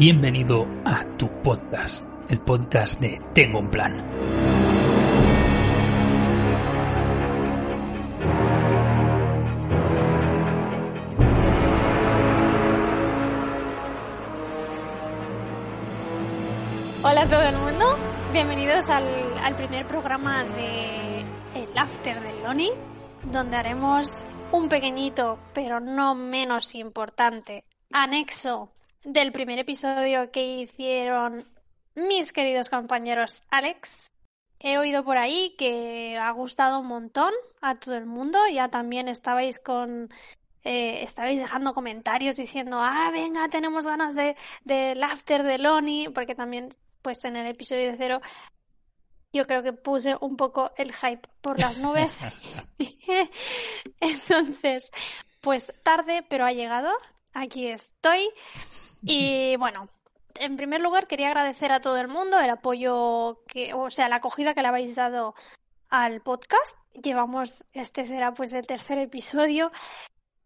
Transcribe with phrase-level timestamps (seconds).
[0.00, 3.92] Bienvenido a tu podcast, el podcast de Tengo un plan.
[17.02, 17.98] Hola a todo el mundo,
[18.32, 19.04] bienvenidos al,
[19.36, 22.70] al primer programa de El After del Loni,
[23.24, 28.70] donde haremos un pequeñito, pero no menos importante, anexo
[29.04, 31.46] del primer episodio que hicieron
[31.94, 34.12] mis queridos compañeros Alex.
[34.58, 37.32] He oído por ahí que ha gustado un montón
[37.62, 38.38] a todo el mundo.
[38.52, 40.10] Ya también estabais con.
[40.64, 46.34] eh, estabais dejando comentarios diciendo, ah, venga, tenemos ganas de del after de Loni, porque
[46.34, 46.68] también,
[47.02, 48.20] pues en el episodio de cero,
[49.32, 52.20] yo creo que puse un poco el hype por las nubes.
[54.00, 54.90] Entonces,
[55.40, 56.92] pues tarde, pero ha llegado.
[57.32, 58.28] Aquí estoy.
[59.02, 59.88] Y bueno,
[60.34, 64.16] en primer lugar quería agradecer a todo el mundo el apoyo que, o sea, la
[64.16, 65.34] acogida que le habéis dado
[65.88, 66.76] al podcast.
[67.02, 69.70] Llevamos, este será pues el tercer episodio,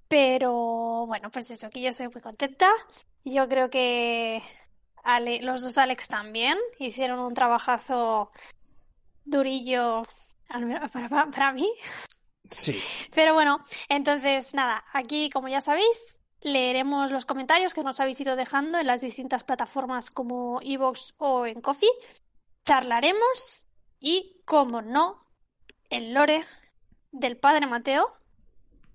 [0.08, 2.70] pero bueno, pues eso, que yo soy muy contenta.
[3.24, 4.42] Yo creo que
[5.02, 8.30] Ale- los dos Alex también hicieron un trabajazo
[9.24, 10.02] durillo
[10.92, 11.70] para- para mí.
[12.50, 12.78] Sí.
[13.14, 18.36] Pero bueno, entonces nada, aquí como ya sabéis, leeremos los comentarios que nos habéis ido
[18.36, 21.88] dejando en las distintas plataformas como Evox o en Coffee.
[22.64, 23.66] Charlaremos
[23.98, 25.26] y, como no,
[25.90, 26.44] el lore
[27.10, 28.12] del padre Mateo,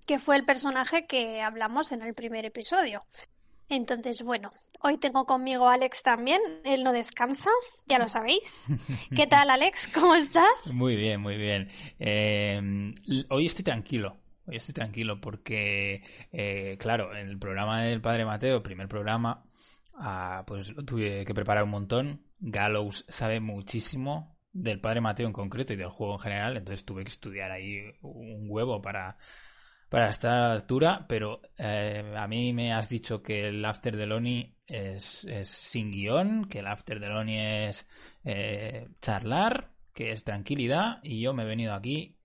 [0.07, 3.03] que fue el personaje que hablamos en el primer episodio.
[3.67, 7.49] Entonces, bueno, hoy tengo conmigo a Alex también, él no descansa,
[7.87, 8.67] ya lo sabéis.
[9.15, 9.89] ¿Qué tal, Alex?
[9.93, 10.73] ¿Cómo estás?
[10.75, 11.69] Muy bien, muy bien.
[11.99, 12.91] Eh,
[13.29, 14.17] hoy estoy tranquilo.
[14.49, 19.43] Hoy estoy tranquilo porque, eh, claro, en el programa del Padre Mateo, primer programa,
[19.99, 22.25] ah, pues lo tuve que preparar un montón.
[22.39, 27.03] Gallows sabe muchísimo del Padre Mateo en concreto y del juego en general, entonces tuve
[27.03, 29.17] que estudiar ahí un huevo para,
[29.87, 33.95] para estar a la altura, pero eh, a mí me has dicho que el After
[33.95, 37.87] de Loni es, es sin guion, que el After de Loni es
[38.23, 42.15] eh, charlar, que es tranquilidad, y yo me he venido aquí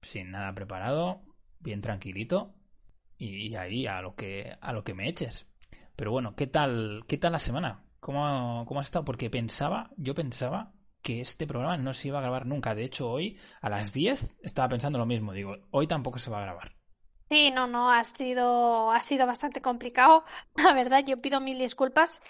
[0.00, 1.22] sin nada preparado,
[1.62, 2.54] bien tranquilito,
[3.16, 5.46] y, y ahí a lo que a lo que me eches.
[5.96, 7.84] Pero bueno, ¿qué tal, qué tal la semana?
[8.00, 9.04] ¿Cómo, cómo has estado?
[9.04, 12.74] Porque pensaba, yo pensaba que este programa no se iba a grabar nunca.
[12.74, 15.32] De hecho, hoy a las 10 estaba pensando lo mismo.
[15.32, 16.74] Digo, hoy tampoco se va a grabar.
[17.28, 20.24] Sí, no, no, ha sido, ha sido bastante complicado.
[20.56, 22.22] La verdad, yo pido mil disculpas.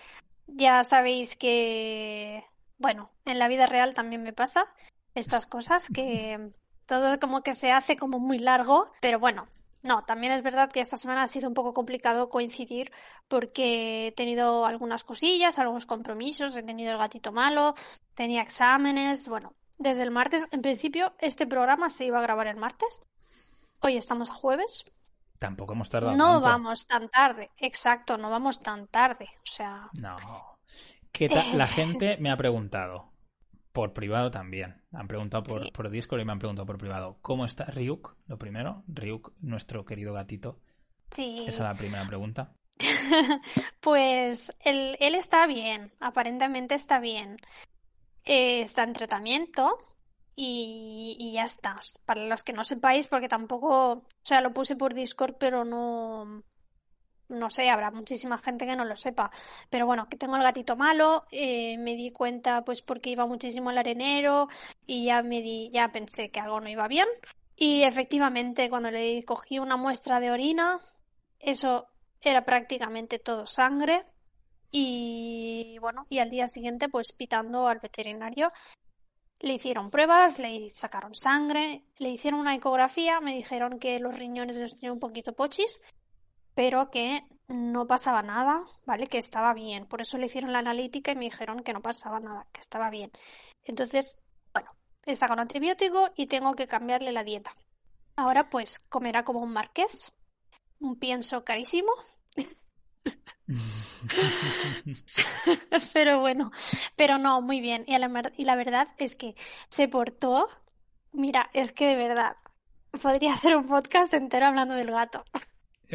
[0.46, 2.44] Ya sabéis que,
[2.78, 4.66] bueno, en la vida real también me pasa
[5.14, 6.50] estas cosas, que
[6.92, 9.48] todo como que se hace como muy largo, pero bueno,
[9.82, 12.92] no, también es verdad que esta semana ha sido un poco complicado coincidir
[13.28, 17.74] porque he tenido algunas cosillas, algunos compromisos, he tenido el gatito malo,
[18.14, 22.56] tenía exámenes, bueno, desde el martes, en principio, este programa se iba a grabar el
[22.56, 23.00] martes.
[23.80, 24.84] Hoy estamos a jueves.
[25.38, 26.40] Tampoco hemos tardado No tanto.
[26.46, 29.30] vamos tan tarde, exacto, no vamos tan tarde.
[29.48, 30.14] O sea, No.
[31.54, 33.11] La gente me ha preguntado,
[33.72, 34.82] por privado también.
[34.92, 35.70] Han preguntado por, Sí.
[35.72, 37.18] por Discord y me han preguntado por privado.
[37.22, 38.14] ¿Cómo está Ryuk?
[38.26, 40.60] Lo primero, Ryuk, nuestro querido gatito.
[41.10, 41.40] sí.
[41.46, 42.52] Esa es la primera pregunta.
[43.80, 47.36] Pues él, él está bien, aparentemente está bien.
[48.24, 49.76] Eh, está en tratamiento
[50.36, 51.80] y, y ya está.
[52.04, 56.42] Para los que no sepáis, porque tampoco, o sea, lo puse por Discord, pero no,
[57.32, 59.30] no sé, habrá muchísima gente que no lo sepa.
[59.70, 63.70] Pero bueno, que tengo el gatito malo, eh, me di cuenta pues porque iba muchísimo
[63.70, 64.48] al arenero
[64.86, 67.08] y ya me di, ya pensé que algo no iba bien.
[67.56, 70.80] Y efectivamente, cuando le cogí una muestra de orina,
[71.38, 71.86] eso
[72.20, 74.04] era prácticamente todo sangre.
[74.70, 78.50] Y bueno, y al día siguiente, pues pitando al veterinario,
[79.42, 84.56] le hicieron pruebas, le sacaron sangre, le hicieron una ecografía, me dijeron que los riñones
[84.56, 85.82] los tenía un poquito pochis,
[86.54, 89.06] pero que no pasaba nada, ¿vale?
[89.08, 89.86] Que estaba bien.
[89.86, 92.90] Por eso le hicieron la analítica y me dijeron que no pasaba nada, que estaba
[92.90, 93.10] bien.
[93.64, 94.18] Entonces,
[94.52, 94.70] bueno,
[95.06, 97.54] está con antibiótico y tengo que cambiarle la dieta.
[98.16, 100.12] Ahora pues comerá como un marqués,
[100.80, 101.92] un pienso carísimo,
[105.92, 106.50] pero bueno,
[106.96, 107.84] pero no, muy bien.
[107.86, 109.34] Y la, mer- y la verdad es que
[109.68, 110.48] se portó,
[111.12, 112.36] mira, es que de verdad,
[113.02, 115.24] podría hacer un podcast entero hablando del gato.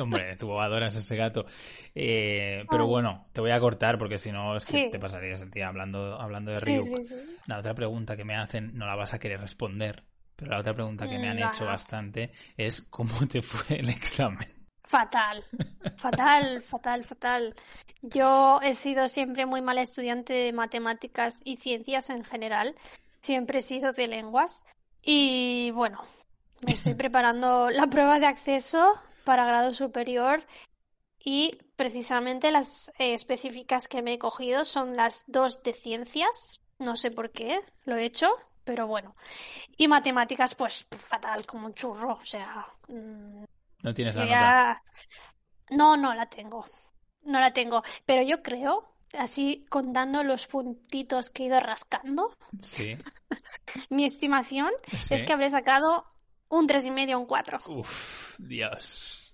[0.02, 1.46] Hombre, tú adoras ese gato.
[1.96, 2.90] Eh, pero Ay.
[2.90, 4.88] bueno, te voy a cortar porque si no es que Sí.
[4.92, 6.86] te pasarías el día hablando, hablando de Ryuk.
[6.88, 7.16] sí, sí.
[7.48, 10.04] La otra pregunta que me hacen no la vas a querer responder,
[10.36, 14.48] pero la otra pregunta que me han hecho bastante es ¿cómo te fue el examen?
[14.84, 15.44] Fatal,
[15.98, 17.56] fatal, fatal, fatal.
[18.02, 22.74] Yo he sido siempre muy mala estudiante de matemáticas y ciencias en general.
[23.20, 24.64] Siempre he sido de lenguas.
[25.04, 26.00] Y bueno,
[26.66, 28.94] me estoy preparando la prueba de acceso
[29.28, 30.42] para grado superior
[31.20, 36.62] y precisamente las eh, específicas que me he cogido son las dos de ciencias.
[36.80, 38.30] No sé por qué lo he hecho,
[38.64, 39.18] pero bueno.
[39.76, 42.14] Y matemáticas, pues fatal, como un churro.
[42.14, 43.44] O sea, mm,
[43.84, 44.84] No tienes la nota.
[45.72, 46.66] No, no la tengo.
[47.24, 47.84] No la tengo.
[48.06, 52.96] Pero yo creo, así contando los puntitos que he ido rascando, Sí.
[53.90, 54.72] mi estimación
[55.10, 56.06] es que habré sacado
[56.50, 57.60] un tres y medio, un cuatro.
[57.68, 59.34] Uf, Dios.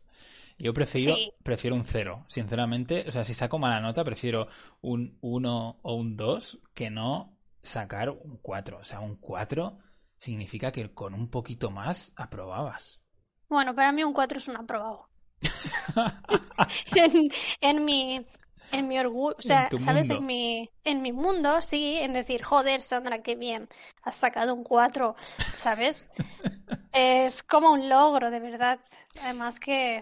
[0.60, 1.32] Yo prefiero, Sí.
[1.44, 3.06] prefiero un cero, sinceramente.
[3.08, 4.48] O sea, si saco mala nota, prefiero
[4.82, 8.78] un 1 o un 2 que no sacar un 4.
[8.78, 9.78] O sea, un 4
[10.18, 13.02] significa que con un poquito más aprobabas.
[13.50, 15.10] Bueno, para mí un cuatro es un aprobado.
[16.96, 17.30] en,
[17.62, 18.24] en mi
[18.74, 20.10] en mi orgullo, o sea, En ¿sabes?
[20.10, 20.16] mundo.
[20.22, 23.70] En mi en mi mundo, sí, en decir, joder, Sandra, qué bien,
[24.04, 25.16] has sacado un 4,
[25.54, 26.10] ¿sabes?
[26.94, 28.80] es como un logro, de verdad.
[29.22, 30.02] Además que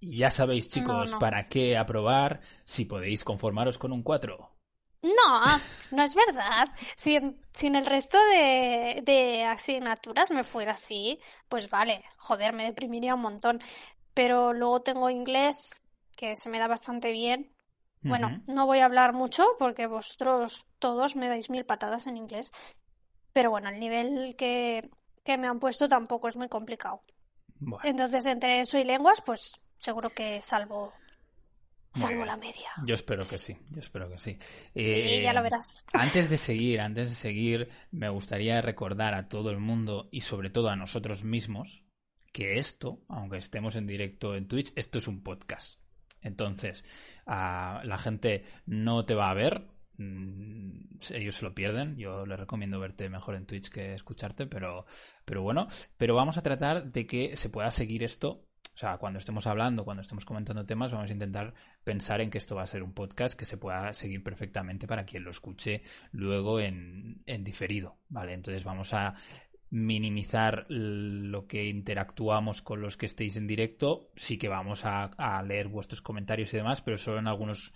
[0.00, 1.18] ya sabéis, chicos, no.
[1.18, 4.50] para qué aprobar si podéis conformaros con un 4.
[5.02, 6.68] no, no es verdad.
[6.96, 12.52] Si en, si en el resto de, de asignaturas me fuera así, pues vale, joder,
[12.52, 13.60] me deprimiría un montón.
[14.14, 15.82] Pero luego tengo inglés,
[16.16, 17.55] que se me da bastante bien.
[18.02, 22.52] Bueno, no voy a hablar mucho porque vosotros todos me dais mil patadas en inglés.
[23.32, 24.88] Pero bueno, el nivel que,
[25.24, 27.02] que me han puesto tampoco es muy complicado.
[27.58, 30.92] Bueno, Entonces, entre eso y lenguas, pues seguro que salvo,
[31.94, 32.70] salvo la media.
[32.84, 34.38] yo espero que sí, yo espero que sí.
[34.40, 35.84] Sí, Eh, ya lo verás.
[35.94, 40.50] Antes de seguir, antes de seguir, me gustaría recordar a todo el mundo y sobre
[40.50, 41.82] todo a nosotros mismos
[42.32, 45.80] que esto, aunque estemos en directo en Twitch, esto es un podcast.
[46.26, 46.84] Entonces,
[47.26, 49.62] la gente no te va a ver,
[49.98, 51.96] mm, ellos se lo pierden.
[51.96, 54.86] Yo les recomiendo verte mejor en Twitch que escucharte, pero,
[55.24, 58.42] pero bueno, pero vamos a tratar de que se pueda seguir esto.
[58.74, 62.36] O sea, cuando estemos hablando, cuando estemos comentando temas, vamos a intentar pensar en que
[62.36, 65.82] esto va a ser un podcast que se pueda seguir perfectamente para quien lo escuche
[66.12, 68.34] luego en, en diferido, ¿vale?
[68.34, 69.14] Entonces vamos a
[69.70, 74.10] minimizar lo que interactuamos con los que estéis en directo.
[74.14, 77.72] Sí que vamos a, a leer vuestros comentarios y demás, pero solo en algunos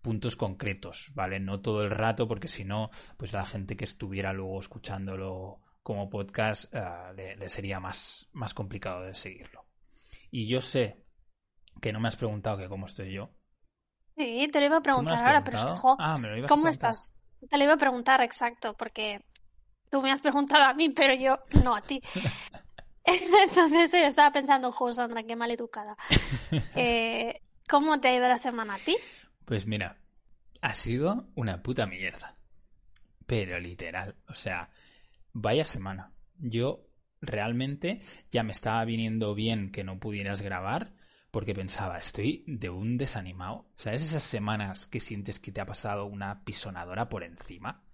[0.00, 1.40] puntos concretos, ¿vale?
[1.40, 6.10] No todo el rato, porque si no, pues la gente que estuviera luego escuchándolo como
[6.10, 6.80] podcast eh,
[7.16, 9.66] le, le sería más, más complicado de seguirlo.
[10.30, 11.04] Y yo sé
[11.80, 13.30] que no me has preguntado que cómo estoy yo.
[14.16, 15.74] Sí, te lo iba a ¿Tú me lo preguntar ahora, pero preguntado?
[15.74, 16.18] fijo, Ah,
[16.48, 17.14] ¿cómo estás?
[17.48, 19.24] Te lo iba a preguntar, exacto, porque
[19.92, 22.02] tú me has preguntado a mí, pero yo no a ti.
[23.04, 25.96] Entonces yo estaba pensando, jo, Sandra, qué maleducada.
[26.74, 28.96] Eh, ¿cómo te ha ido la semana a ti?
[29.44, 29.98] Pues mira,
[30.62, 32.36] ha sido una puta mierda.
[33.26, 34.70] Pero literal, o sea,
[35.32, 36.12] vaya semana.
[36.38, 36.88] Yo
[37.20, 38.00] realmente
[38.30, 40.94] ya me estaba viniendo bien que no pudieras grabar
[41.30, 43.66] porque pensaba, estoy de un desanimado.
[43.76, 47.84] ¿Sabes esas semanas que sientes que te ha pasado una pisonadora por encima?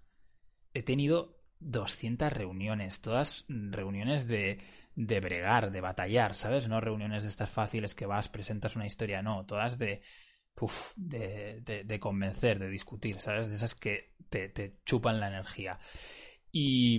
[0.74, 4.58] He tenido 200 reuniones, todas reuniones de,
[4.94, 6.68] de bregar, de batallar, ¿sabes?
[6.68, 10.02] No reuniones de estas fáciles que vas, presentas una historia, no, todas de,
[10.60, 13.48] uf, de, de, convencer, de discutir, ¿sabes?
[13.48, 15.78] De esas que te, chupan la energía.
[16.50, 16.98] Y,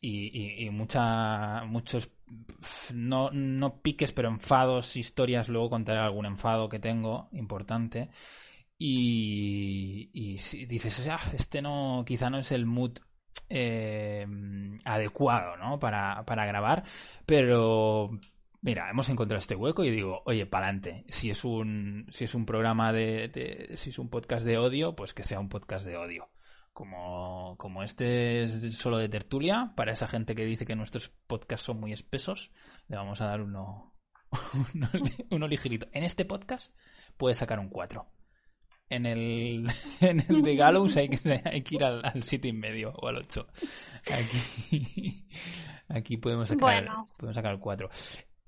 [0.00, 0.26] y,
[0.60, 2.10] y, y mucha, muchos,
[2.92, 8.10] no, no piques, pero enfados, historias, luego contaré algún enfado que tengo importante.
[8.76, 12.98] Y, y dices, ah, este no, quizá no es el mood
[13.50, 14.26] eh,
[14.84, 15.78] adecuado, ¿no?
[15.78, 16.84] Para, para grabar,
[17.26, 18.10] pero
[18.62, 21.04] mira, hemos encontrado este hueco y digo, oye, pa'lante.
[21.08, 25.14] Si es un, si es un programa de, si es un podcast de odio, pues
[25.14, 26.30] que sea un podcast de odio.
[26.72, 31.66] Como, como este es solo de tertulia, para esa gente que dice que nuestros podcasts
[31.66, 32.52] son muy espesos,
[32.86, 33.94] le vamos a dar uno,
[35.30, 35.88] uno, ligerito.
[35.92, 36.72] En este podcast
[37.16, 38.06] puedes sacar un 4.
[38.90, 39.66] En el,
[40.00, 43.06] en el de Gallows hay que, hay que ir al, al 7 y medio o
[43.08, 43.46] al 8.
[44.12, 45.26] Aquí,
[45.88, 47.08] aquí podemos sacar, Bueno.
[47.16, 47.88] podemos sacar el 4.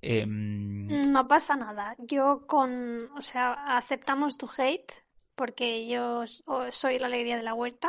[0.02, 1.94] Eh, No pasa nada.
[1.99, 4.92] Yo con, o sea, aceptamos tu hate
[5.37, 6.25] porque yo
[6.70, 7.88] soy la alegría de la huerta.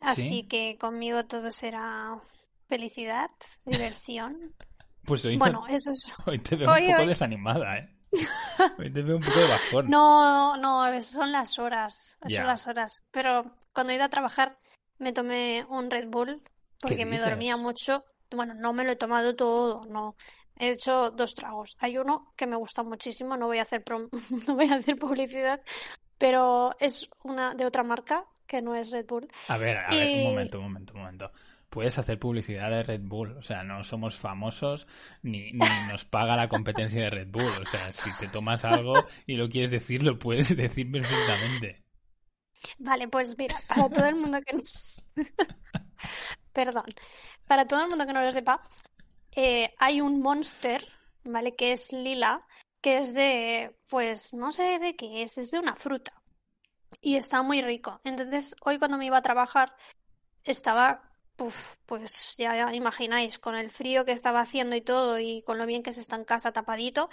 [0.00, 0.42] Así ¿Sí?
[0.48, 2.20] que conmigo todo será
[2.68, 3.30] felicidad,
[3.64, 4.54] diversión.
[5.04, 6.14] pues hoy, Bueno, eso es.
[6.26, 7.95] hoy te veo hoy- un poco hoy- desanimada, ¿eh?
[8.78, 9.90] Hoy te veo un poco de bajón.
[9.90, 13.04] No, no, son las horas, son las horas.
[13.10, 14.58] Pero cuando he ido a trabajar
[14.98, 16.42] me tomé un Red Bull
[16.80, 18.04] porque me dormía mucho.
[18.30, 20.16] bueno, no me lo he tomado todo, no.
[20.58, 21.76] He hecho dos tragos.
[21.80, 23.84] Hay uno que me gusta muchísimo, no voy a hacer
[24.46, 25.60] no voy a hacer publicidad,
[26.18, 29.28] pero es una de otra marca que no es Red Bull.
[29.48, 31.32] A ver, a ver, un momento, un momento, un momento.
[31.76, 34.88] Puedes hacer publicidad de Red Bull, o sea, no somos famosos
[35.20, 35.58] ni, ni
[35.92, 38.94] nos paga la competencia de Red Bull, o sea, si te tomas algo
[39.26, 41.84] y lo quieres decir, lo puedes decir perfectamente.
[42.78, 44.62] Vale, pues mira, para todo el mundo que no...
[46.54, 46.86] Perdón.
[47.46, 48.58] Para todo el mundo que no lo sepa,
[49.32, 50.82] eh, hay un monster,
[51.24, 51.56] ¿vale?
[51.56, 52.46] Que es lila,
[52.80, 56.22] que es de, pues no sé de qué es, es de una fruta.
[57.02, 58.00] Y está muy rico.
[58.02, 59.76] Entonces, hoy cuando me iba a trabajar,
[60.42, 61.02] estaba,
[61.86, 65.66] pues ya, ya imagináis, con el frío que estaba haciendo y todo, y con lo
[65.66, 67.08] bien que se está en casa tapadito,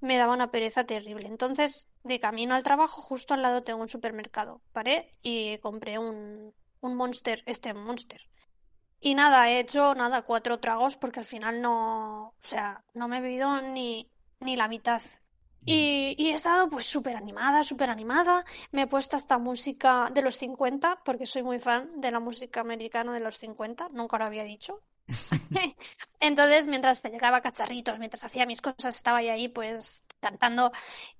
[0.00, 1.26] me daba una pereza terrible.
[1.26, 4.60] Entonces, de camino al trabajo, justo al lado tengo un supermercado.
[4.72, 8.20] Paré y compré un, un monster, este monster.
[9.00, 13.18] Y nada, he hecho nada, cuatro tragos porque al final no, o sea, no me
[13.18, 14.10] he bebido ni,
[14.40, 15.02] ni la mitad.
[15.64, 18.44] Y, y he estado pues súper animada, súper animada.
[18.72, 22.60] Me he puesto esta música de los 50 porque soy muy fan de la música
[22.60, 24.82] americana de los 50, nunca lo había dicho.
[26.20, 30.72] Entonces, mientras llegaba cacharritos, mientras hacía mis cosas, estaba ahí pues cantando.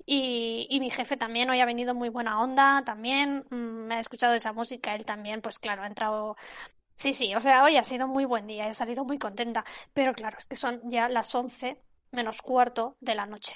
[0.07, 4.01] Y, y, mi jefe también hoy ha venido muy buena onda, también mm, me ha
[4.01, 6.37] escuchado esa música, él también, pues claro, ha entrado.
[6.97, 9.65] Sí, sí, o sea, hoy ha sido muy buen día, he salido muy contenta.
[9.95, 11.81] Pero claro, es que son ya las 11
[12.13, 13.55] menos cuarto de la noche.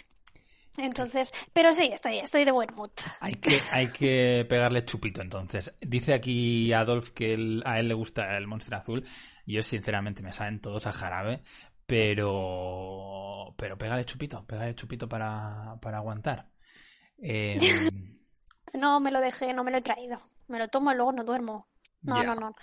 [0.77, 2.91] Entonces, pero sí, estoy, estoy de buen mood.
[3.21, 5.73] Hay que, hay que pegarle chupito entonces.
[5.81, 9.07] Dice aquí Adolf que a él le gusta el Monster Azul.
[9.47, 11.43] Yo sinceramente me saben todos a jarabe,
[11.87, 16.49] pero pero pégale chupito, pégale chupito para, para aguantar.
[17.27, 17.57] Eh...
[18.75, 20.21] no me lo dejé, no me lo he traído.
[20.49, 21.69] Me lo tomo y luego no duermo.
[22.05, 22.55] No, no, no.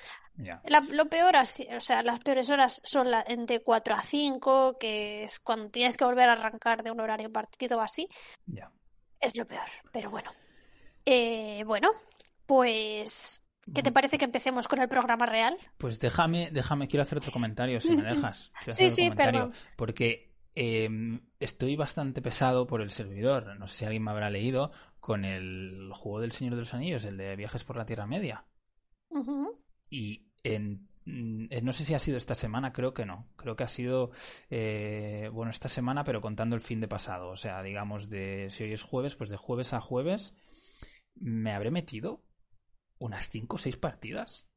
[0.91, 5.23] lo peor, así, o sea, las peores horas son la, entre 4 a 5, que
[5.23, 8.07] es cuando tienes que volver a arrancar de un horario partido o así.
[8.45, 8.71] Ya.
[9.19, 10.31] Es lo peor, pero bueno.
[11.05, 11.89] Eh, bueno,
[12.45, 13.43] pues
[13.73, 15.57] ¿Qué te parece que empecemos con el programa real?
[15.77, 18.51] Pues déjame, déjame, quiero hacer otro comentario, si me dejas.
[18.71, 19.53] sí, sí, perdón.
[19.75, 23.57] Porque em, estoy bastante pesado por el servidor.
[23.59, 27.05] No sé si alguien me habrá leído con el juego del Señor de los Anillos,
[27.05, 28.45] el de Viajes por la Tierra Media.
[29.89, 33.27] Y en mm, no sé si ha sido esta semana, creo que no.
[33.35, 34.11] Creo que ha sido,
[34.49, 37.29] eh, bueno, esta semana, pero contando el fin de pasado.
[37.29, 40.35] O sea, digamos, de si hoy es jueves, pues de jueves a jueves
[41.15, 42.23] me habré metido
[42.97, 44.47] unas 5 o 6 partidas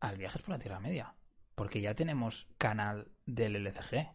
[0.00, 1.14] al Viajes por la Tierra Media.
[1.54, 4.14] Porque ya tenemos canal del LCG.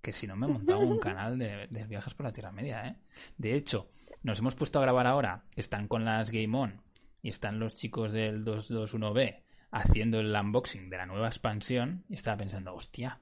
[0.00, 2.86] Que si no me he montado un canal de, de, Viajes por la Tierra Media,
[2.86, 2.96] ¿eh?
[3.36, 3.90] De hecho,
[4.22, 5.44] nos hemos puesto a grabar ahora.
[5.56, 6.82] Están con las Game On
[7.22, 12.36] y están los chicos del 221B haciendo el unboxing de la nueva expansión y estaba
[12.36, 13.20] pensando, hostia,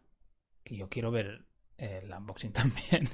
[0.65, 3.09] que yo quiero ver el unboxing también.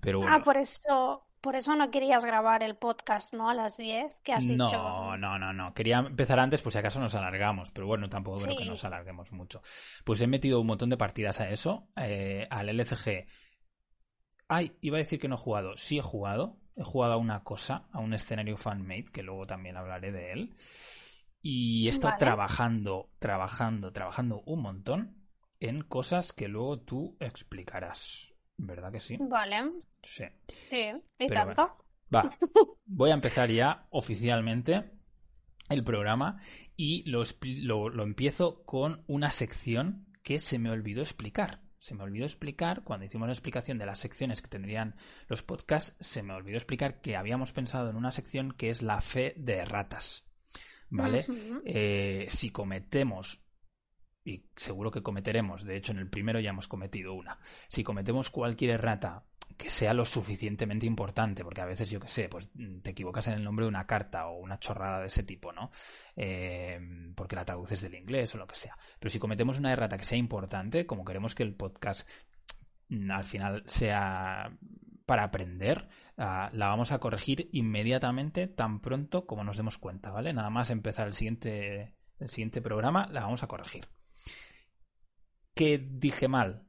[0.00, 3.48] Pero Ah, por eso, por eso no querías grabar el podcast, ¿no?
[3.48, 4.76] A las 10 que has no, dicho.
[4.76, 5.74] No, no, no, no.
[5.74, 9.32] Quería empezar antes, pues si acaso nos alargamos, pero bueno, tampoco creo que nos alarguemos
[9.32, 9.62] mucho.
[10.04, 13.26] Pues he metido un montón de partidas a eso, eh, al LCG.
[14.48, 15.76] Ay, iba a decir que no he jugado.
[15.76, 19.76] Sí he jugado, he jugado a una cosa, a un escenario fanmade, que luego también
[19.76, 20.56] hablaré de él.
[21.40, 25.16] Y he estado trabajando, trabajando, trabajando un montón
[25.60, 28.32] en cosas que luego tú explicarás.
[28.56, 29.16] ¿Verdad que sí?
[29.20, 29.72] Vale.
[30.02, 30.24] Sí.
[30.46, 31.76] Sí, y tanto.
[32.14, 32.30] va,
[32.86, 34.90] voy a empezar ya oficialmente
[35.68, 36.38] el programa
[36.76, 37.24] y lo,
[37.62, 42.84] lo, lo empiezo con una sección que se me olvidó explicar se me olvidó explicar,
[42.84, 44.94] cuando hicimos la explicación de las secciones que tendrían
[45.26, 49.00] los podcasts, se me olvidó explicar que habíamos pensado en una sección que es la
[49.00, 50.24] fe de ratas.
[50.90, 51.26] ¿Vale?
[51.64, 53.42] eh, si cometemos,
[54.24, 58.30] y seguro que cometeremos, de hecho en el primero ya hemos cometido una, si cometemos
[58.30, 59.24] cualquier errata
[59.56, 63.28] que sea lo suficientemente importante, porque a veces yo que sé, pues mm, te equivocas
[63.28, 65.70] en el nombre de una carta o una chorrada de ese tipo, ¿no?
[66.16, 66.80] Eh,
[67.14, 68.74] porque la traduces del inglés o lo que sea.
[68.98, 72.08] Pero si cometemos una errata que sea importante, como queremos que el podcast
[72.88, 74.50] mm, al final sea
[75.06, 80.32] para aprender, uh, la vamos a corregir inmediatamente tan pronto como nos demos cuenta, ¿vale?
[80.32, 83.88] Nada más empezar el siguiente, el siguiente programa, la vamos a corregir.
[85.54, 86.66] ¿Qué dije mal?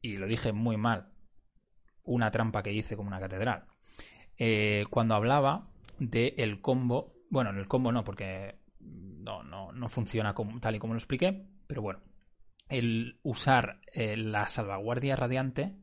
[0.00, 1.11] Y lo dije muy mal,
[2.04, 3.64] una trampa que hice como una catedral.
[4.36, 5.68] Eh, cuando hablaba
[5.98, 10.78] del el combo, bueno, en el combo no, porque no, no, no funciona tal y
[10.78, 12.00] como lo expliqué, pero bueno,
[12.68, 15.76] el usar eh, la salvaguardia radiante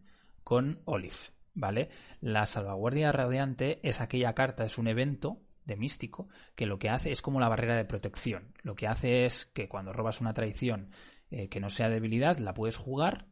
[0.43, 1.15] con Olive,
[1.53, 1.89] ¿vale?
[2.21, 7.11] La salvaguardia radiante es aquella carta, es un evento de místico que lo que hace
[7.11, 8.53] es como la barrera de protección.
[8.63, 10.89] Lo que hace es que cuando robas una traición
[11.29, 13.27] eh, que no sea debilidad, la puedes jugar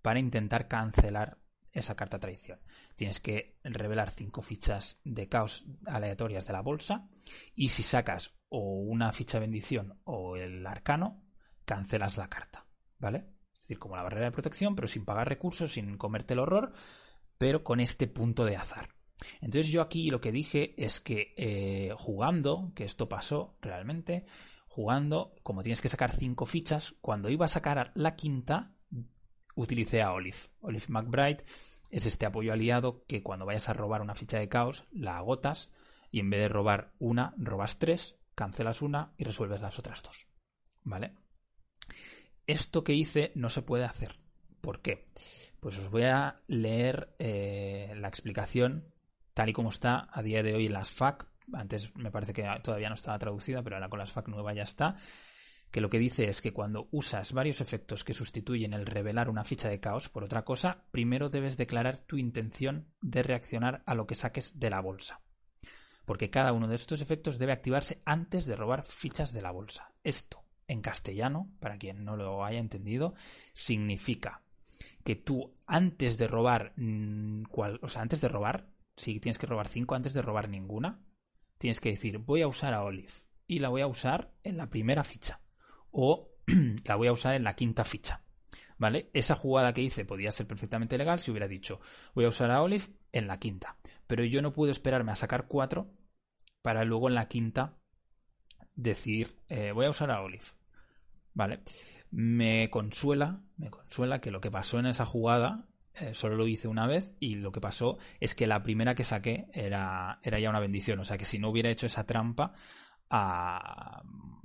[0.00, 1.38] para intentar cancelar
[1.74, 2.60] esa carta traición.
[2.96, 7.10] Tienes que revelar cinco fichas de caos aleatorias de la bolsa
[7.54, 11.22] y si sacas o una ficha de bendición o el arcano,
[11.64, 12.66] cancelas la carta,
[12.98, 13.26] ¿vale?
[13.54, 16.72] Es decir, como la barrera de protección, pero sin pagar recursos, sin comerte el horror,
[17.36, 18.90] pero con este punto de azar.
[19.40, 24.26] Entonces yo aquí lo que dije es que eh, jugando, que esto pasó realmente,
[24.68, 28.74] jugando, como tienes que sacar cinco fichas, cuando iba a sacar la quinta,
[29.54, 30.36] utilicé a Olive.
[30.60, 31.44] Olive McBride
[31.90, 35.70] es este apoyo aliado que cuando vayas a robar una ficha de caos, la agotas
[36.10, 40.26] y en vez de robar una, robas tres, cancelas una y resuelves las otras dos.
[40.82, 41.14] ¿Vale?
[42.46, 44.18] Esto que hice no se puede hacer.
[44.60, 45.04] ¿Por qué?
[45.60, 48.92] Pues os voy a leer eh, la explicación
[49.32, 51.26] tal y como está a día de hoy en las FAC.
[51.52, 54.62] Antes me parece que todavía no estaba traducida, pero ahora con las FAC nueva ya
[54.62, 54.96] está
[55.74, 59.42] que lo que dice es que cuando usas varios efectos que sustituyen el revelar una
[59.42, 64.06] ficha de caos por otra cosa, primero debes declarar tu intención de reaccionar a lo
[64.06, 65.20] que saques de la bolsa.
[66.04, 69.92] Porque cada uno de estos efectos debe activarse antes de robar fichas de la bolsa.
[70.04, 73.16] Esto, en castellano, para quien no lo haya entendido,
[73.52, 74.42] significa
[75.02, 77.46] que tú antes de robar, mm,
[77.82, 81.04] o sea, antes de robar, si tienes que robar cinco, antes de robar ninguna,
[81.58, 83.12] tienes que decir, voy a usar a Olive
[83.48, 85.40] y la voy a usar en la primera ficha
[85.94, 86.32] o
[86.84, 88.20] la voy a usar en la quinta ficha.
[88.76, 89.08] ¿Vale?
[89.14, 91.80] Esa jugada que hice podía ser perfectamente legal si hubiera dicho
[92.12, 93.78] voy a usar a Olive en la quinta.
[94.06, 95.92] Pero yo no puedo esperarme a sacar cuatro
[96.60, 97.78] para luego en la quinta
[98.74, 100.44] decir eh, voy a usar a Olive.
[101.32, 101.62] ¿Vale?
[102.10, 106.66] Me consuela, me consuela que lo que pasó en esa jugada eh, solo lo hice
[106.66, 110.50] una vez y lo que pasó es que la primera que saqué era, era ya
[110.50, 110.98] una bendición.
[110.98, 112.52] O sea que si no hubiera hecho esa trampa,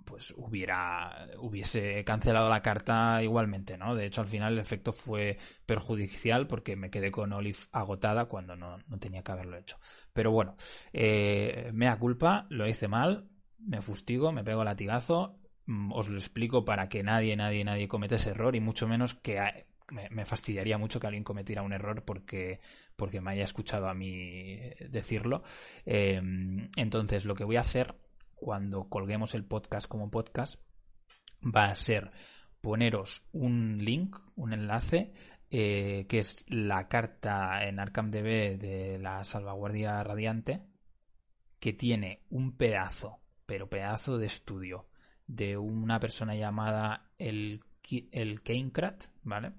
[0.10, 3.96] pues hubiera hubiese cancelado la carta igualmente, ¿no?
[3.96, 8.56] De hecho, al final el efecto fue perjudicial porque me quedé con Olive agotada cuando
[8.56, 9.78] no, tenía que haberlo hecho.
[10.12, 10.56] Pero bueno,
[10.94, 16.18] eh, me da culpa, lo hice mal, me fustigo, me pego latigazo, mm, os lo
[16.18, 19.40] explico para que nadie, nadie, nadie cometa ese error y mucho menos que
[19.92, 22.60] me, fastidiaría mucho que alguien cometiera un error porque,
[22.96, 25.44] porque me haya escuchado a mí decirlo.
[25.86, 26.22] Eh,
[26.76, 27.96] entonces, lo que voy a hacer
[28.40, 30.62] cuando colguemos el podcast como podcast
[31.44, 32.12] va a ser
[32.62, 35.14] poneros un link, un enlace,
[35.50, 40.62] eh, que es la carta en ArkhamDB de la salvaguardia radiante,
[41.60, 44.88] que tiene un pedazo, pero pedazo de estudio
[45.28, 47.62] de una persona llamada el,
[48.12, 48.42] el
[49.24, 49.54] ¿vale?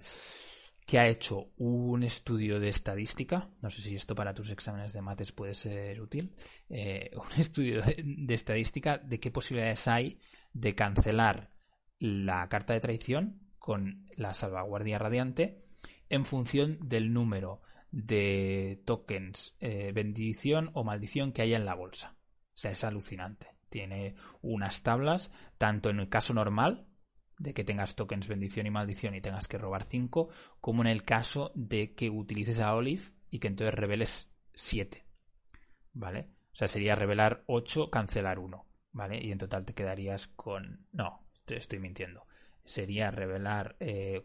[0.91, 5.01] Que ha hecho un estudio de estadística, no sé si esto para tus exámenes de
[5.01, 6.35] mates puede ser útil,
[6.69, 10.19] eh, un estudio de, estadística de qué posibilidades hay
[10.53, 11.53] de cancelar
[12.01, 15.65] la carta de traición con la salvaguardia radiante
[16.09, 22.17] en función del número de tokens eh, bendición o maldición que haya en la bolsa.
[22.53, 23.47] O sea, es alucinante.
[23.69, 26.90] Tiene unas tablas, tanto en el caso normal,
[27.41, 30.29] de que tengas tokens bendición y maldición y tengas que robar 5,
[30.61, 35.03] como en el caso de que utilices a Olive y que entonces reveles 7.
[35.95, 36.29] ¿Vale?
[36.53, 38.67] O sea, sería revelar 8, cancelar 1.
[38.93, 39.25] ¿Vale?
[39.25, 40.87] Y en total te quedarías con...
[40.93, 42.27] No, estoy, mintiendo.
[42.63, 43.79] Sería revelar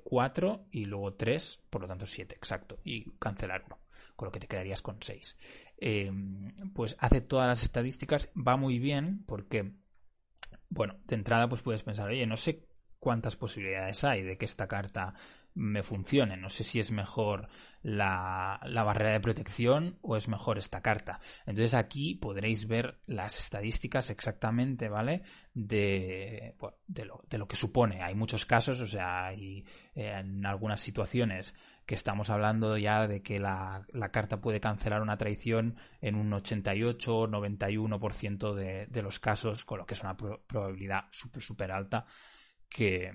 [0.03, 2.81] 4 eh, y luego 3, por lo tanto 7, exacto.
[2.83, 3.79] Y cancelar 1,
[4.17, 5.37] con lo que te quedarías con 6.
[5.77, 6.11] Eh,
[6.73, 9.71] pues hace todas las estadísticas, va muy bien porque,
[10.67, 12.74] bueno, de entrada pues puedes pensar, oye, no sé
[13.05, 15.13] cuántas posibilidades hay de que esta carta
[15.53, 16.37] me funcione.
[16.37, 17.47] No sé si es mejor
[17.83, 21.19] la, barrera de protección o es mejor esta carta.
[21.45, 25.21] Entonces aquí podréis ver las estadísticas exactamente, ¿vale?
[25.53, 26.55] De,
[26.87, 28.01] de lo, que supone.
[28.01, 29.63] Hay muchos casos, o sea, hay
[29.93, 31.53] eh, en algunas situaciones
[31.85, 36.33] que estamos hablando ya de que la, la carta puede cancelar una traición en un
[36.33, 41.71] 88 o 91% de, de los casos, con lo que es una probabilidad súper, súper
[41.71, 42.07] alta
[42.69, 43.13] que,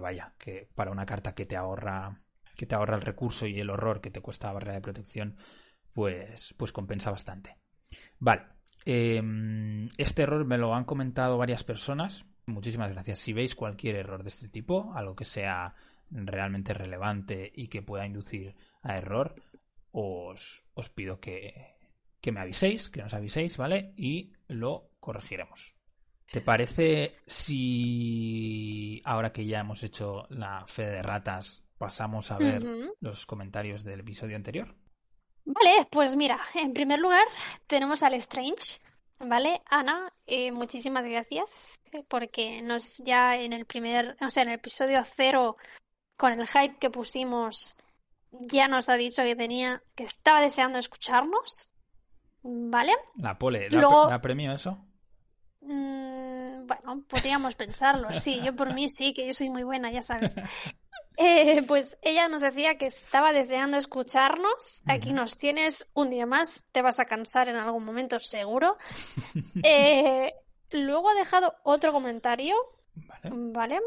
[0.00, 2.20] vaya, que para una carta que te ahorra
[2.56, 5.36] que te ahorra el recurso y el horror que te cuesta la barrera de protección,
[5.92, 7.56] pues, pues compensa bastante.
[8.20, 8.42] Vale.
[8.84, 12.26] Em, este error me lo han comentado varias personas.
[12.46, 13.18] Muchísimas gracias.
[13.18, 15.74] Si veis cualquier error de este tipo, algo que sea
[16.10, 19.34] realmente relevante y que pueda inducir a error,
[19.90, 21.76] os, os pido que,
[22.20, 23.92] que me aviséis, que nos aviséis, ¿vale?
[23.96, 25.73] Y lo corregiremos.
[26.34, 32.66] ¿Te parece si ahora que ya hemos hecho la fe de ratas pasamos a ver
[32.98, 34.74] los comentarios del episodio anterior?
[35.44, 37.22] Vale, pues mira, en primer lugar
[37.68, 38.80] tenemos al Strange,
[39.20, 39.62] ¿vale?
[39.66, 45.02] Ana, eh, muchísimas gracias porque nos ya en el primer, o sea, en el episodio
[45.04, 45.56] cero
[46.16, 47.76] con el hype que pusimos
[48.32, 51.70] ya nos ha dicho que tenía, que estaba deseando escucharnos.
[52.42, 52.90] ¿Vale?
[53.22, 54.84] La pole, Luego- ¿da premio eso?
[55.64, 58.12] Mm, bueno, podríamos pensarlo.
[58.14, 60.36] Sí, yo por mí sí, que yo soy muy buena, ya sabes.
[61.16, 64.82] Eh, pues ella nos decía que estaba deseando escucharnos.
[64.86, 66.64] Aquí nos tienes un día más.
[66.72, 68.76] Te vas a cansar en algún momento, seguro.
[69.62, 70.34] Eh,
[70.72, 72.56] luego ha dejado otro comentario,
[72.96, 73.30] Vale.
[73.32, 73.80] ¿vale?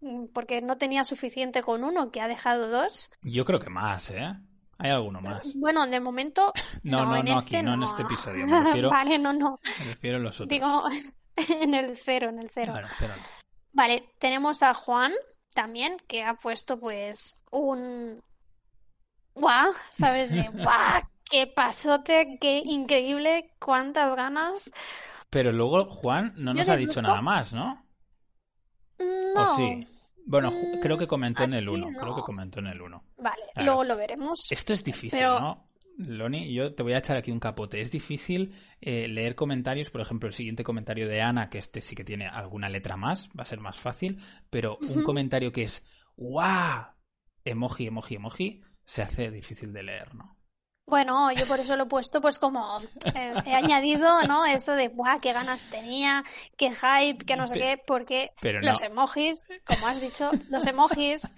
[0.00, 3.08] Mm, Porque no tenía suficiente con uno, que ha dejado dos.
[3.22, 4.34] Yo creo que más, ¿eh?
[4.82, 5.54] Hay alguno más.
[5.54, 8.46] Bueno, de momento, No, no, en no este aquí, no en este episodio.
[8.46, 9.60] Me refiero, Vale, no, no.
[9.78, 10.48] me refiero a los otros.
[10.48, 10.84] Digo,
[11.62, 12.72] en el cero, en el cero.
[12.72, 13.22] Claro, cero no.
[13.74, 15.12] Vale, tenemos a Juan
[15.54, 18.22] también, que ha puesto pues un...
[19.34, 19.72] ¡Guau!
[19.92, 20.30] ¿Sabes?
[20.30, 21.02] De ¡guau!
[21.24, 22.38] ¡Qué pasote!
[22.40, 23.54] ¡Qué increíble!
[23.60, 24.72] ¡Cuántas ganas!
[25.30, 27.86] Pero luego Juan no Yo nos ha dicho nada más, ¿no?
[28.98, 29.42] No.
[29.42, 29.86] ¿O sí?
[30.24, 32.00] Bueno, Mm, creo que comentó en el aquí 1.
[32.00, 33.04] Creo que comentó en el 1.
[33.18, 33.66] Vale, Claro.
[33.66, 34.50] luego lo veremos.
[34.50, 35.66] Esto es difícil, Pero- ¿no?
[35.98, 37.80] Loni, yo te voy a echar aquí un capote.
[37.80, 41.94] Es difícil eh, leer comentarios, por ejemplo, el siguiente comentario de Ana, que este sí
[41.94, 45.84] que tiene alguna letra más, va a ser más fácil, pero un comentario que es
[46.16, 46.86] ¡guau!
[47.44, 50.38] Emoji, emoji, emoji, se hace difícil de leer, ¿no?
[50.92, 52.76] Bueno, yo por eso lo he puesto pues como
[53.14, 54.44] eh, he añadido, ¿no?
[54.44, 55.20] Eso de ¡buah!
[55.22, 56.22] ¡Qué ganas tenía!
[56.58, 57.24] ¡Qué hype!
[57.24, 57.80] ¡Qué no sé qué!
[57.86, 61.32] Porque pero los emojis, como has dicho, los emojis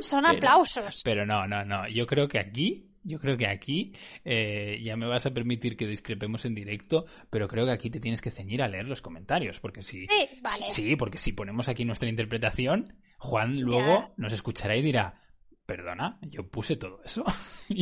[0.00, 1.00] son Pero- aplausos.
[1.04, 1.88] Pero no, no, no.
[1.88, 3.92] Yo creo que aquí, yo creo que aquí,
[4.24, 7.98] eh, ya me vas a permitir que discrepemos en directo, pero creo que aquí te
[7.98, 10.70] tienes que ceñir a leer los comentarios, porque si, Sí, vale.
[10.70, 14.12] sí, porque si ponemos aquí nuestra interpretación, Juan luego Ya.
[14.18, 15.20] nos escuchará y dirá,
[15.66, 17.24] perdona, yo puse todo eso.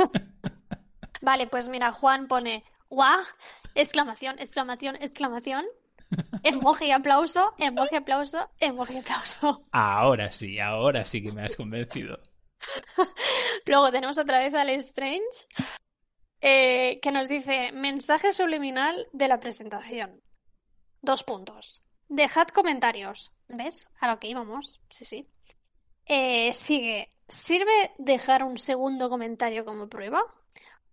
[1.22, 3.20] Vale, pues mira, Juan pone ¡guau!
[3.74, 5.64] Exclamación, exclamación, exclamación.
[6.42, 9.64] Emoji aplauso, emoji aplauso, emoji aplauso.
[9.70, 12.18] ahora sí, ahora sí que me has convencido.
[13.66, 15.46] Luego tenemos otra vez al Strange
[16.40, 20.20] eh, que nos dice mensaje subliminal de la presentación.
[21.00, 21.84] Dos puntos.
[22.08, 23.32] Dejad comentarios.
[23.48, 23.92] ¿Ves?
[24.00, 24.80] A lo que íbamos.
[24.90, 25.28] Sí, sí.
[26.12, 27.08] Eh, sigue.
[27.28, 30.20] ¿Sirve dejar un segundo comentario como prueba?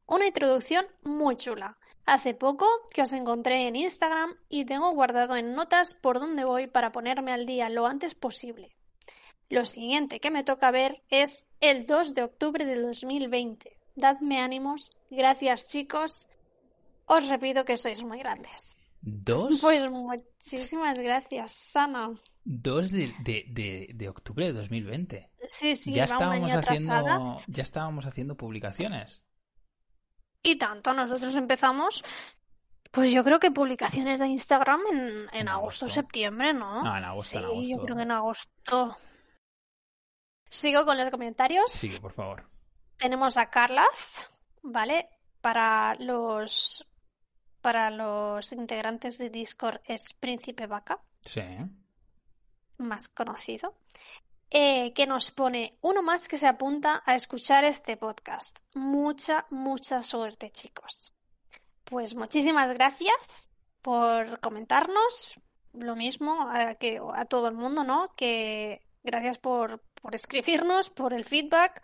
[0.05, 1.75] Una introducción muy chula.
[2.05, 6.67] Hace poco que os encontré en Instagram y tengo guardado en notas por dónde voy
[6.67, 8.75] para ponerme al día lo antes posible.
[9.49, 13.75] Lo siguiente que me toca ver es el 2 de octubre de 2020.
[13.95, 14.97] Dadme ánimos.
[15.09, 16.27] Gracias, chicos.
[17.07, 18.77] Os repito que sois muy grandes.
[19.01, 19.61] ¿Dos?
[19.61, 22.11] Pues muchísimas gracias, Sana.
[22.49, 25.29] 2 de, de, de, de octubre de 2020.
[25.47, 26.99] Sí, sí, ya estábamos atrasada.
[27.15, 29.21] haciendo, ya estábamos haciendo publicaciones.
[30.41, 32.05] Y tanto, nosotros empezamos,
[32.91, 35.87] pues yo creo que publicaciones de Instagram en, en En agosto, agosto.
[36.01, 36.83] septiembre, ¿no?
[36.83, 37.69] No, en agosto, en Sí, agosto.
[37.73, 38.97] yo creo que en agosto.
[40.49, 41.69] Sigo con los comentarios.
[41.69, 42.49] Sigue, por favor.
[42.97, 44.31] Tenemos a Carlas,
[44.63, 45.09] ¿vale?
[45.41, 46.87] Para los
[47.61, 51.41] para los integrantes de Discord es Príncipe Vaca, Sí.
[52.77, 53.75] Más conocido,
[54.49, 58.59] eh, que nos pone uno más que se apunta a escuchar este podcast.
[58.75, 61.13] Mucha, mucha suerte, chicos.
[61.83, 63.49] Pues muchísimas gracias
[63.81, 65.39] por comentarnos.
[65.73, 68.13] Lo mismo a, que, a todo el mundo, ¿no?
[68.15, 71.83] Que gracias por, por escribirnos, por el feedback.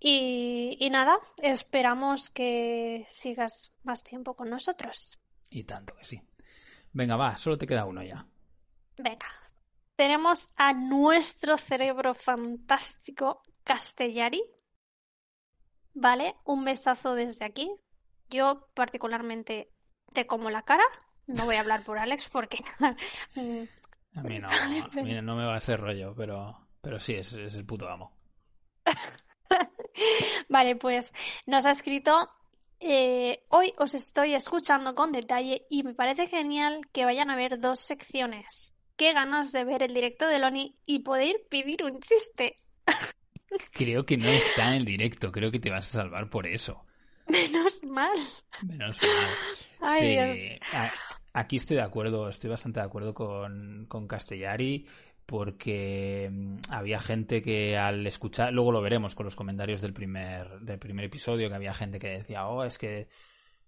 [0.00, 5.18] Y, y nada, esperamos que sigas más tiempo con nosotros.
[5.50, 6.20] Y tanto que sí.
[6.92, 8.26] Venga, va, solo te queda uno ya.
[8.96, 9.26] Venga,
[9.96, 14.42] tenemos a nuestro cerebro fantástico Castellari.
[15.94, 17.70] Vale, un besazo desde aquí.
[18.30, 19.70] Yo particularmente
[20.12, 20.84] te como la cara.
[21.26, 22.58] No voy a hablar por Alex porque
[23.36, 23.62] mm,
[24.18, 27.32] A mí no, a mí no me va a ser rollo, pero, pero sí, es,
[27.34, 28.12] es el puto amo.
[30.48, 31.12] Vale, pues
[31.46, 32.28] nos ha escrito.
[32.80, 37.58] eh, hoy os estoy escuchando con detalle y me parece genial que vayan a ver
[37.58, 38.73] dos secciones.
[38.96, 42.56] Qué ganas de ver el directo de Loni y poder pedir un chiste.
[43.72, 46.84] Creo que no está en el directo, creo que te vas a salvar por eso.
[47.28, 48.16] Menos mal.
[48.62, 49.26] Menos mal.
[49.80, 50.60] Ay, Sí, Dios.
[51.32, 54.86] aquí estoy de acuerdo, estoy bastante de acuerdo con, con Castellari
[55.26, 60.60] porque mm, había gente que al escuchar, luego lo veremos con los comentarios del primer,
[60.60, 63.08] del primer episodio, que había gente que decía, oh, es que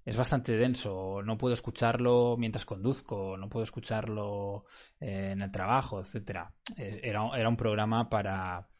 [0.06, 4.64] es bastante denso, no puedo escucharlo mientras conduzco, no puedo escucharlo
[5.00, 6.54] eh, en el trabajo, etcétera.
[6.76, 8.70] Eh, Era, era un programa para,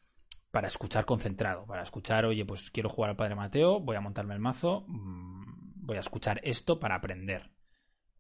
[0.53, 4.35] para escuchar concentrado, para escuchar, oye, pues quiero jugar al Padre Mateo, voy a montarme
[4.35, 7.51] el mazo, mm, voy a escuchar esto para aprender.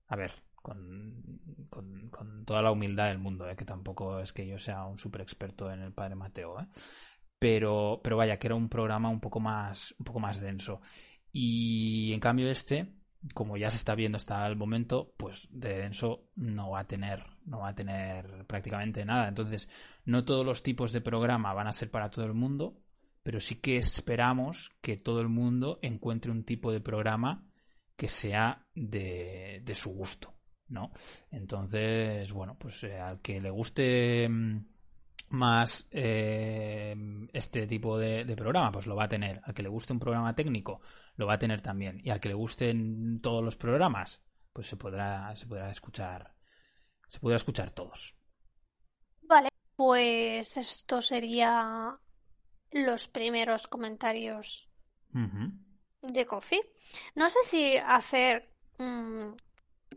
[0.08, 1.22] A ver, con,
[1.70, 3.54] con, con toda la humildad del mundo, ¿eh?
[3.54, 6.66] que tampoco es que yo sea un super experto en el Padre Mateo, ¿eh?
[7.38, 10.80] pero, pero vaya, que era un programa un poco más, un poco más denso.
[11.38, 12.95] Y en cambio este,
[13.34, 17.24] como ya se está viendo hasta el momento, pues de denso no va a tener,
[17.44, 19.28] no va a tener prácticamente nada.
[19.28, 19.68] Entonces,
[20.04, 22.80] no todos los tipos de programa van a ser para todo el mundo,
[23.22, 27.44] pero sí que esperamos que todo el mundo encuentre un tipo de programa
[27.96, 30.34] que sea de, de su gusto,
[30.68, 30.92] ¿no?
[31.30, 34.64] Entonces, bueno, pues eh, al que le guste mm,
[35.28, 36.94] más eh,
[37.32, 39.40] este tipo de, programa, pues lo va a tener.
[39.44, 40.80] Al que le guste un programa técnico,
[41.16, 42.00] lo va a tener también.
[42.02, 46.34] Y al que le gusten todos los programas, pues se podrá, se podrá escuchar,
[47.08, 48.16] se podrá escuchar todos.
[49.22, 51.98] Vale, pues esto sería
[52.72, 54.68] los primeros comentarios
[56.02, 56.60] de Coffee.
[57.14, 59.32] No sé si hacer mm,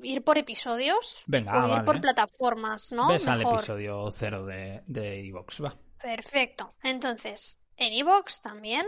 [0.02, 3.10] ir por episodios Venga, o ir por plataformas, ¿no?
[3.10, 5.32] Ves al episodio cero de, de
[5.64, 5.78] va.
[6.02, 6.74] Perfecto.
[6.84, 8.86] Entonces, en Evox también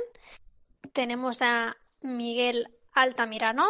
[0.93, 3.67] tenemos a Miguel Altamirano,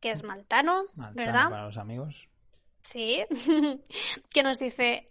[0.00, 0.84] que es maltano,
[1.14, 1.50] ¿verdad?
[1.50, 2.28] Para los amigos.
[2.80, 3.24] Sí,
[4.32, 5.10] que nos dice,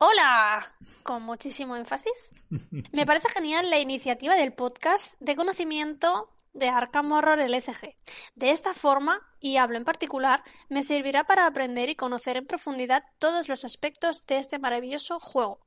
[0.00, 0.64] Hola,
[1.02, 2.32] con muchísimo énfasis.
[2.92, 7.94] Me parece genial la iniciativa del podcast de conocimiento de Arkham Horror LCG.
[8.34, 13.04] De esta forma, y hablo en particular, me servirá para aprender y conocer en profundidad
[13.18, 15.60] todos los aspectos de este maravilloso juego.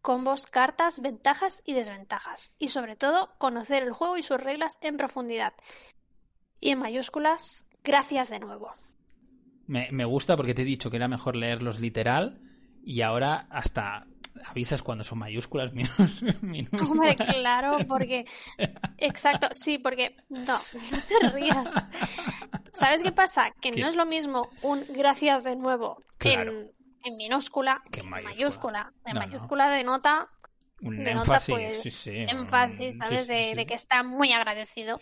[0.00, 2.54] Combos, cartas, ventajas y desventajas.
[2.58, 5.54] Y sobre todo, conocer el juego y sus reglas en profundidad.
[6.60, 8.72] Y en mayúsculas, gracias de nuevo.
[9.66, 12.40] Me, me gusta porque te he dicho que era mejor leerlos literal
[12.84, 14.06] y ahora hasta
[14.44, 15.72] avisas cuando son mayúsculas,
[16.42, 16.82] minúsculas.
[16.82, 18.24] Hombre, claro, porque.
[18.98, 20.16] Exacto, sí, porque.
[20.28, 20.58] No,
[20.90, 21.88] no te rías.
[22.72, 23.52] ¿Sabes qué pasa?
[23.60, 26.70] Que no es lo mismo un gracias de nuevo en,
[27.16, 28.92] minúscula que en mayúscula.
[29.04, 30.28] En mayúscula denota
[30.82, 33.28] un de énfasis, pues, sí, énfasis, ¿sabes?
[33.28, 35.00] de, que está muy agradecido.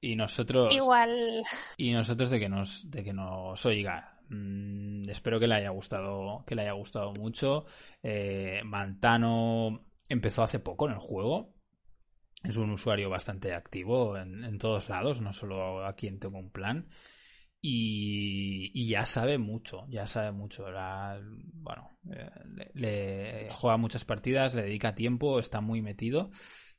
[0.00, 0.74] Y nosotros.
[0.74, 1.42] Igual.
[1.76, 4.11] Y nosotros de que nos, de que nos oiga.
[4.32, 7.66] Mm, espero que le haya gustado, que le haya gustado mucho.
[8.02, 11.54] Eh, Mantano empezó hace poco en el juego.
[12.42, 16.88] Es un usuario bastante activo en, todos lados, no solo aquí en Tengo un Plan.
[17.60, 20.64] Y, ya sabe mucho, ya sabe mucho.
[20.64, 22.30] bueno, eh,
[22.74, 26.30] le, juega muchas partidas, le dedica tiempo, está muy metido.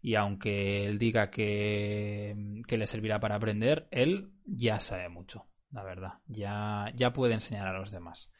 [0.01, 2.35] Y aunque él diga que,
[2.67, 6.13] que le servirá para aprender, él ya sabe mucho la verdad.
[6.27, 8.31] Ya, ya puede enseñar a los demás.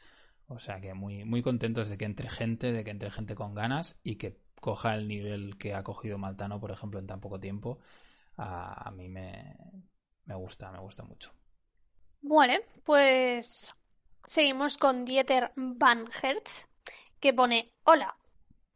[0.46, 3.54] O sea que muy, muy contentos de que entre gente, de que entre gente con
[3.54, 7.40] ganas y que coja el nivel que ha cogido Maltano, por ejemplo, en tan poco
[7.40, 7.80] tiempo.
[8.36, 9.56] A, mí me,
[10.24, 11.32] me gusta, me gusta mucho.
[12.20, 13.72] Bueno, pues
[14.26, 16.68] seguimos con Dieter Van Hertz,
[17.20, 18.16] que pone, hola,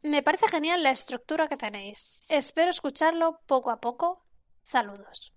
[0.03, 2.21] me parece genial la estructura que tenéis.
[2.29, 4.25] Espero escucharlo poco a poco.
[4.61, 5.33] Saludos.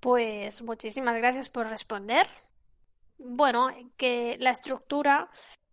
[0.00, 2.26] Pues muchísimas gracias por responder
[3.24, 5.28] bueno, que la estructura,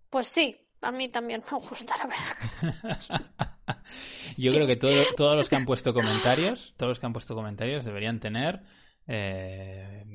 [0.10, 3.50] pues sí, a mí también me gusta, la verdad.
[4.38, 7.84] Yo creo que todos los que han puesto comentarios, todos los que han puesto comentarios
[7.84, 8.62] deberían tener
[9.08, 10.06] eh,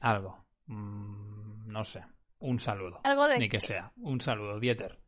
[0.00, 0.46] algo.
[0.66, 2.04] Mm, no sé,
[2.38, 3.00] un saludo.
[3.04, 4.98] Algo de Ni que sea, un saludo, Dieter.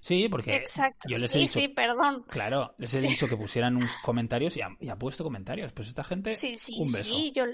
[0.00, 1.08] Sí, porque Exacto.
[1.08, 2.24] yo les he dicho, sí, perdón.
[2.30, 5.72] Claro, les he dicho que pusieran un comentarios y ha, puesto comentarios.
[5.72, 7.04] Pues esta gente, sí, sí, un beso.
[7.04, 7.44] Sí, yo,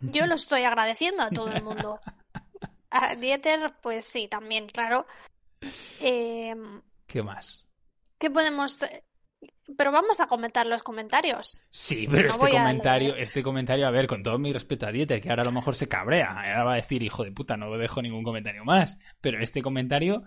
[0.00, 2.00] yo lo estoy agradeciendo a todo el mundo.
[2.96, 5.04] A Dieter, pues sí, también, claro.
[6.00, 7.66] Em, ¿Qué más?
[8.18, 8.84] ¿Qué podemos...?
[9.76, 11.64] Pero vamos a comentar los comentarios.
[11.70, 15.28] Sí, pero este comentario, este comentario, a ver, con todo mi respeto a Dieter, que
[15.28, 18.00] ahora a lo mejor se cabrea, ahora va a decir, hijo de puta, no dejo
[18.00, 18.96] ningún comentario más.
[19.20, 20.22] Pero este comentario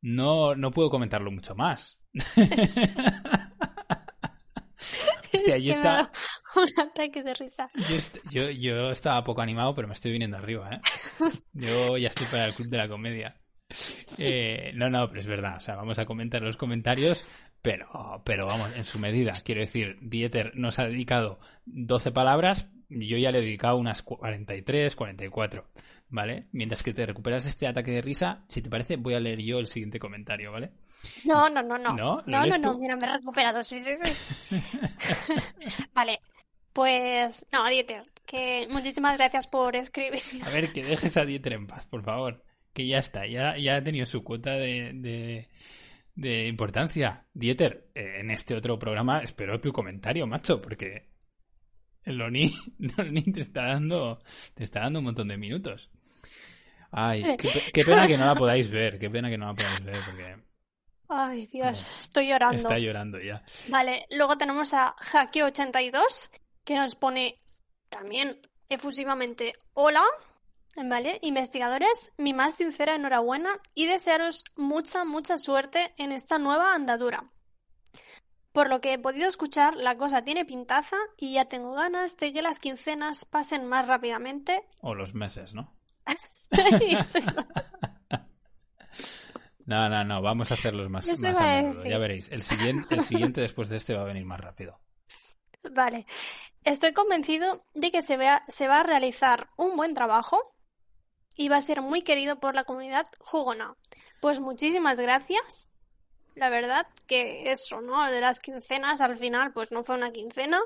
[0.00, 1.98] no, no puedo comentarlo mucho más.
[5.42, 6.10] Hostia, yo estaba...
[6.54, 7.68] Un ataque de risa.
[8.30, 10.80] Yo, yo, estaba poco animado, pero me estoy viniendo arriba, ¿eh?
[11.52, 13.34] Yo ya estoy para el club de la comedia.
[14.18, 15.56] Eh, no, no, pero es verdad.
[15.56, 17.26] O sea, vamos a comentar los comentarios,
[17.62, 19.32] pero, pero vamos, en su medida.
[19.44, 24.96] Quiero decir, Dieter nos ha dedicado 12 palabras, yo ya le he dedicado unas 43,
[24.96, 25.64] 44.
[26.12, 26.44] ¿vale?
[26.52, 29.58] Mientras que te recuperas este ataque de risa, si te parece, voy a leer yo
[29.58, 30.70] el siguiente comentario, ¿vale?
[31.24, 31.94] No, no, no, no.
[31.94, 34.62] No, no, no, mira, me he recuperado, sí, sí, sí.
[35.94, 36.20] vale,
[36.72, 40.22] pues, no, Dieter, que muchísimas gracias por escribir.
[40.44, 42.44] A ver, que dejes a Dieter en paz, por favor.
[42.74, 45.48] Que ya está, ya, ya ha tenido su cuota de, de,
[46.14, 47.26] de importancia.
[47.32, 51.11] Dieter, eh, en este otro programa espero tu comentario, macho, porque
[52.04, 52.52] el Oni,
[53.34, 54.20] te está dando
[54.54, 55.90] te está dando un montón de minutos.
[56.90, 57.24] Ay,
[57.72, 60.36] qué, pena que no la podáis ver, qué pena que no la podáis ver, porque...
[61.08, 62.58] Ay, Dios, estoy llorando.
[62.58, 63.42] Está llorando ya.
[63.68, 66.30] Vale, luego tenemos a Haki82,
[66.64, 67.38] que nos pone
[67.88, 68.38] también
[68.68, 70.02] efusivamente hola.
[70.74, 77.24] Vale, investigadores, mi más sincera enhorabuena y desearos mucha, mucha suerte en esta nueva andadura.
[78.52, 82.32] Por lo que he podido escuchar, la cosa tiene pintaza y ya tengo ganas de
[82.32, 84.62] que las quincenas pasen más rápidamente.
[84.80, 85.74] O los meses, ¿no?
[89.64, 91.84] No, no, no, vamos a hacerlos más, más a a menudo.
[91.84, 92.28] Ya veréis.
[92.32, 94.80] El siguiente, el siguiente después de este va a venir más rápido.
[95.70, 96.04] Vale.
[96.64, 100.56] Estoy convencido de que se, vea- se va a realizar un buen trabajo
[101.36, 103.76] y va a ser muy querido por la comunidad jugona.
[104.20, 105.70] Pues muchísimas gracias.
[106.34, 108.10] La verdad que eso, ¿no?
[108.10, 110.60] De las quincenas al final, pues no fue una quincena.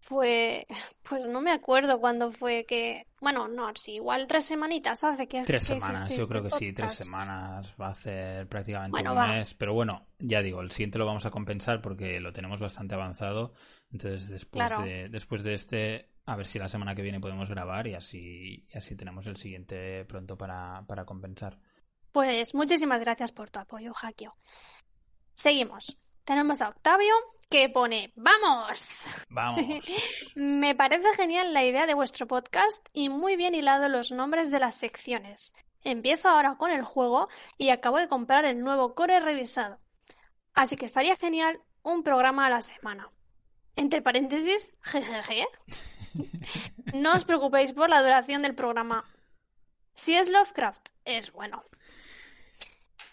[0.00, 0.66] Fue,
[1.08, 5.42] pues no me acuerdo cuándo fue que, bueno, no, sí, igual tres semanitas hace que
[5.42, 9.18] Tres que semanas, yo creo que sí, tres semanas va a hacer prácticamente Bueno, un
[9.18, 9.26] va.
[9.28, 9.54] mes.
[9.54, 13.52] Pero bueno, ya digo, el siguiente lo vamos a compensar porque lo tenemos bastante avanzado.
[13.92, 14.84] Entonces, después Claro.
[14.84, 18.66] de, después de este, a ver si la semana que viene podemos grabar y así,
[18.72, 21.58] y así tenemos el siguiente pronto para, para compensar.
[22.10, 24.34] Pues muchísimas gracias por tu apoyo, Hakio.
[25.34, 25.98] Seguimos.
[26.24, 27.14] Tenemos a Octavio
[27.50, 29.06] que pone ¡Vamos!
[29.28, 29.64] Vamos.
[30.36, 34.58] Me parece genial la idea de vuestro podcast y muy bien hilado los nombres de
[34.58, 35.52] las secciones.
[35.84, 39.78] Empiezo ahora con el juego y acabo de comprar el nuevo core revisado.
[40.54, 43.10] Así que estaría genial un programa a la semana.
[43.76, 45.46] Entre paréntesis, jejeje.
[46.94, 49.04] No os preocupéis por la duración del programa.
[49.94, 51.62] Si es Lovecraft, es bueno.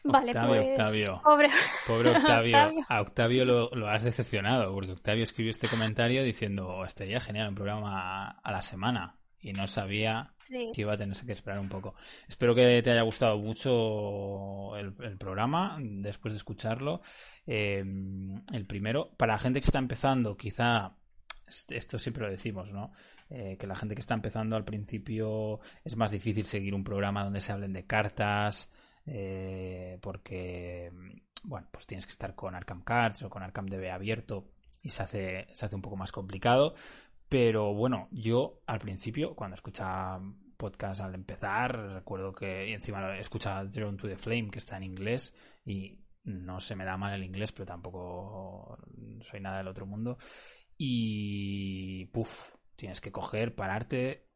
[0.03, 0.69] Vale, Octavio, pues.
[0.79, 1.21] Octavio.
[1.23, 1.49] Pobre,
[1.88, 2.57] Pobre Octavio.
[2.57, 2.85] Octavio.
[2.88, 7.49] A Octavio lo, lo has decepcionado, porque Octavio escribió este comentario diciendo, "Oh, estaría genial
[7.49, 9.15] un programa a, a la semana.
[9.41, 10.69] Y no sabía Sí.
[10.75, 11.95] que iba a tener que esperar un poco.
[12.27, 16.99] Espero que te haya gustado mucho el, el programa después de escucharlo.
[17.47, 17.81] Eh,
[18.51, 20.93] el primero, para la gente que está empezando, quizá,
[21.47, 22.91] est- esto siempre lo decimos, ¿no?
[23.29, 27.23] Eh, que la gente que está empezando al principio es más difícil seguir un programa
[27.23, 28.69] donde se hablen de cartas,
[29.05, 30.91] eh, porque,
[31.43, 35.03] bueno, pues tienes que estar con Arkham Cards o con Arkham DB abierto y se
[35.03, 36.73] hace, se hace un poco más complicado.
[37.27, 40.21] Pero bueno, yo al principio, cuando escuchaba
[40.57, 45.33] podcast al empezar, recuerdo que encima escuchaba Drone to the Flame, que está en inglés,
[45.63, 48.77] y no se me da mal el inglés, pero tampoco
[49.21, 50.17] soy nada del otro mundo.
[50.77, 54.27] Y, puf, tienes que coger, pararte,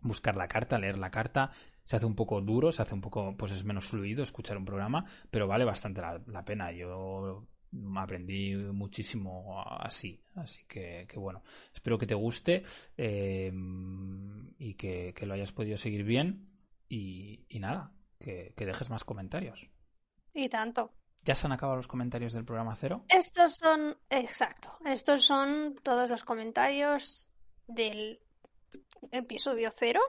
[0.00, 1.50] buscar la carta, leer la carta.
[1.88, 4.66] Se hace un poco duro, se hace un poco, pues es menos fluido escuchar un
[4.66, 6.70] programa, pero vale bastante la, la pena.
[6.70, 7.48] Yo
[7.96, 12.62] aprendí muchísimo así, así que, que bueno, espero que te guste
[12.94, 13.50] eh,
[14.58, 16.50] y que, que lo hayas podido seguir bien
[16.90, 19.70] y, y nada, que, que dejes más comentarios.
[20.34, 20.92] Y tanto.
[21.24, 23.06] ¿Ya se han acabado los comentarios del programa cero?
[23.08, 27.32] Estos son, exacto, estos son todos los comentarios
[27.66, 28.20] del
[29.10, 30.00] episodio cero,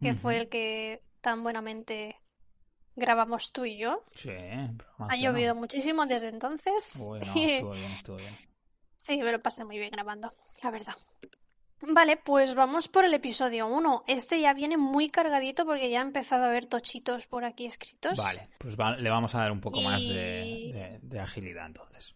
[0.00, 2.20] que fue el que tan buenamente
[2.94, 4.04] grabamos tú y yo.
[4.14, 6.96] Sí, Ha llovido muchísimo desde entonces.
[7.06, 8.36] Uy, no, estuvo bien, estuvo bien.
[8.98, 10.30] Sí, me lo pasé muy bien grabando,
[10.62, 10.94] la verdad.
[11.84, 14.04] Vale, pues vamos por el episodio 1.
[14.06, 18.16] Este ya viene muy cargadito porque ya he empezado a ver tochitos por aquí escritos.
[18.16, 21.66] Vale, pues va- le vamos a dar un poco más de, Y- de- de agilidad
[21.66, 22.14] entonces.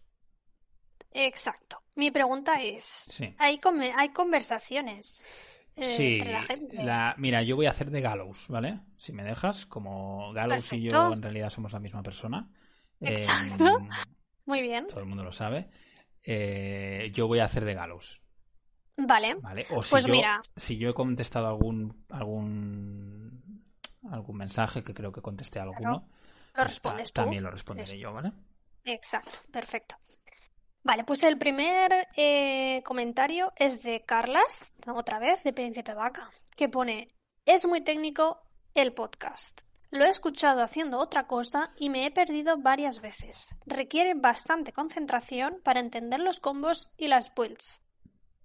[1.11, 1.81] Exacto.
[1.95, 3.33] Mi pregunta es, Sí.
[3.39, 3.59] ¿hay,
[3.97, 5.25] hay conversaciones
[5.77, 6.83] eh, Sí, entre la gente?
[6.83, 8.81] la- mira, yo voy a hacer de Gallows, ¿vale?
[8.97, 12.49] Si me dejas, como Gallows y yo en realidad somos la misma persona.
[12.99, 13.63] Exacto.
[13.79, 13.89] Em,
[14.45, 14.87] Muy bien.
[14.87, 15.69] todo el mundo lo sabe.
[16.23, 18.21] Eh, yo voy a hacer de Gallows,
[18.97, 19.35] Vale.
[19.35, 19.65] ¿vale?
[19.71, 20.41] O si Pues yo, mira.
[20.55, 23.63] si yo he contestado algún algún
[24.09, 27.21] algún mensaje que creo que contesté alguno, Lo pues ta- respondes tú.
[27.21, 27.97] también lo responderé Eso.
[28.01, 28.31] yo, ¿vale?
[28.83, 29.95] Exacto, perfecto.
[30.87, 36.69] Vale, pues el primer eh, comentario es de Carlas, otra vez, de Príncipe Vaca, que
[36.69, 37.09] pone,
[37.45, 38.41] es muy técnico
[38.73, 39.63] el podcast.
[39.89, 43.53] Lo he escuchado haciendo otra cosa y me he perdido varias veces.
[43.65, 47.81] Requiere bastante concentración para entender los combos y las builds.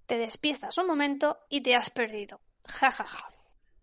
[0.06, 2.40] Te despistas un momento y te has perdido.
[2.66, 3.28] Ja, ja, ja.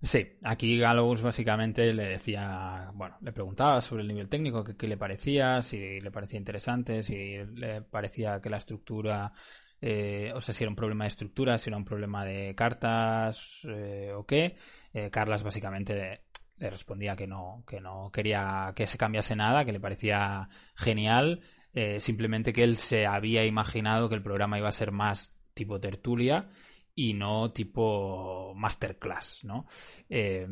[0.01, 4.95] Sí, aquí Gallows básicamente le decía, bueno, le preguntaba sobre el nivel técnico, qué le
[4.95, 9.33] parecía, si le parecía interesante, si le parecía que la estructura,
[9.81, 13.67] eh, o sea, si era un problema de estructura, si era un problema de cartas
[13.69, 14.55] eh, o qué.
[14.93, 16.21] Eh, Carlas básicamente le,
[16.57, 21.41] le respondía que no, que no quería que se cambiase nada, que le parecía genial,
[21.73, 25.79] eh, simplemente que él se había imaginado que el programa iba a ser más tipo
[25.81, 26.49] tertulia
[26.99, 29.65] y no tipo masterclass, ¿no?
[30.09, 30.45] Eh,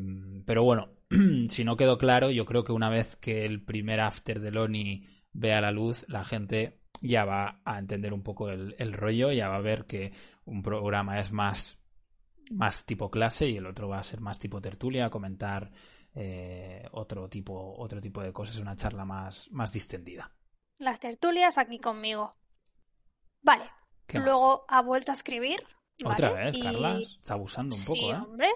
[0.46, 0.94] pero bueno,
[1.50, 5.06] si no quedó claro, yo creo que una vez que el primer after de Loni
[5.34, 9.50] vea la luz, la gente ya va a entender un poco el, el rollo, ya
[9.50, 10.14] va a ver que
[10.46, 11.80] un programa es más,
[12.50, 15.70] más tipo clase y el otro va a ser más tipo tertulia, comentar
[16.16, 20.32] eh, otro, tipo, otro tipo de cosas, una charla más, más distendida.
[20.78, 22.38] Las tertulias aquí conmigo.
[23.42, 23.70] Vale.
[24.14, 25.62] Luego ha vuelto a escribir.
[26.06, 26.46] Otra ¿vale?
[26.46, 28.16] vez, Y- Carla, está abusando un Sí, poco, ¿eh?
[28.18, 28.50] hombre.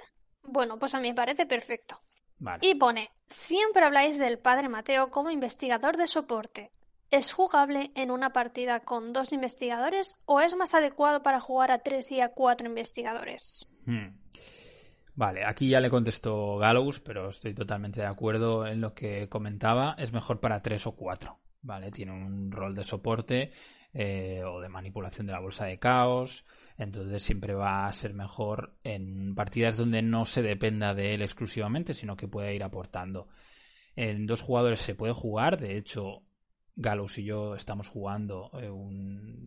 [0.43, 1.99] Bueno, pues a mí me parece perfecto.
[2.39, 2.59] Vale.
[2.67, 6.71] Y pone, siempre habláis del padre Mateo como investigador de soporte.
[7.11, 11.79] ¿Es jugable en una partida con dos investigadores o es más adecuado para jugar a
[11.79, 13.67] tres y a cuatro investigadores?
[13.85, 14.15] Hmm.
[15.13, 19.95] Vale, aquí ya le contestó Gallows, pero estoy totalmente de acuerdo en lo que comentaba.
[19.99, 21.91] Es mejor para tres o cuatro, ¿vale?
[21.91, 23.51] Tiene un rol de soporte
[23.93, 26.45] eh, o de manipulación de la bolsa de caos.
[26.81, 31.93] Entonces siempre va a ser mejor en partidas donde no se dependa de él exclusivamente,
[31.93, 33.27] sino que pueda ir aportando.
[33.95, 36.23] En dos jugadores se puede jugar, de hecho,
[36.75, 39.45] Gallows y yo estamos jugando eh, un...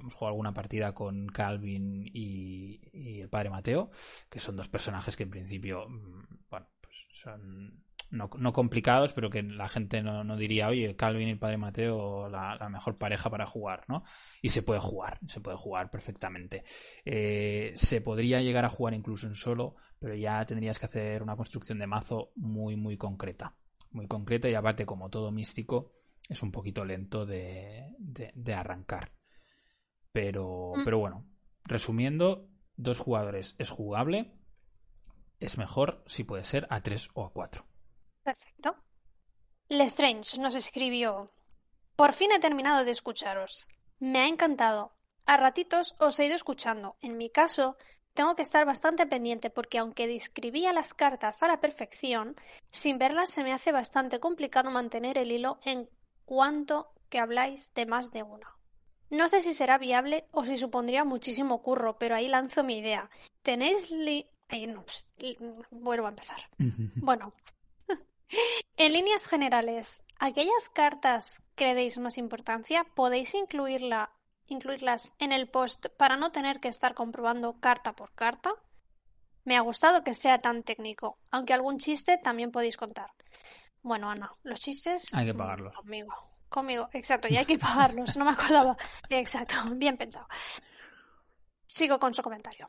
[0.00, 3.90] Hemos jugado alguna partida con Calvin y, y el padre Mateo,
[4.28, 9.30] que son dos personajes que en principio, mm, bueno, pues son no, no complicados, pero
[9.30, 12.98] que la gente no, no diría, oye, Calvin y el padre Mateo, la, la mejor
[12.98, 14.04] pareja para jugar, ¿no?
[14.42, 16.64] Y se puede jugar, se puede jugar perfectamente.
[17.04, 21.36] Eh, se podría llegar a jugar incluso en solo, pero ya tendrías que hacer una
[21.36, 23.56] construcción de mazo muy, muy concreta.
[23.90, 25.92] Muy concreta y aparte, como todo místico,
[26.28, 29.12] es un poquito lento de, de, de arrancar.
[30.12, 30.84] Pero, Mm.
[30.84, 31.26] pero bueno,
[31.64, 34.32] resumiendo, dos jugadores es jugable.
[35.40, 37.66] Es mejor si puede ser a tres o a cuatro.
[38.26, 38.74] Perfecto.
[39.68, 41.30] Lestrange nos escribió,
[41.94, 43.68] por fin he terminado de escucharos.
[44.00, 44.92] Me ha encantado.
[45.26, 46.96] A ratitos os he ido escuchando.
[47.00, 47.76] En mi caso,
[48.14, 52.34] tengo que estar bastante pendiente porque aunque describía las cartas a la perfección,
[52.72, 55.88] sin verlas se me hace bastante complicado mantener el hilo en
[56.24, 58.56] cuanto que habláis de más de una.
[59.10, 63.08] No sé si será viable o si supondría muchísimo curro, pero ahí lanzo mi idea.
[63.42, 64.28] ¿Tenéis li...
[64.48, 65.38] Ay, no, pues, li-
[65.70, 66.38] vuelvo a empezar.
[66.96, 67.32] Bueno,
[68.76, 74.10] en líneas generales, aquellas cartas que le deis más importancia, podéis incluirla,
[74.46, 78.50] incluirlas en el post para no tener que estar comprobando carta por carta.
[79.44, 83.12] Me ha gustado que sea tan técnico, aunque algún chiste también podéis contar.
[83.82, 85.14] Bueno, Ana, los chistes.
[85.14, 85.74] Hay que pagarlos.
[85.74, 86.12] Conmigo,
[86.48, 88.76] conmigo, exacto, y hay que pagarlos, no me acordaba.
[89.08, 90.26] Exacto, bien pensado.
[91.68, 92.68] Sigo con su comentario.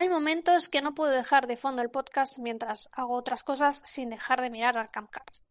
[0.00, 4.10] Hay momentos que no puedo dejar de fondo el podcast mientras hago otras cosas sin
[4.10, 5.44] dejar de mirar Arkham Cards.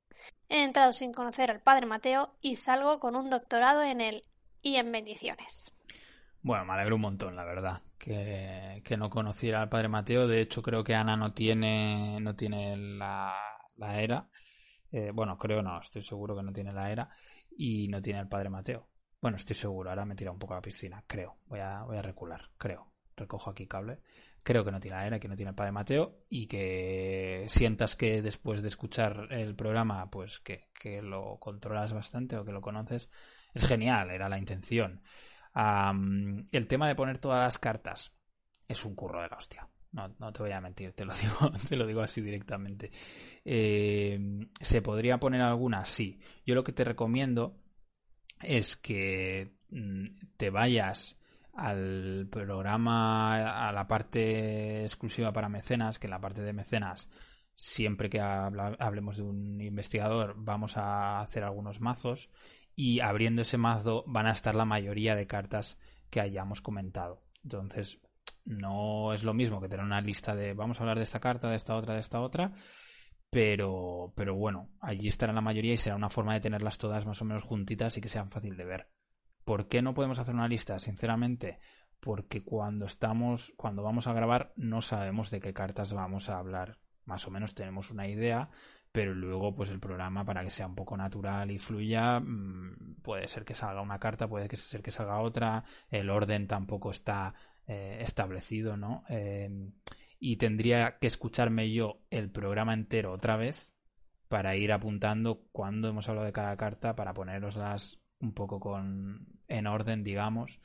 [0.49, 4.23] He entrado sin conocer al padre Mateo y salgo con un doctorado en él
[4.61, 5.71] y en bendiciones.
[6.41, 10.27] Bueno, me alegro un montón, la verdad, que, que no conociera al padre Mateo.
[10.27, 13.35] De hecho, creo que Ana no tiene, no tiene la,
[13.79, 14.27] era.
[14.91, 17.09] Eh, bueno, creo no, estoy seguro que no tiene la era.
[17.55, 18.87] Y no tiene al padre Mateo.
[19.21, 21.37] Bueno, estoy seguro, ahora me tira un poco a la piscina, creo.
[21.45, 22.90] Voy a, voy a recular, creo.
[23.21, 23.99] Recojo aquí cable.
[24.43, 26.25] Creo que no tiene era, que no tiene el padre Mateo.
[26.29, 32.35] Y que sientas que después de escuchar el programa, pues que, que lo controlas bastante
[32.37, 33.09] o que lo conoces.
[33.53, 35.01] Es genial, era la intención.
[35.53, 38.13] El tema de poner todas las cartas
[38.67, 39.67] es un curro de la hostia.
[39.91, 42.91] No, no te voy a mentir, te lo digo, te lo digo así directamente.
[43.43, 45.83] Eh, ¿Se podría poner alguna?
[45.85, 46.19] Sí.
[46.45, 47.57] Yo lo que te recomiendo
[48.41, 50.05] es que mm,
[50.37, 51.17] te vayas
[51.53, 57.09] al programa, a la parte exclusiva para mecenas, que en la parte de mecenas,
[57.53, 62.29] siempre que hablemos de un investigador, vamos a hacer algunos mazos
[62.75, 65.77] y abriendo ese mazo van a estar la mayoría de cartas
[66.09, 67.23] que hayamos comentado.
[67.43, 67.99] Entonces,
[68.45, 71.49] no es lo mismo que tener una lista de vamos a hablar de esta carta,
[71.49, 72.53] de esta otra, de esta otra,
[73.29, 77.21] pero, pero bueno, allí estará la mayoría y será una forma de tenerlas todas más
[77.21, 78.87] o menos juntitas y que sean fácil de ver.
[79.45, 80.79] ¿Por qué no podemos hacer una lista?
[80.79, 81.59] Sinceramente,
[81.99, 86.79] porque cuando estamos, cuando vamos a grabar, no sabemos de qué cartas vamos a hablar.
[87.05, 88.49] Más o menos tenemos una idea,
[88.91, 93.27] pero luego, pues el programa, para que sea un poco natural y fluya, mm, puede
[93.27, 97.33] ser que salga una carta, puede ser que salga otra, el orden tampoco está
[97.67, 99.03] eh, establecido, ¿no?
[99.09, 99.71] Eh,
[100.19, 103.75] y tendría que escucharme yo el programa entero otra vez
[104.27, 109.67] para ir apuntando cuando hemos hablado de cada carta para poneroslas un poco con en
[109.67, 110.59] orden, digamos,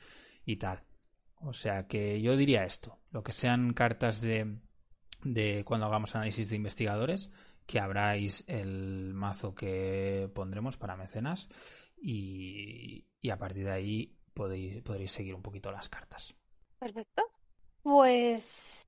[0.45, 0.83] y tal.
[1.39, 4.59] O sea que yo diría esto, lo que sean cartas de
[5.23, 7.31] de cuando hagamos análisis de investigadores,
[7.65, 11.49] que abráis el mazo que pondremos para mecenas
[11.97, 16.35] y, y a partir de ahí podéis, podréis seguir un poquito las cartas.
[16.79, 17.23] Perfecto.
[17.81, 18.87] Pues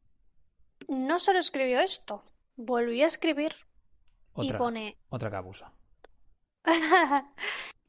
[0.87, 2.23] no solo escribió esto,
[2.55, 3.53] volvió a escribir
[4.37, 5.73] y Otra, pone otra que abusa.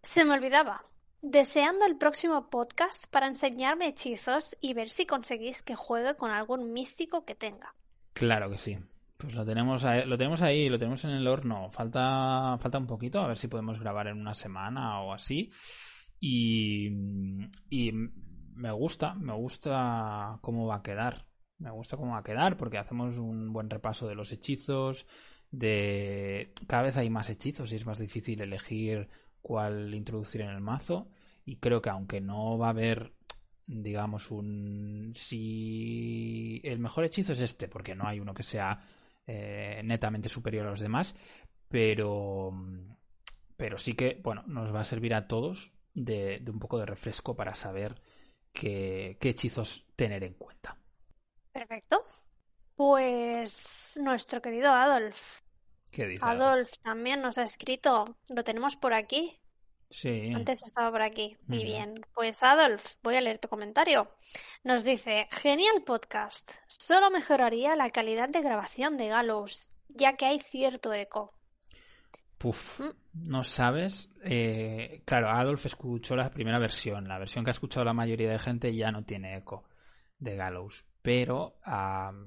[0.03, 0.82] Se me olvidaba.
[1.20, 6.72] Deseando el próximo podcast para enseñarme hechizos y ver si conseguís que juegue con algún
[6.72, 7.74] místico que tenga.
[8.14, 8.78] Claro que sí.
[9.18, 11.68] Pues lo tenemos ahí, lo tenemos ahí, lo tenemos en el horno.
[11.68, 15.51] Falta, falta un poquito, a ver si podemos grabar en una semana o así.
[16.18, 16.88] Y,
[17.68, 17.92] y
[18.55, 21.26] me gusta, me gusta cómo va a quedar.
[21.59, 25.07] Me gusta cómo va a quedar porque hacemos un buen repaso de los hechizos,
[25.51, 29.11] de cada vez hay más hechizos y es más difícil elegir
[29.43, 31.09] cuál introducir en el mazo.
[31.45, 33.12] Y creo que aunque no va a haber
[33.66, 38.82] digamos un si el mejor hechizo es este porque no hay uno que sea
[39.24, 41.14] eh, netamente superior a los demás
[41.68, 42.53] pero
[43.57, 47.34] pero sí que bueno nos va a servir a todos de, un poco de refresco
[47.34, 48.01] para saber
[48.53, 50.76] qué, qué hechizos tener en cuenta.
[51.53, 52.03] Perfecto.
[52.74, 55.41] Pues nuestro querido Adolf
[55.91, 59.41] ¿Qué dice Adolf también nos ha escrito lo tenemos por aquí
[59.91, 60.32] Sí.
[60.34, 61.36] Antes estaba por aquí.
[61.47, 61.95] Muy bien.
[62.14, 64.09] Pues Adolf, voy a leer tu comentario.
[64.62, 66.53] Nos dice, genial podcast.
[66.68, 71.34] Solo mejoraría la calidad de grabación de Gallows, ya que hay cierto eco.
[72.38, 72.93] Puf, mm.
[73.30, 74.11] no sabes.
[74.22, 77.09] Eh, claro, Adolf escuchó la primera versión.
[77.09, 79.68] La versión que ha escuchado la mayoría de gente ya no tiene eco
[80.18, 80.84] de Gallows.
[81.03, 81.59] Pero,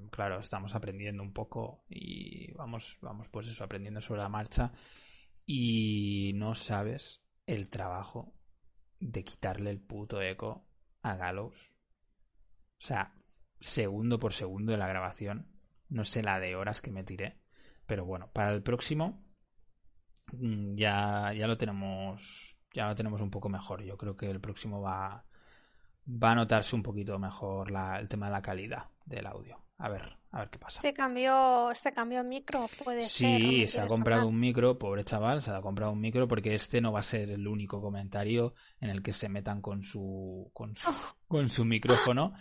[0.10, 4.72] claro, estamos aprendiendo un poco y vamos, vamos pues eso, aprendiendo sobre la marcha.
[5.46, 8.34] Y no sabes el trabajo
[9.00, 10.66] de quitarle el puto eco
[11.02, 11.74] a Gallows.
[12.80, 13.14] O sea,
[13.60, 15.52] segundo por segundo de la grabación.
[15.90, 17.42] No sé la de horas que me tiré.
[17.86, 19.24] Pero bueno, para el próximo
[20.32, 22.58] mm, ya, ya lo tenemos.
[22.74, 23.84] Ya lo tenemos un poco mejor.
[23.84, 25.26] Yo creo que el próximo va,
[26.08, 29.64] va a notarse un poquito mejor el tema de la calidad del audio.
[29.78, 30.80] A ver, a ver qué pasa.
[30.80, 33.42] Se cambió, se cambió micro, puede ser.
[33.42, 36.80] Sí, se ha comprado un micro, pobre chaval, se ha comprado un micro porque este
[36.80, 40.76] no va a ser el único comentario en el que se metan con su con
[40.76, 40.90] su,
[41.28, 42.34] con su micrófono.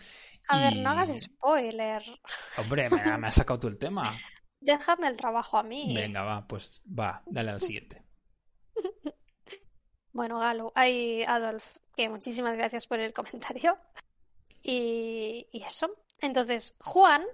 [0.48, 2.02] A ver, no hagas spoiler.
[2.58, 4.02] Hombre, me, me has sacado tú el tema.
[4.60, 5.92] Déjame el trabajo a mí.
[5.94, 8.04] Venga, va, pues va, dale al siguiente.
[10.12, 13.78] bueno, Galo, hay Adolf, que muchísimas gracias por el comentario.
[14.64, 15.90] Y, y eso.
[16.20, 17.24] Entonces, Juan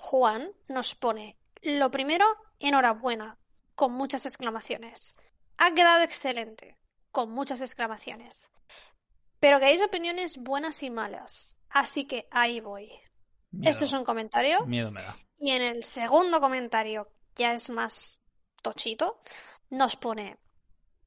[0.00, 2.24] Juan nos pone, lo primero,
[2.58, 3.36] enhorabuena,
[3.74, 5.14] con muchas exclamaciones.
[5.58, 6.78] Ha quedado excelente,
[7.10, 8.50] con muchas exclamaciones.
[9.40, 12.90] Pero que hay opiniones buenas y malas, así que ahí voy.
[13.62, 14.64] Esto es un comentario.
[14.64, 15.18] Miedo me da.
[15.38, 18.22] Y en el segundo comentario, ya es más
[18.62, 19.20] tochito,
[19.68, 20.38] nos pone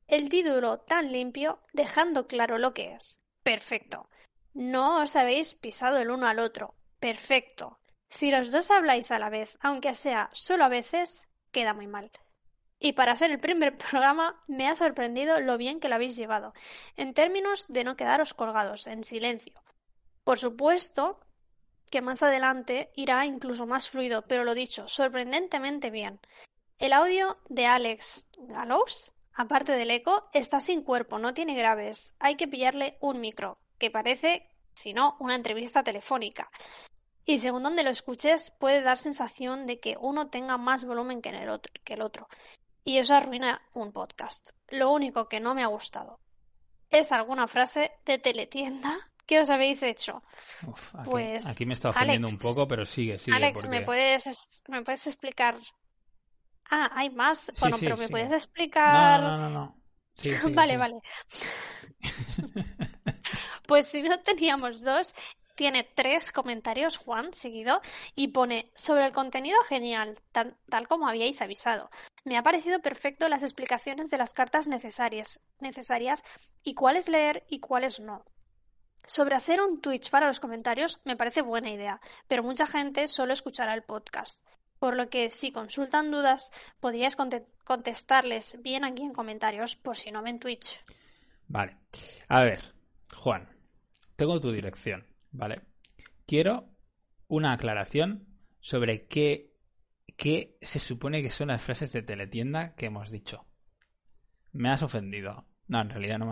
[0.07, 3.25] el título tan limpio, dejando claro lo que es.
[3.43, 4.09] Perfecto.
[4.53, 6.75] No os habéis pisado el uno al otro.
[6.99, 7.79] Perfecto.
[8.09, 12.11] Si los dos habláis a la vez, aunque sea solo a veces, queda muy mal.
[12.79, 16.53] Y para hacer el primer programa me ha sorprendido lo bien que lo habéis llevado,
[16.95, 19.63] en términos de no quedaros colgados, en silencio.
[20.23, 21.19] Por supuesto
[21.89, 26.19] que más adelante irá incluso más fluido, pero lo dicho, sorprendentemente bien.
[26.77, 32.15] El audio de Alex Gallows, aparte del eco, está sin cuerpo, no tiene graves.
[32.19, 36.49] Hay que pillarle un micro, que parece, si no, una entrevista telefónica.
[37.25, 41.29] Y según donde lo escuches, puede dar sensación de que uno tenga más volumen que,
[41.29, 42.27] el otro, que el otro.
[42.83, 44.49] Y eso arruina un podcast.
[44.67, 46.19] Lo único que no me ha gustado
[46.89, 50.21] es alguna frase de teletienda que os habéis hecho.
[50.61, 53.37] aquí, pues aquí me está ofendiendo un poco, pero sigue, sigue.
[53.37, 55.57] Alex, ¿me, puedes, ¿me puedes explicar?
[56.69, 57.51] Ah, hay más.
[57.59, 59.21] bueno, pero ¿me puedes explicar?
[59.21, 59.49] No, no, no.
[59.49, 59.83] no.
[60.53, 60.95] vale, vale.
[63.67, 65.15] pues si no teníamos dos,
[65.55, 67.81] tiene tres comentarios, Juan, seguido,
[68.15, 71.89] y pone sobre el contenido genial, tal como habíais avisado.
[72.25, 76.23] Me ha parecido perfecto las explicaciones de las cartas necesarias, necesarias
[76.63, 78.23] y cuáles leer y cuáles no.
[79.05, 83.33] Sobre hacer un Twitch para los comentarios me parece buena idea, pero mucha gente solo
[83.33, 84.39] escuchará el podcast.
[84.83, 87.15] Por lo que si consultan dudas, podríais
[87.63, 90.83] contestarles bien aquí en comentarios por si no ven Twitch.
[91.47, 91.77] Vale.
[92.27, 92.59] A ver,
[93.15, 93.47] Juan,
[94.17, 95.07] tengo tu dirección.
[95.31, 95.61] ¿vale?
[96.25, 96.67] Quiero
[97.29, 98.27] una aclaración
[98.59, 99.55] sobre qué,
[100.17, 103.45] qué se supone que son las frases de teletienda que hemos dicho.
[104.51, 105.47] Me has ofendido.
[105.67, 106.25] No, en realidad no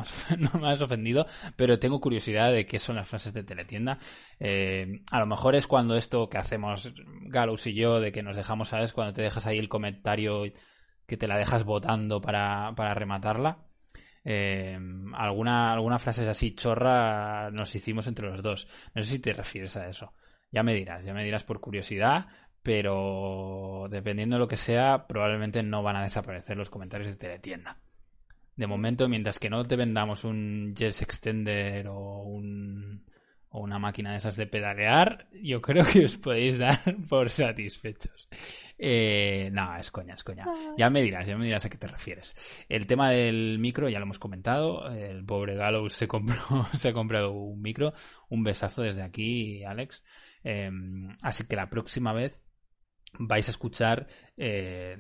[0.60, 1.26] me, has, ofendido,
[1.56, 3.98] pero tengo curiosidad de qué son las frases de teletienda.
[4.40, 8.38] Eh, a lo mejor es cuando esto que hacemos Galus y yo, de que nos
[8.38, 8.94] dejamos, ¿sabes?
[8.94, 10.44] Cuando te dejas ahí el comentario
[11.08, 13.66] que te la dejas votando para, para rematarla.
[14.24, 14.78] Eh,
[15.14, 18.68] alguna, alguna frase así chorra nos hicimos entre los dos.
[18.94, 20.14] No sé si te refieres a eso.
[20.52, 22.28] Ya me dirás, ya me dirás por curiosidad,
[22.62, 27.78] pero dependiendo de lo que sea, probablemente no van a desaparecer los comentarios de teletienda.
[28.62, 33.04] De momento, mientras que no te vendamos un Jets Extender o un
[33.50, 36.78] o una máquina de esas de pedalear, yo creo que os podéis dar
[37.10, 38.30] por satisfechos.
[38.78, 40.46] Eh, no, es coña, es coña.
[40.78, 42.36] Ya me dirás, ya me dirás a qué te refieres.
[42.70, 44.88] El tema del micro ya lo hemos comentado.
[44.92, 47.94] El pobre Gallows se compró, se ha comprado un micro.
[48.30, 50.04] Un besazo desde aquí, Alex.
[50.44, 52.42] Em, así que la próxima vez
[53.20, 54.08] vais a escuchar
[54.38, 54.96] eh,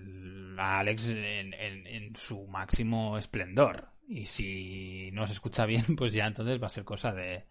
[0.57, 3.89] a Alex en, su máximo esplendor.
[4.07, 7.45] Y si no se escucha bien, pues ya entonces va a ser cosa de,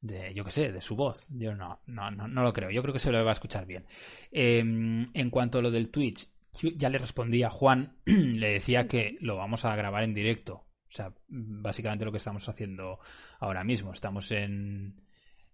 [0.00, 1.28] de, yo qué sé, de su voz.
[1.30, 2.70] Yo no, no, no, no, lo creo.
[2.70, 3.86] Yo creo que se lo va a escuchar bien.
[4.30, 6.28] Em, en cuanto a lo del Twitch,
[6.76, 10.54] ya le respondí a Juan, le decía que lo vamos a grabar en directo.
[10.54, 12.98] O sea, básicamente lo que estamos haciendo
[13.40, 13.92] ahora mismo.
[13.92, 15.00] Estamos en,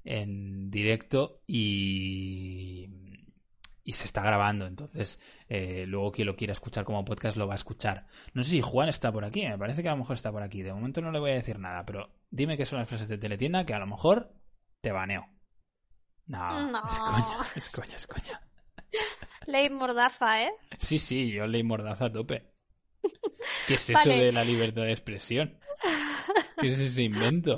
[0.02, 2.88] en directo y,
[3.88, 4.66] y se está grabando.
[4.66, 5.18] Entonces,
[5.48, 8.06] eh, luego quien lo quiera escuchar como podcast lo va a escuchar.
[8.34, 10.42] No sé si Juan está por aquí, me parece que a lo mejor está por
[10.42, 10.60] aquí.
[10.60, 13.16] De momento no le voy a decir nada, pero dime qué son las frases de
[13.16, 14.30] teletienda que a lo mejor
[14.82, 15.26] te baneo.
[16.26, 16.82] No, No.
[16.90, 18.42] es coña, es coña, es coña.
[19.46, 20.52] Ley mordaza, ¿eh?
[20.78, 22.52] Sí, sí, yo leí mordaza a tope.
[23.66, 24.22] ¿Qué es eso Vale.
[24.22, 25.58] de la libertad de expresión?
[26.60, 27.54] ¿Qué es ese invento?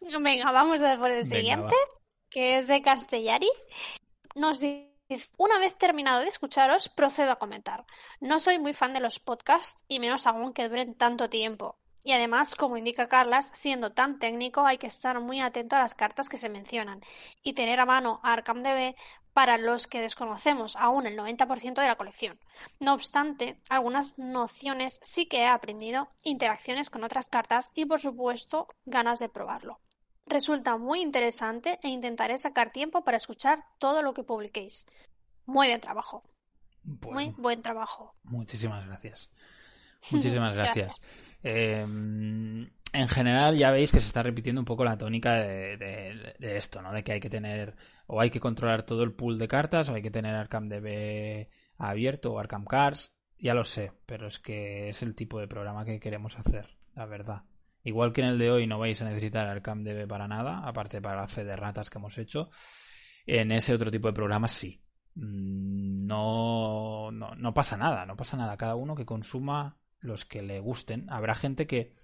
[0.00, 1.74] Venga, vamos a por el Venga, siguiente,
[2.30, 3.50] que es de Castellari.
[4.36, 4.93] Nos dice,
[5.36, 7.84] una vez terminado de escucharos, procedo a comentar.
[8.20, 11.78] No soy muy fan de los podcasts y menos aún que duren tanto tiempo.
[12.06, 15.94] Y además, como indica Carlas, siendo tan técnico hay que estar muy atento a las
[15.94, 17.00] cartas que se mencionan
[17.42, 18.94] y tener a mano ArcamDB
[19.32, 22.38] para los que desconocemos aún el 90% de la colección.
[22.78, 28.68] No obstante, algunas nociones sí que he aprendido, interacciones con otras cartas y por supuesto
[28.84, 29.80] ganas de probarlo.
[30.26, 34.86] Resulta muy interesante e intentaré sacar tiempo para escuchar todo lo que publiquéis.
[35.46, 36.24] Muy bien trabajo,
[37.00, 38.14] Pues, muy buen trabajo.
[38.24, 39.30] Muchísimas gracias.
[40.10, 41.10] Muchísimas gracias.
[41.42, 46.34] Eh, en general ya veis que se está repitiendo un poco la tónica de, de-
[46.38, 46.92] de esto, ¿no?
[46.92, 47.74] De que hay que tener
[48.06, 51.48] o hay que controlar todo el pool de cartas o hay que tener Arkham DB
[51.78, 53.14] abierto o Arkham Cards.
[53.38, 57.04] Ya lo sé, pero es que es el tipo de programa que queremos hacer, la
[57.04, 57.42] verdad.
[57.84, 61.00] Igual que en el de hoy no vais a necesitar Arkham DB para nada, aparte
[61.00, 62.48] para la fe de ratas que hemos hecho,
[63.26, 64.82] en ese otro tipo de programas sí.
[65.14, 68.56] Mm, No, no, no pasa nada, no pasa nada.
[68.56, 71.06] Cada uno que consuma los que le gusten.
[71.10, 71.94] Habrá gente que,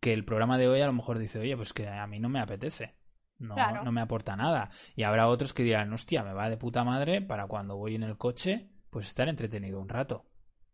[0.00, 2.28] que el programa de hoy a lo mejor dice, oye, pues que a mí no
[2.28, 2.96] me apetece.
[3.38, 3.84] No, Claro.
[3.84, 4.70] no me aporta nada.
[4.96, 8.02] Y habrá otros que dirán, hostia, me va de puta madre para cuando voy en
[8.02, 10.26] el coche, pues estar entretenido un rato.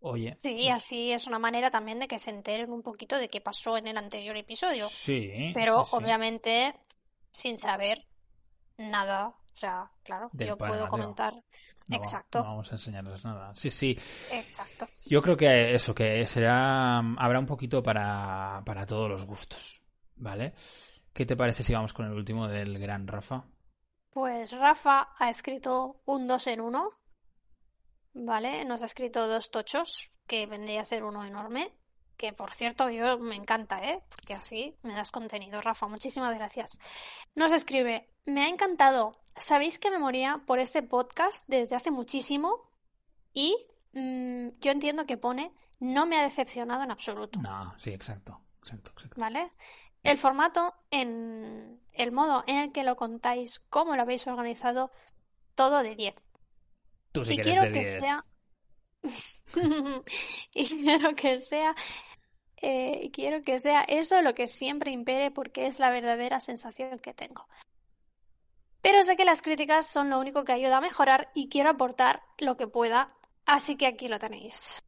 [0.06, 0.36] Oye.
[0.38, 3.40] Sí, pues, así es una manera también de que se enteren un poquito de qué
[3.40, 4.86] pasó en el anterior episodio.
[4.88, 5.96] Sí, Pero sí, sí.
[5.96, 6.74] obviamente
[7.30, 8.06] sin saber
[8.76, 9.28] nada.
[9.28, 11.34] O sea, claro, Del yo puedo comentar.
[11.86, 13.52] No, Exacto, No vamos a enseñarles nada.
[13.56, 13.98] Sí, sí.
[14.30, 14.88] exacto.
[15.06, 16.98] Yo creo que eso, que será.
[16.98, 19.80] Habrá un poquito para, para todos los gustos.
[20.16, 20.52] ¿Vale?
[21.14, 23.44] ¿Qué te parece si vamos con el último del gran Rafa?
[24.10, 26.90] Pues Rafa ha escrito un 2 en 1,
[28.14, 28.64] ¿vale?
[28.64, 31.72] Nos ha escrito dos tochos, que vendría a ser uno enorme,
[32.16, 34.02] que por cierto yo me encanta, ¿eh?
[34.08, 36.78] Porque así me das contenido, Rafa, muchísimas gracias.
[37.34, 42.70] Nos escribe, me ha encantado, sabéis que me moría por este podcast desde hace muchísimo
[43.32, 43.54] y
[43.92, 47.40] mm, yo entiendo que pone, no me ha decepcionado en absoluto.
[47.40, 48.40] No, sí, exacto.
[48.60, 49.20] Exacto, exacto.
[49.20, 49.52] ¿Vale?
[50.02, 54.90] El formato, en el modo en el que lo contáis, cómo lo habéis organizado,
[55.54, 56.14] todo de 10.
[57.14, 58.00] Tú sí y que eres quiero de que 10.
[58.00, 58.24] sea.
[60.54, 61.74] y quiero que sea.
[62.56, 66.98] eh, y quiero que sea eso lo que siempre impere porque es la verdadera sensación
[66.98, 67.46] que tengo.
[68.82, 72.22] Pero sé que las críticas son lo único que ayuda a mejorar y quiero aportar
[72.38, 73.14] lo que pueda,
[73.46, 74.82] así que aquí lo tenéis.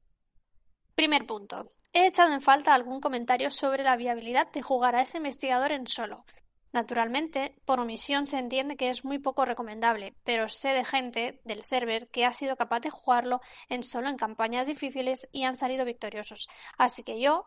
[0.97, 1.71] Primer punto.
[1.93, 5.87] He echado en falta algún comentario sobre la viabilidad de jugar a ese investigador en
[5.87, 6.25] solo.
[6.73, 11.65] Naturalmente, por omisión se entiende que es muy poco recomendable, pero sé de gente del
[11.65, 15.85] server que ha sido capaz de jugarlo en solo en campañas difíciles y han salido
[15.85, 16.49] victoriosos.
[16.77, 17.47] Así que yo,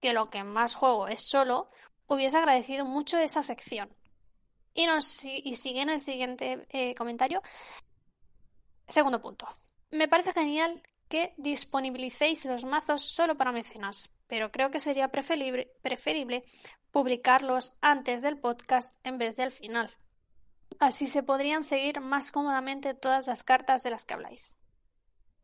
[0.00, 1.70] que lo que más juego es solo,
[2.06, 3.94] hubiese agradecido mucho esa sección.
[4.74, 7.42] Y, nos, y sigue en el siguiente eh, comentario.
[8.86, 9.46] Segundo punto.
[9.90, 16.44] Me parece genial que disponibilicéis los mazos solo para mecenas, pero creo que sería preferible,
[16.92, 19.96] publicarlos antes del podcast en vez del final.
[20.78, 24.58] Así se podrían seguir más cómodamente todas las cartas de las que habláis.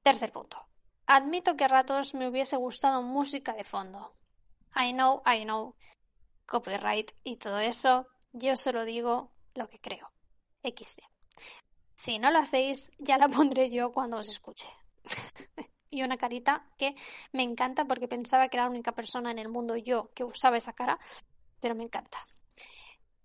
[0.03, 0.69] Tercer punto.
[1.07, 4.15] Admito que a ratos me hubiese gustado música de fondo.
[4.77, 5.75] I know, I know.
[6.47, 10.13] Copyright y todo eso, yo solo digo lo que creo.
[10.63, 11.01] XD.
[11.95, 14.69] Si no lo hacéis, ya la pondré yo cuando os escuche.
[15.95, 16.97] y una carita que
[17.33, 20.57] me encanta porque pensaba que era la única persona en el mundo yo que usaba
[20.57, 20.99] esa cara,
[21.61, 22.19] pero me encanta.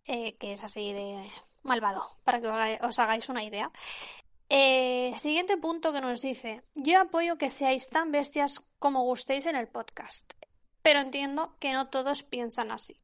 [0.06, 1.30] Eh, que es así de
[1.64, 3.72] malvado, para que os hagáis una idea.
[4.50, 9.56] Eh, siguiente punto que nos dice, yo apoyo que seáis tan bestias como gustéis en
[9.56, 10.34] el podcast,
[10.82, 13.00] pero entiendo que no todos piensan así.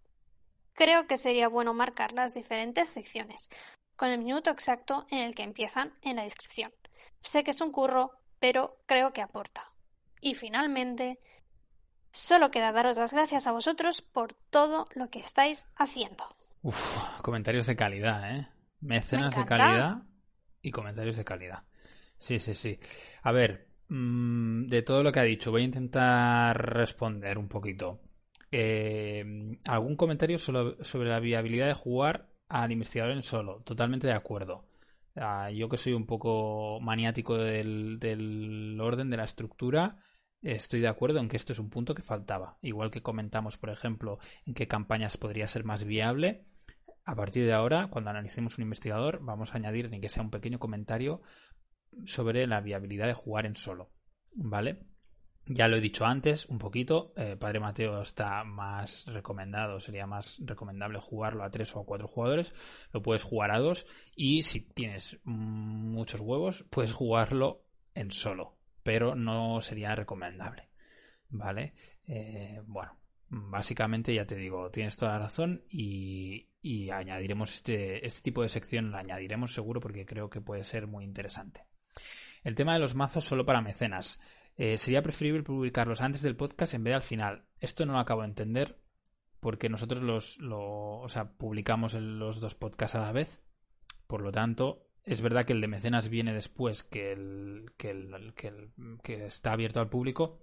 [0.73, 3.49] Creo que sería bueno marcar las diferentes secciones,
[3.95, 6.73] con el minuto exacto en el que empiezan en la descripción.
[7.21, 9.71] Sé que es un curro, pero creo que aporta.
[10.21, 11.19] Y finalmente,
[12.11, 16.23] solo queda daros las gracias a vosotros por todo lo que estáis haciendo.
[16.61, 18.47] Uf, comentarios de calidad, ¿eh?
[18.81, 20.03] Mecenas de calidad
[20.61, 21.63] y comentarios de calidad.
[22.17, 22.79] Sí, sí, sí.
[23.21, 28.01] A ver, mm, de todo lo que ha dicho, voy a intentar responder un poquito.
[28.51, 33.61] Eh, ¿Algún comentario sobre, la viabilidad de jugar al investigador en solo?
[33.61, 34.65] Totalmente de acuerdo.
[35.15, 39.97] Ah, yo que soy un poco maniático del, del orden, de la estructura,
[40.41, 42.57] estoy de acuerdo en que esto es un punto que faltaba.
[42.61, 46.45] Igual que comentamos, por ejemplo, en qué campañas podría ser más viable
[47.05, 50.31] a partir de ahora, cuando analicemos un investigador, vamos a añadir ni que sea un
[50.31, 51.21] pequeño comentario
[52.05, 53.91] sobre la viabilidad de jugar en solo.
[54.33, 54.87] ¿Vale?
[55.47, 57.13] Ya lo he dicho antes, un poquito.
[57.15, 62.07] Eh, Padre Mateo está más recomendado, sería más recomendable jugarlo a tres o a cuatro
[62.07, 62.53] jugadores.
[62.91, 63.85] Lo puedes jugar a dos.
[64.15, 68.57] Y si tienes muchos huevos, puedes jugarlo en solo.
[68.81, 70.69] Pero no sería recomendable.
[71.29, 71.75] ¿Vale?
[72.07, 72.97] Eh, bueno,
[73.29, 78.49] básicamente ya te digo, tienes toda la razón y, y añadiremos este, este tipo de
[78.49, 81.65] sección, la añadiremos seguro porque creo que puede ser muy interesante.
[82.43, 84.19] El tema de los mazos solo para mecenas.
[84.57, 87.45] Eh, sería preferible publicarlos antes del podcast en vez de al final.
[87.59, 88.79] Esto no lo acabo de entender
[89.39, 93.41] porque nosotros los lo, o sea, publicamos los dos podcasts a la vez.
[94.07, 98.47] Por lo tanto, es verdad que el de mecenas viene después que el que, que,
[98.47, 98.71] el,
[99.03, 100.39] que está abierto al público,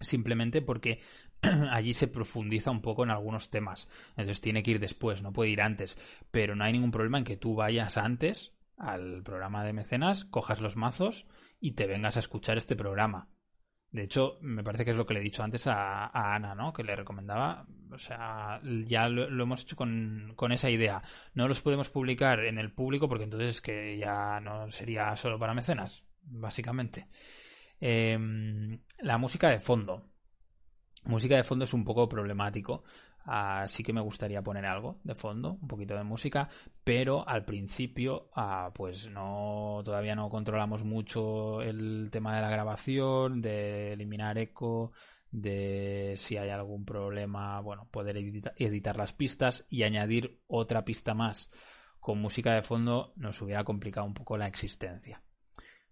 [0.00, 1.00] simplemente porque
[1.70, 3.88] allí se profundiza un poco en algunos temas.
[4.10, 5.96] Entonces tiene que ir después, no puede ir antes.
[6.30, 10.60] Pero no hay ningún problema en que tú vayas antes al programa de mecenas, cojas
[10.60, 11.26] los mazos
[11.60, 13.30] y te vengas a escuchar este programa.
[13.94, 16.72] De hecho, me parece que es lo que le he dicho antes a, Ana, ¿no?
[16.72, 17.64] Que le recomendaba.
[17.92, 21.00] O sea, ya lo, hemos hecho con, esa idea.
[21.34, 25.38] No los podemos publicar en el público porque entonces es que ya no sería solo
[25.38, 27.06] para mecenas, básicamente.
[27.78, 30.10] Em, la música de fondo.
[31.04, 32.82] Música de fondo es un poco problemático.
[33.24, 36.48] Así que me gustaría poner algo de fondo, un poquito de música,
[36.82, 43.40] pero al principio, ah, pues no, todavía no controlamos mucho el tema de la grabación,
[43.40, 44.92] de eliminar eco,
[45.30, 51.50] de si hay algún problema, bueno, poder editar las pistas y añadir otra pista más
[52.04, 55.22] con música de fondo nos hubiera complicado un poco la existencia.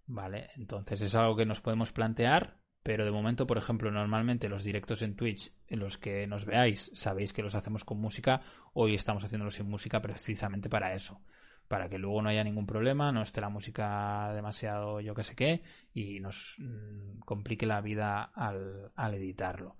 [0.04, 4.64] Vale, entonces es algo que nos podemos plantear, pero de momento, por ejemplo, normalmente los
[4.64, 8.40] directos en Twitch en los que nos veáis, sabéis que los hacemos con música,
[8.74, 11.20] hoy estamos haciéndolos sin música precisamente para eso,
[11.68, 15.36] para que luego no haya ningún problema, no esté la música demasiado yo que sé
[15.36, 15.62] qué
[15.94, 19.76] y nos mm, complique la vida al, al, editarlo.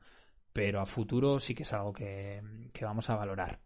[0.52, 2.40] Pero a futuro sí que es algo que,
[2.72, 3.58] que vamos a valorar.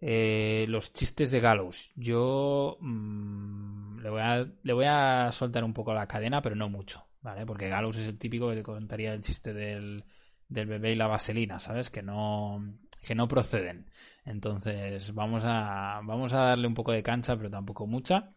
[0.00, 1.90] Eh, los chistes de Gallows.
[1.96, 6.68] Yo mm, le, voy a, le voy a soltar un poco la cadena, pero no
[6.68, 7.07] mucho.
[7.20, 7.46] ¿Vale?
[7.46, 10.04] Porque Gallows es el típico que te contaría el chiste del,
[10.48, 11.90] del bebé y la vaselina, ¿sabes?
[11.90, 13.90] Que no, que no proceden.
[14.24, 18.34] Entonces, vamos a, vamos a darle un poco de cancha, pero tampoco mucha.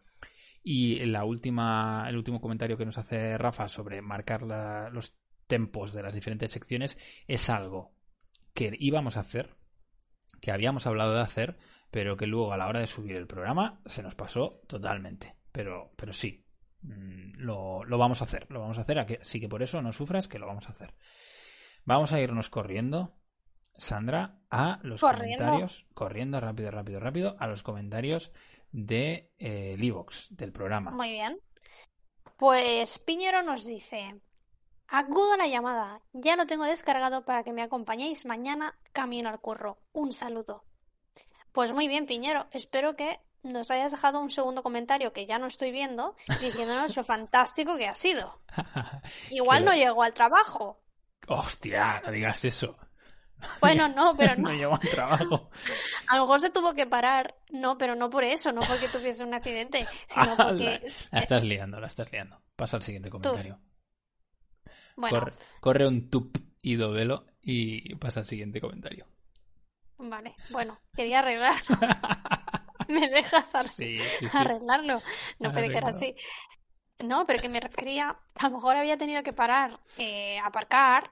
[0.62, 4.42] Y la última, el último comentario que nos hace Rafa sobre marcar
[4.92, 5.14] los
[5.46, 7.94] tempos de las diferentes secciones es algo
[8.54, 9.56] que íbamos a hacer,
[10.40, 11.58] que habíamos hablado de hacer,
[11.90, 15.34] pero que luego a la hora de subir el programa se nos pasó totalmente.
[15.50, 16.46] Pero, pero sí,
[16.82, 20.28] lo, lo, vamos a hacer, lo vamos a hacer, así que por eso no sufras
[20.28, 20.94] que lo vamos a hacer.
[21.84, 23.16] Vamos a irnos corriendo,
[23.76, 28.32] Sandra, a los comentarios, corriendo rápido, rápido, rápido, a los comentarios
[28.70, 29.76] de eh,
[30.30, 30.90] del programa.
[30.92, 31.38] Muy bien.
[32.36, 34.20] Pues Piñero nos dice,
[34.88, 39.40] acudo a la llamada, ya lo tengo descargado para que me acompañéis mañana camino al
[39.40, 39.78] curro.
[39.92, 40.64] Un saludo.
[41.52, 45.46] Pues muy bien, Piñero, espero que nos hayas dejado un segundo comentario que ya no
[45.46, 48.40] estoy viendo, diciéndonos lo fantástico que ha sido.
[49.30, 50.80] Igual no llegó al trabajo.
[51.28, 52.74] Hostia, no digas eso.
[53.60, 54.50] Bueno, no, pero no.
[54.50, 55.50] no llegó al trabajo.
[56.06, 59.24] A lo mejor se tuvo que parar, no, pero no por eso, no porque tuviese
[59.24, 60.80] un accidente, sino porque...
[61.10, 62.40] La estás liando, la estás liando.
[62.54, 63.58] Pasa al siguiente comentario.
[64.94, 65.32] Bueno.
[65.60, 69.08] Corre, un tup y dovelo y pasa al siguiente comentario.
[69.98, 71.56] Vale, bueno, quería arreglar.
[72.88, 73.52] me dejas
[74.34, 75.02] arreglarlo.
[75.38, 76.14] No puede quedar así.
[77.02, 81.10] No, pero que me refería, a lo mejor había tenido que parar, eh, aparcar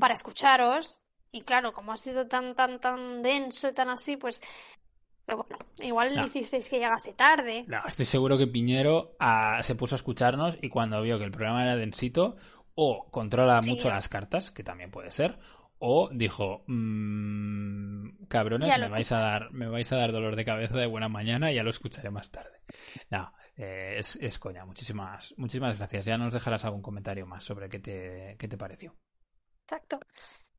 [0.00, 0.98] para escucharos.
[1.32, 4.40] Y claro, como ha sido tan, tan, tan denso y tan así, pues.
[5.26, 5.46] Bueno,
[5.78, 6.26] igual No.
[6.26, 7.64] hicisteis que llegase tarde.
[7.68, 11.30] No, estoy seguro que Piñero ah, se puso a escucharnos y cuando vio que el
[11.30, 12.36] programa era densito,
[12.74, 13.70] o controla Sí.
[13.70, 15.38] mucho las cartas, que también puede ser,
[15.80, 20.78] o dijo, "Mm, cabrones, me vais a dar, me vais a dar dolor de cabeza
[20.78, 22.60] de buena mañana y ya lo escucharé más tarde.
[23.10, 24.64] No, eh, es, es coña.
[24.64, 26.04] Muchísimas, muchísimas gracias.
[26.04, 28.94] Ya nos dejarás algún comentario más sobre qué te, qué te pareció.
[29.64, 30.00] Exacto.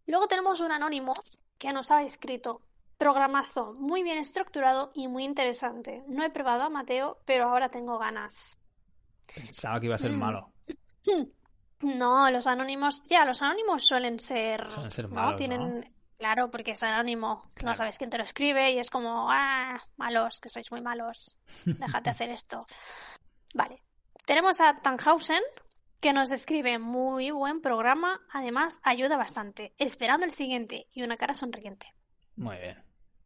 [0.08, 1.14] Luego tenemos un anónimo
[1.58, 2.62] que nos ha escrito.
[2.98, 6.04] Programazo muy bien estructurado y muy interesante.
[6.08, 8.60] No he probado a Mateo, pero ahora tengo ganas.
[9.34, 10.20] Pensaba que iba a ser Mm.
[10.20, 10.54] malo.
[11.82, 15.16] No, los anónimos, ya, los anónimos suelen ser, Suelen ser ¿no?
[15.16, 19.28] malos, Tienen, claro, porque es anónimo, no sabes quién te lo escribe y es como,
[19.30, 22.66] ah, malos, que sois muy malos, déjate hacer esto.
[23.54, 23.82] Vale.
[24.26, 25.42] Tenemos a Tannhausen,
[26.00, 31.34] que nos escribe muy buen programa, además ayuda bastante, esperando el siguiente y una cara
[31.34, 31.94] sonriente.
[32.36, 32.84] Muy bien.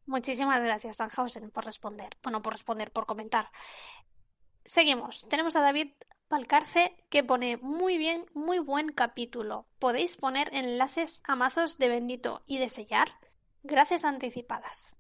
[0.08, 2.16] Muchísimas gracias, Tannhausen, por responder.
[2.22, 3.50] Bueno, por responder, por comentar.
[4.66, 5.28] Seguimos.
[5.30, 5.92] Tenemos a David
[6.28, 9.68] Valcarce que pone muy bien, muy buen capítulo.
[9.78, 13.10] Podéis poner enlaces a mazos de bendito y de sellar.
[13.62, 14.96] Gracias anticipadas.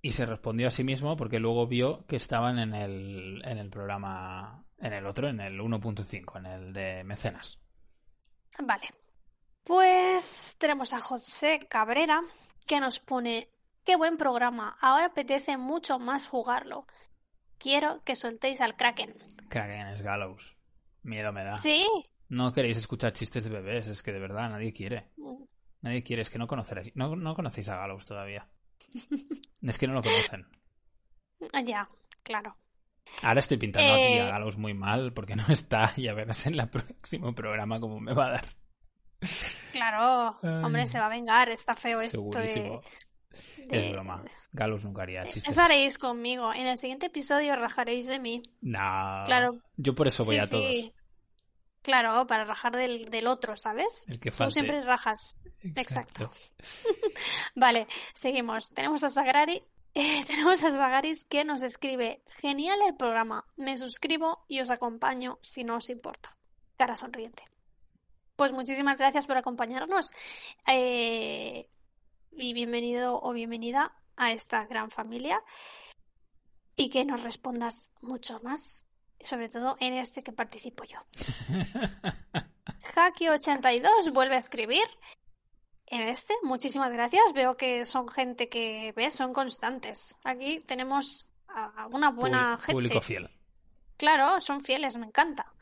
[0.00, 3.68] Y se respondió a sí mismo porque luego vio que estaban en el, en el
[3.68, 7.58] programa, en el otro, en el 1.5, en el de mecenas.
[8.60, 8.88] Vale.
[9.64, 12.22] Pues tenemos a José Cabrera
[12.64, 13.48] que nos pone
[13.84, 14.76] qué buen programa.
[14.80, 16.86] Ahora apetece mucho más jugarlo.
[17.60, 19.14] Quiero que soltéis al Kraken.
[19.48, 20.56] Kraken es Gallows.
[21.02, 21.54] Miedo me da.
[21.56, 21.86] Sí.
[22.28, 25.10] No queréis escuchar chistes de bebés, es que de verdad nadie quiere.
[25.82, 28.48] Nadie quiere, es que no conoceréis, no, no conocéis a Gallows todavía.
[29.62, 30.46] Es que no lo conocen.
[31.64, 31.88] Ya,
[32.22, 32.54] claro.
[33.22, 36.46] Ahora estoy pintando aquí Eh, a Gallows muy mal porque no está y a verás
[36.46, 38.44] en el próximo programa cómo me va a dar.
[39.72, 40.64] Claro, Ay.
[40.64, 42.78] hombre, se va a vengar, está feo esto de,
[43.66, 44.22] de- Es broma.
[44.52, 45.52] Gallows nunca haría chistes.
[45.52, 46.52] Eso haréis conmigo.
[46.52, 48.42] En el siguiente episodio rajaréis de mí.
[48.60, 49.22] No.
[49.24, 49.60] Claro.
[49.76, 50.66] Yo por eso voy Sí, a todos.
[50.66, 50.92] sí.
[51.82, 54.04] Claro, para rajar del, del otro, ¿sabes?
[54.08, 54.52] El que Tú falte.
[54.54, 55.36] siempre rajas.
[55.76, 56.30] Exacto.
[57.54, 58.70] Vale, seguimos.
[58.74, 59.62] Tenemos a Sagrari.
[59.94, 63.46] eh, tenemos a Sagaris que nos escribe: Genial el programa.
[63.56, 66.36] Me suscribo y os acompaño si no os importa.
[66.76, 67.44] Cara sonriente.
[68.36, 70.10] Pues muchísimas gracias por acompañarnos.
[70.66, 71.68] eh,
[72.40, 75.42] y bienvenido o bienvenida a esta gran familia.
[76.76, 78.84] Y que nos respondas mucho más.
[79.22, 80.98] Sobre todo en este que participo yo.
[82.94, 84.82] Haki82 vuelve a escribir
[85.86, 86.34] en este.
[86.42, 87.22] Muchísimas gracias.
[87.34, 89.14] Veo que son gente que, ¿ves?
[89.14, 90.16] Son constantes.
[90.24, 92.72] Aquí tenemos a una buena Público- gente.
[92.72, 93.30] Público fiel.
[93.98, 95.52] Claro, son fieles, me encanta.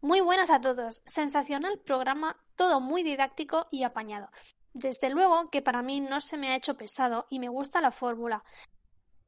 [0.00, 1.02] Muy buenas a todos.
[1.04, 4.28] Sensacional programa, todo muy didáctico y apañado.
[4.74, 7.90] Desde luego que para mí no se me ha hecho pesado y me gusta la
[7.90, 8.44] fórmula.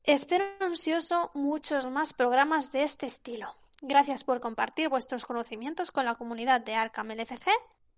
[0.03, 3.55] Espero ansioso muchos más programas de este estilo.
[3.83, 7.51] Gracias por compartir vuestros conocimientos con la comunidad de Arkham LCG,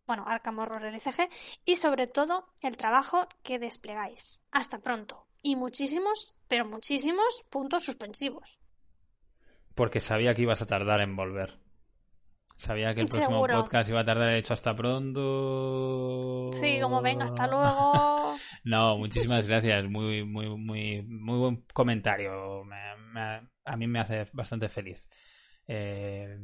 [0.07, 1.29] bueno, Arkham Horror LCG,
[1.65, 4.41] y sobre todo el trabajo que desplegáis.
[4.51, 5.27] Hasta pronto.
[5.43, 8.59] Y muchísimos, pero muchísimos puntos suspensivos.
[9.75, 11.61] Porque sabía que ibas a tardar en volver.
[12.57, 13.55] Sabía que el próximo Seguro.
[13.57, 16.51] podcast iba a tardar, de hecho, hasta pronto.
[16.53, 18.35] Sí, como venga, hasta luego.
[18.65, 19.85] No, muchísimas gracias.
[19.89, 22.65] Muy, muy, muy, muy buen comentario.
[22.65, 25.09] Me- me- a mí me hace bastante feliz.
[25.69, 26.37] Eh,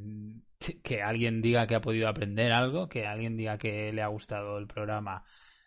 [0.83, 4.59] que alguien diga que ha podido aprender algo, que alguien diga que le ha gustado
[4.59, 5.23] el programa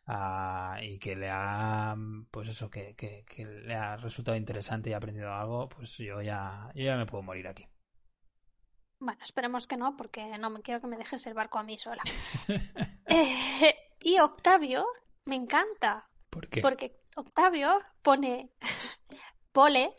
[0.07, 1.95] ah, y que le ha,
[2.31, 6.21] pues eso, que, que, que le ha resultado interesante y ha aprendido algo, pues yo
[6.21, 7.65] ya, yo ya me puedo morir aquí.
[8.99, 11.77] Bueno, esperemos que no, porque no me quiero que me dejes el barco a mí
[11.77, 12.03] sola.
[13.07, 14.83] Eh, y Octavio
[15.25, 16.59] me encanta, ¿Por qué?
[16.61, 18.49] porque Octavio pone
[19.51, 19.93] pole,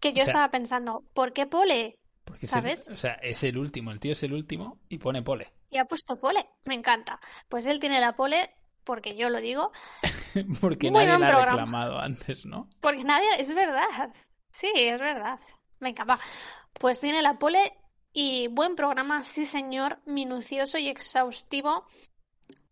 [0.00, 1.98] que yo O sea- estaba pensando, ¿por qué pole?
[2.24, 2.88] Porque el- ¿sabes?
[2.90, 5.52] o sea, es el último, el tío es el último y pone pole.
[5.70, 7.20] Y ha puesto pole, me encanta.
[7.48, 8.50] Pues él tiene la pole,
[8.82, 9.70] porque yo lo digo,
[10.60, 12.68] Porque Muy nadie la ha reclamado antes, ¿no?
[12.80, 14.12] porque nadie, es verdad,
[14.50, 15.38] sí, es verdad.
[15.78, 16.18] Venga, va.
[16.78, 17.72] Pues tiene la pole
[18.12, 21.84] y buen programa, sí señor, minucioso y exhaustivo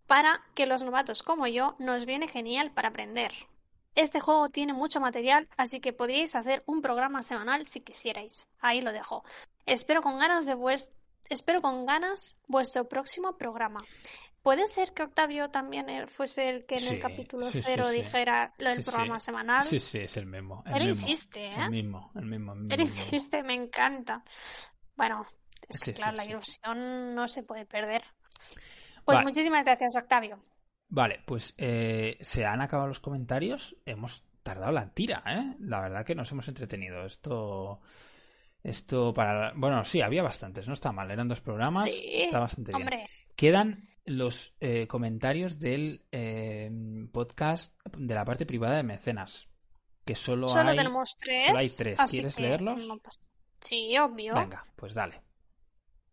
[0.07, 3.33] para que los novatos como yo nos viene genial para aprender.
[3.95, 8.49] Este juego tiene mucho material, así que podríais hacer un programa semanal si quisierais.
[8.61, 9.25] Ahí lo dejo.
[9.67, 10.57] Espero con ganas de
[11.31, 13.81] espero con ganas vuestro próximo programa.
[14.45, 17.87] ¿Puede ser que Octavio también eh, fuese el que en Sí, el capítulo sí, cero
[17.89, 17.97] sí.
[17.97, 19.65] dijera lo del programa semanal?
[19.65, 20.63] Sí, sí, es el mismo.
[20.67, 21.55] El Él mismo, insiste, ¿eh?
[21.57, 22.53] El mismo, el mismo.
[22.53, 24.23] el mismo, Él insiste, me encanta.
[24.97, 25.25] Bueno,
[25.67, 28.03] Es que, claro, la ilusión no se puede perder.
[29.03, 29.25] Pues Vale.
[29.25, 30.39] muchísimas gracias, Octavio.
[30.89, 33.75] Vale, pues eh, se han acabado los comentarios.
[33.87, 35.57] Hemos tardado la tira, ¿eh?
[35.61, 37.07] La verdad que nos hemos entretenido.
[37.07, 37.81] Esto.
[38.63, 39.55] Esto para.
[39.57, 41.11] Bueno, sí, había bastantes, no está mal.
[41.11, 41.91] Eran dos programas.
[41.91, 42.91] Sí, está bastante bien.
[43.37, 46.71] Quedan los eh, comentarios del eh,
[47.13, 49.49] podcast de la parte privada de mecenas.
[50.05, 50.77] Que solo, solo hay.
[50.77, 51.47] tenemos tres.
[51.47, 51.99] solo hay tres.
[52.11, 52.87] ¿Quieres leerlos?
[52.87, 53.01] no
[53.61, 54.35] Sí, obvio.
[54.35, 55.23] Venga, pues dale.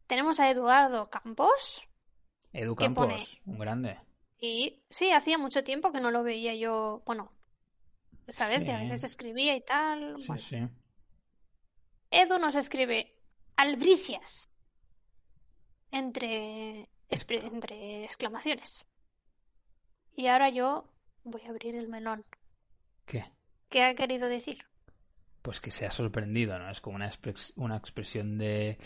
[0.08, 1.86] Tenemos a Eduardo Campos.
[2.54, 2.76] Edu.
[2.76, 3.98] Campos, un grande.
[4.40, 7.04] Y sí, hacía mucho tiempo que no lo veía yo.
[7.06, 7.34] Bueno,
[8.30, 8.68] sabes Sí.
[8.68, 10.16] que a veces escribía y tal.
[10.18, 10.42] Sí, Bueno.
[10.42, 10.58] sí.
[12.12, 13.18] Edu nos escribe
[13.58, 14.50] albricias
[15.92, 18.86] entre, entre exclamaciones.
[20.16, 20.86] Y ahora yo
[21.24, 22.26] voy a abrir el melón.
[23.06, 23.26] ¿Qué?
[23.70, 24.66] ¿Qué ha querido decir?
[25.42, 26.70] pues que se ha sorprendido, ¿no?
[26.70, 28.78] Es como una, expres- una expresión de...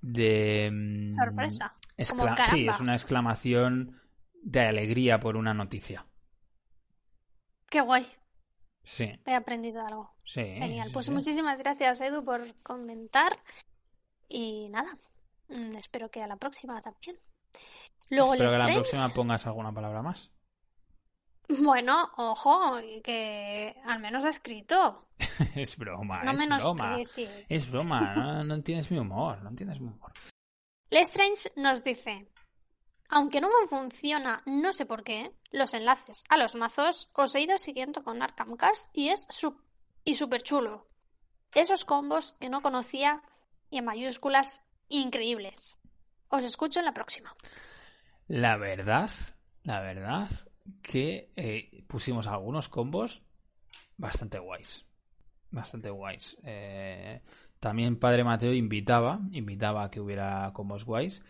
[0.00, 1.74] de mm, Sorpresa.
[2.08, 4.00] Como sí, es una exclamación
[4.40, 6.06] de alegría por una noticia.
[7.68, 8.06] Qué guay.
[8.84, 10.14] Sí, He aprendido algo.
[10.24, 10.42] sí.
[10.42, 10.86] Genial.
[10.86, 11.12] sí, Pues sí.
[11.12, 13.36] muchísimas gracias, Edu, por comentar.
[14.28, 14.96] Y nada,
[15.48, 17.18] mm, espero que a la próxima también.
[18.10, 20.30] Luego Espero que la próxima pongas alguna palabra más.
[21.62, 25.04] Bueno, ojo, que al menos ha escrito.
[25.56, 26.94] es broma, No es broma.
[26.94, 27.50] menosprecies.
[27.50, 30.12] Es broma, no, no entiendes mi humor, no entiendes mi humor.
[30.90, 32.30] Lestrange nos dice,
[33.08, 37.40] aunque no me funciona, no sé por qué, los enlaces a los mazos os he
[37.40, 39.56] ido siguiendo con Arkham Cast y es su
[40.04, 40.86] y súper chulo.
[41.52, 43.22] Esos combos que no conocía
[43.70, 45.76] y en mayúsculas increíbles.
[46.28, 47.34] Os escucho en la próxima.
[48.30, 49.10] La verdad,
[49.64, 50.28] la verdad
[50.82, 53.24] que eh, pusimos algunos combos
[53.96, 54.86] bastante guays.
[55.50, 56.36] Bastante guays.
[56.44, 57.22] Eh,
[57.58, 61.24] también Padre Mateo invitaba, invitaba a que hubiera combos guays,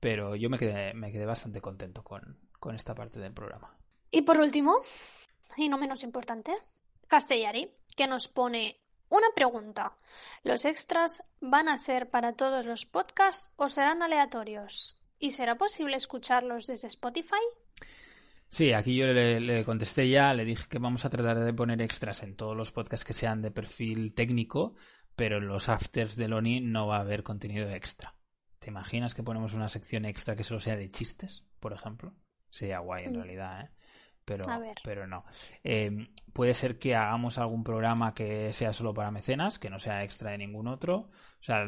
[0.00, 3.74] pero yo me quedé, me quedé bastante contento con, con esta parte del programa.
[4.10, 4.76] Y por último,
[5.56, 6.52] y no menos importante,
[7.08, 8.78] Castellari, que nos pone
[9.08, 9.96] una pregunta.
[10.42, 14.94] ¿Los extras van a ser para todos los podcasts o serán aleatorios?
[15.18, 17.34] ¿Y será posible escucharlos desde Spotify?
[18.48, 21.82] Sí, aquí yo le, le contesté ya, le dije que vamos a tratar de poner
[21.82, 24.74] extras en todos los podcasts que sean de perfil técnico,
[25.16, 28.14] pero en los afters de Loni no va a haber contenido extra.
[28.60, 32.14] ¿Te imaginas que ponemos una sección extra que solo sea de chistes, por ejemplo?
[32.48, 33.16] Sería guay en Mm.
[33.16, 33.70] realidad, ¿eh?
[34.24, 34.76] Pero, A ver.
[34.82, 35.24] pero no.
[35.64, 35.90] Eh,
[36.32, 40.30] puede ser que hagamos algún programa que sea solo para mecenas, que no sea extra
[40.30, 40.96] de ningún otro.
[40.96, 41.66] O sea,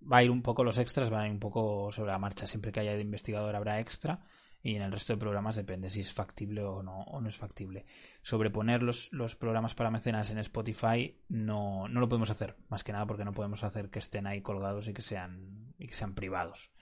[0.00, 2.46] va a ir un poco los extras, van a ir un poco sobre la marcha.
[2.46, 4.20] Siempre que haya de investigador habrá extra
[4.62, 7.36] y en el resto de programas depende si es factible o no, o no es
[7.36, 7.86] factible.
[8.22, 12.92] Sobreponer los, los programas para mecenas en Spotify no, no lo podemos hacer, más que
[12.92, 16.14] nada porque no podemos hacer que estén ahí colgados y que sean, y que sean
[16.14, 16.72] privados.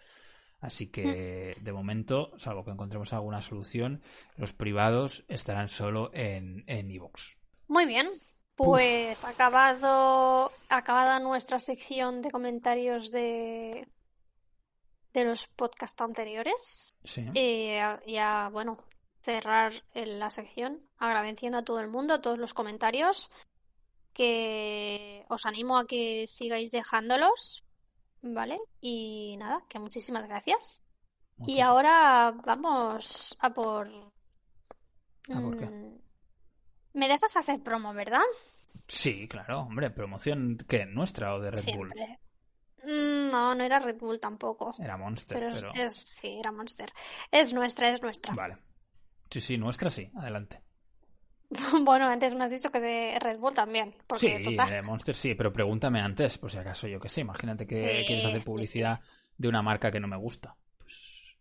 [0.60, 4.02] Así que de momento, salvo que encontremos alguna solución,
[4.36, 7.36] los privados estarán solo en en iVoox.
[7.68, 8.08] Muy bien.
[8.58, 13.86] Pues acabado, acabada nuestra sección de comentarios de,
[15.12, 16.96] de los podcasts anteriores.
[17.04, 17.24] Sí.
[17.34, 18.84] Eh, ya, bueno,
[19.20, 23.30] cerrar la sección agradeciendo a todo el mundo, a todos los comentarios,
[24.12, 27.64] que os animo a que sigáis dejándolos,
[28.22, 28.56] ¿vale?
[28.80, 30.82] Y nada, que muchísimas gracias.
[31.46, 33.88] Y ahora vamos a por...
[35.32, 36.07] ¿A por qué?
[36.92, 38.22] Me dejas hacer promo, ¿verdad?
[38.86, 41.88] Sí, claro, hombre, promoción que nuestra o de Red Bull.
[41.88, 42.18] Siempre.
[42.84, 44.74] Mm, No, no era Red Bull tampoco.
[44.78, 46.92] Era Monster, Pero es, pero es- sí, era Monster.
[47.30, 48.34] Es nuestra, es nuestra.
[48.34, 48.58] vale.
[49.30, 50.62] Sí, sí, nuestra sí, adelante.
[51.84, 53.94] Bueno, antes me has dicho que de Red Bull también.
[54.06, 54.68] Porque Sí, total.
[54.70, 57.20] de Monster sí, pero pregúntame antes, por si acaso yo que sé.
[57.22, 59.00] Imagínate que Sí, quieres hacer sí, publicidad
[59.36, 60.56] de una marca que no me gusta.
[60.78, 61.36] Pues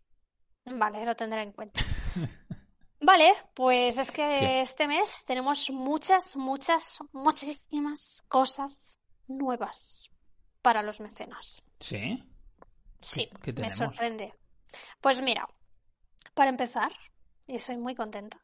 [0.66, 1.82] Vale, lo tendré en cuenta.
[3.00, 4.62] Vale, pues es que ¿Qué?
[4.62, 10.10] este mes tenemos muchas, muchas, muchísimas cosas nuevas
[10.62, 11.62] para los mecenas.
[11.80, 12.24] sí.
[13.00, 14.34] Sí, qué me sorprende.
[15.02, 15.48] Pues mira,
[16.34, 16.92] para empezar,
[17.46, 18.40] y soy muy contenta,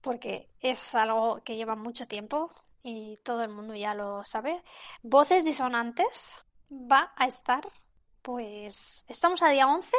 [0.00, 2.50] porque es algo que lleva mucho tiempo
[2.82, 4.62] y todo el mundo ya lo sabe.
[5.02, 7.62] Voces disonantes va a estar,
[8.22, 9.96] pues, estamos a día 11,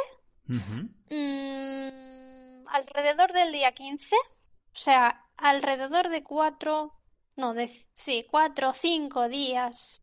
[0.48, 0.88] Ujú.
[1.10, 2.13] mm,
[2.74, 6.94] alrededor del día 15, o sea, alrededor de cuatro,
[7.36, 10.02] no, de, sí, cuatro o cinco días.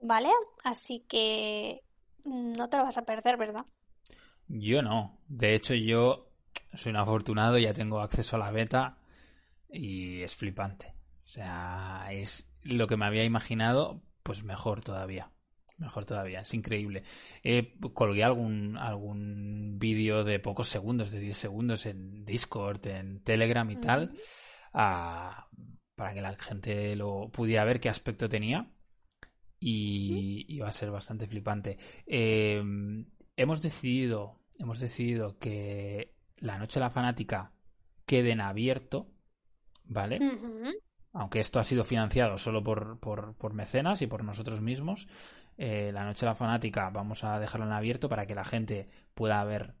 [0.00, 0.30] ¿vale?
[0.62, 1.82] Así que
[2.24, 3.64] no te lo vas a perder, ¿verdad?
[4.46, 5.18] Yo no.
[5.26, 6.30] De hecho, yo
[6.74, 8.98] soy un afortunado, ya tengo acceso a la beta
[9.70, 10.94] y es flipante.
[11.24, 15.30] O sea, es lo que me había imaginado, pues mejor todavía.
[15.78, 17.04] Mejor todavía, es increíble.
[17.42, 23.70] Eh, colgué algún, algún vídeo de pocos segundos, de 10 segundos en Discord, en Telegram
[23.70, 24.10] y tal,
[24.72, 28.72] para que la gente lo pudiera ver qué aspecto tenía.
[29.60, 31.78] Y, y va a ser bastante flipante.
[32.06, 32.62] Eh,
[33.36, 37.52] hemos decidido, hemos decidido que la noche de la fanática
[38.04, 39.10] quede en abierto,
[39.84, 40.18] ¿vale?
[41.12, 45.08] Aunque esto ha sido financiado solo por, por, por mecenas y por nosotros mismos,
[45.58, 48.88] eh, la noche de la fanática vamos a dejarlo en abierto para que la gente
[49.14, 49.74] pueda ver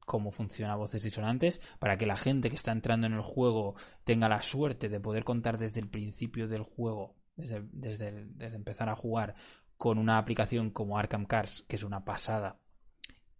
[0.00, 3.74] cómo funciona voces disonantes, para que la gente que está entrando en el juego
[4.04, 8.88] tenga la suerte de poder contar desde el principio del juego, desde, desde, desde empezar
[8.88, 9.34] a jugar,
[9.76, 12.60] con una aplicación como Arkham Cars, que es una pasada,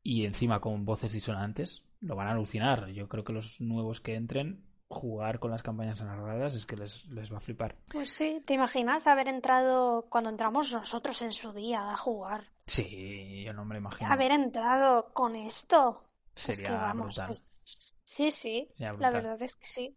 [0.03, 2.89] y encima con voces disonantes, lo van a alucinar.
[2.89, 7.05] Yo creo que los nuevos que entren jugar con las campañas narradas es que les,
[7.11, 7.76] les, va a flipar.
[7.88, 12.45] Pues sí, ¿te imaginas haber entrado cuando entramos nosotros en su día a jugar?
[12.66, 14.11] Sí, yo no me lo imagino.
[14.11, 16.05] Haber entrado con esto.
[16.32, 17.30] Sería es que, vamos, brutal.
[17.30, 19.97] es- Sí, sí, la verdad es que sí.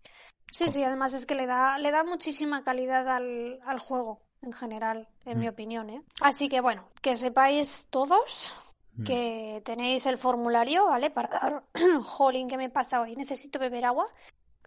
[0.51, 4.53] Sí, sí, además es que le da, le da muchísima calidad al, al juego en
[4.53, 5.41] general, en Mm.
[5.41, 6.01] mi opinión, ¿eh?
[6.21, 8.53] Así que bueno, que sepáis todos
[8.95, 9.03] Mm.
[9.03, 11.11] que tenéis el formulario, ¿vale?
[11.11, 11.63] Para dar,
[12.03, 13.15] jolín, ¿qué me pasa hoy?
[13.15, 14.07] Necesito beber agua.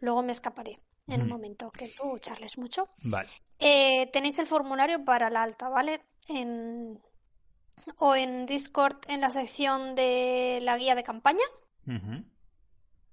[0.01, 2.89] Luego me escaparé en un momento, que tú charles mucho.
[3.05, 3.29] Vale.
[3.59, 6.03] Eh, tenéis el formulario para la alta, ¿vale?
[6.29, 7.01] En...
[7.97, 11.45] O en Discord en la sección de la guía de campaña.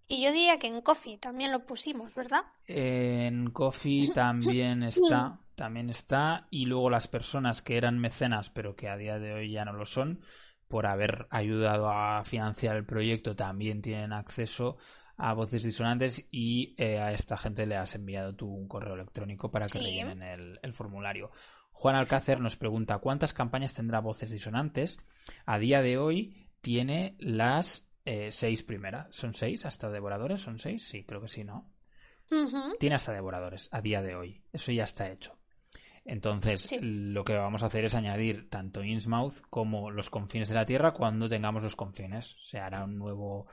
[0.07, 2.41] Y yo diría que en Coffee también lo pusimos, ¿verdad?
[2.65, 8.89] En Coffee también está, también está, y luego las personas que eran mecenas, pero que
[8.89, 10.21] a día de hoy ya no lo son,
[10.67, 14.77] por haber ayudado a financiar el proyecto, también tienen acceso
[15.17, 19.49] a voces disonantes y eh, a esta gente le has enviado tú un correo electrónico
[19.51, 19.85] para que Sí.
[19.85, 21.31] rellenen el, el formulario.
[21.71, 24.97] Juan Alcácer nos pregunta cuántas campañas tendrá voces disonantes.
[25.45, 29.07] A día de hoy tiene las eh, seis primeras.
[29.11, 30.41] ¿Son seis hasta devoradores?
[30.41, 30.87] ¿Son seis?
[30.87, 31.69] Sí, creo que sí, ¿no?
[32.79, 34.43] Tiene hasta devoradores a día de hoy.
[34.51, 35.37] Eso ya está hecho.
[36.03, 36.77] Entonces, Sí.
[36.81, 40.93] lo que vamos a hacer es añadir tanto Innsmouth como los confines de la Tierra
[40.93, 42.35] cuando tengamos los confines.
[42.41, 43.47] Se hará un nuevo.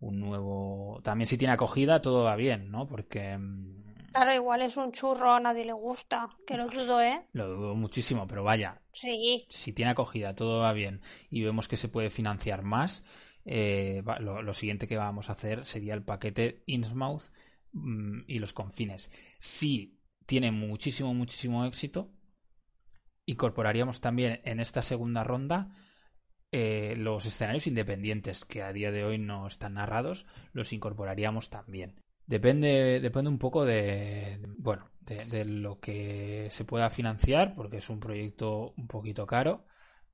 [0.00, 1.00] Un nuevo.
[1.02, 2.86] También si tiene acogida, todo va bien, ¿no?
[2.86, 3.36] Porque.
[3.38, 7.26] mm, Claro, igual es un churro, a nadie le gusta, que lo dudo, ¿eh?
[7.32, 11.76] Lo dudo muchísimo, pero vaya, Sí, si tiene acogida, todo va bien y vemos que
[11.76, 13.02] se puede financiar más,
[13.44, 17.32] eh, lo siguiente que vamos a hacer sería el paquete Innsmouth
[17.72, 19.10] mm, y los confines.
[19.40, 22.12] Si tiene muchísimo, muchísimo éxito,
[23.26, 25.70] incorporaríamos también en esta segunda ronda
[26.54, 32.00] eh, los escenarios independientes que a día de hoy no están narrados, los incorporaríamos también.
[32.26, 37.78] Depende, depende un poco de, de- bueno, de, de lo que se pueda financiar, porque
[37.78, 39.66] es un proyecto un poquito caro,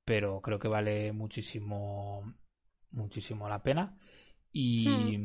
[0.03, 2.33] pero creo que vale muchísimo,
[2.91, 3.97] muchísimo la pena.
[4.51, 5.17] Y,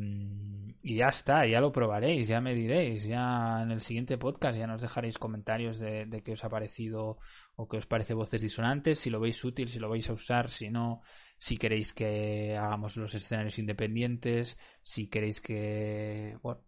[0.82, 4.66] y ya está, ya lo probaréis, ya me diréis, ya en el siguiente podcast ya
[4.66, 7.18] nos dejaréis comentarios de, qué os ha parecido
[7.56, 10.50] o qué os parece voces disonantes, si lo veis útil, si lo vais a usar,
[10.50, 11.02] si no,
[11.38, 16.62] si queréis que hagamos los escenarios independientes, si queréis que, bueno,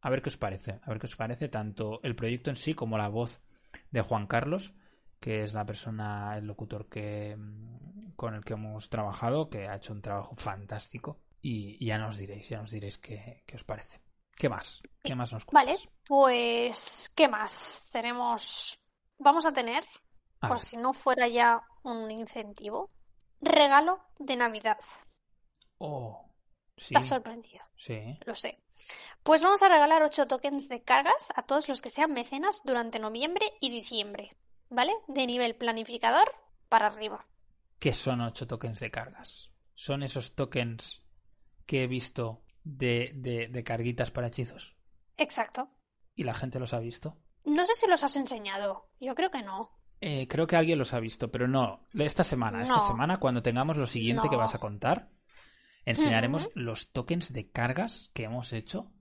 [0.00, 2.74] a ver qué os parece, a ver qué os parece tanto el proyecto en sí
[2.74, 3.42] como la voz
[3.90, 4.74] de Juan Carlos,
[5.20, 7.36] que es la persona, el locutor que
[8.16, 11.20] con el que hemos trabajado, que ha hecho un trabajo fantástico.
[11.42, 14.00] Y, y ya nos diréis, ya nos diréis qué, qué os parece.
[14.36, 14.82] ¿Qué más?
[15.02, 15.94] ¿Qué más nos vale, cuentas?
[16.06, 17.88] pues, ¿qué más?
[17.92, 18.78] Tenemos,
[19.18, 19.84] vamos a tener,
[20.40, 20.66] A por ver.
[20.66, 22.90] si no fuera ya un incentivo,
[23.40, 24.78] regalo de Navidad.
[25.78, 26.30] Oh,
[26.76, 28.18] sí, has sorprendido, sí.
[28.24, 28.62] lo sé.
[29.22, 32.98] Pues vamos a regalar 8 tokens de cargas a todos los que sean mecenas durante
[32.98, 34.36] noviembre y diciembre,
[34.68, 34.92] ¿vale?
[35.08, 36.32] De nivel planificador
[36.68, 37.26] para arriba.
[37.78, 39.50] ¿Qué son ocho tokens de cargas?
[39.74, 40.99] ¿Son esos tokens
[41.70, 44.76] que he visto de, de, de carguitas para hechizos?
[45.16, 45.70] Exacto.
[46.16, 47.16] ¿Y la gente los ha visto?
[47.44, 48.90] No sé si los has enseñado.
[48.98, 49.70] Yo creo que no.
[50.00, 51.86] Eh, creo que alguien los ha visto, pero no.
[51.94, 55.12] Esta semana, esta semana, cuando tengamos lo siguiente que vas a contar,
[55.84, 58.92] enseñaremos los tokens de cargas que hemos hecho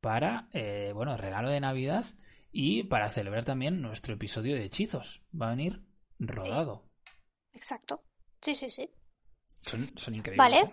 [0.00, 2.06] para, eh, bueno, regalo de Navidad
[2.50, 5.20] y para celebrar también nuestro episodio de hechizos.
[5.38, 5.84] Va a venir
[6.18, 6.88] rodado.
[7.52, 8.02] Exacto.
[8.40, 8.90] Sí, sí, sí.
[9.60, 10.38] Son, son increíbles.
[10.38, 10.60] Vale.
[10.62, 10.72] ¿eh?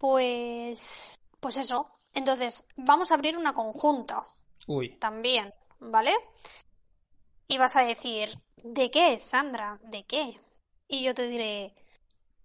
[0.00, 1.90] Pues, pues eso.
[2.14, 4.26] Entonces, vamos a abrir una conjunta
[4.66, 6.14] Uy, también, ¿vale?
[7.46, 9.78] Y vas a decir, ¿de qué, Sandra?
[9.82, 10.40] ¿De qué?
[10.88, 11.74] Y yo te diré,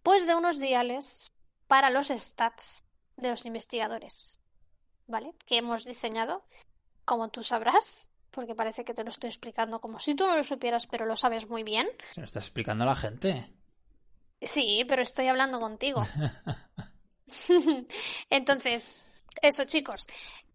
[0.03, 1.31] pues de unos diales
[1.67, 2.83] para los stats
[3.15, 4.37] de los investigadores,
[5.07, 5.33] ¿vale?
[5.45, 6.43] Que hemos diseñado,
[7.05, 10.43] como tú sabrás, porque parece que te lo estoy explicando como si tú no lo
[10.43, 11.87] supieras, pero lo sabes muy bien.
[12.11, 13.49] se lo está explicando a la gente.
[14.41, 16.05] Sí, pero estoy hablando contigo.
[18.29, 19.01] Entonces,
[19.41, 20.07] eso chicos,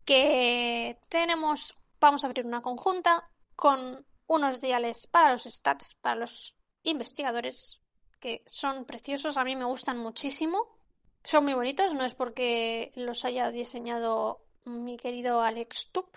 [0.04, 6.56] que tenemos, vamos a abrir una conjunta con unos diales para los stats, para los
[6.82, 7.80] investigadores,
[8.20, 10.68] que son preciosos, a mí me gustan muchísimo.
[11.24, 16.16] Son muy bonitos, no es porque los haya diseñado mi querido Alex Tup,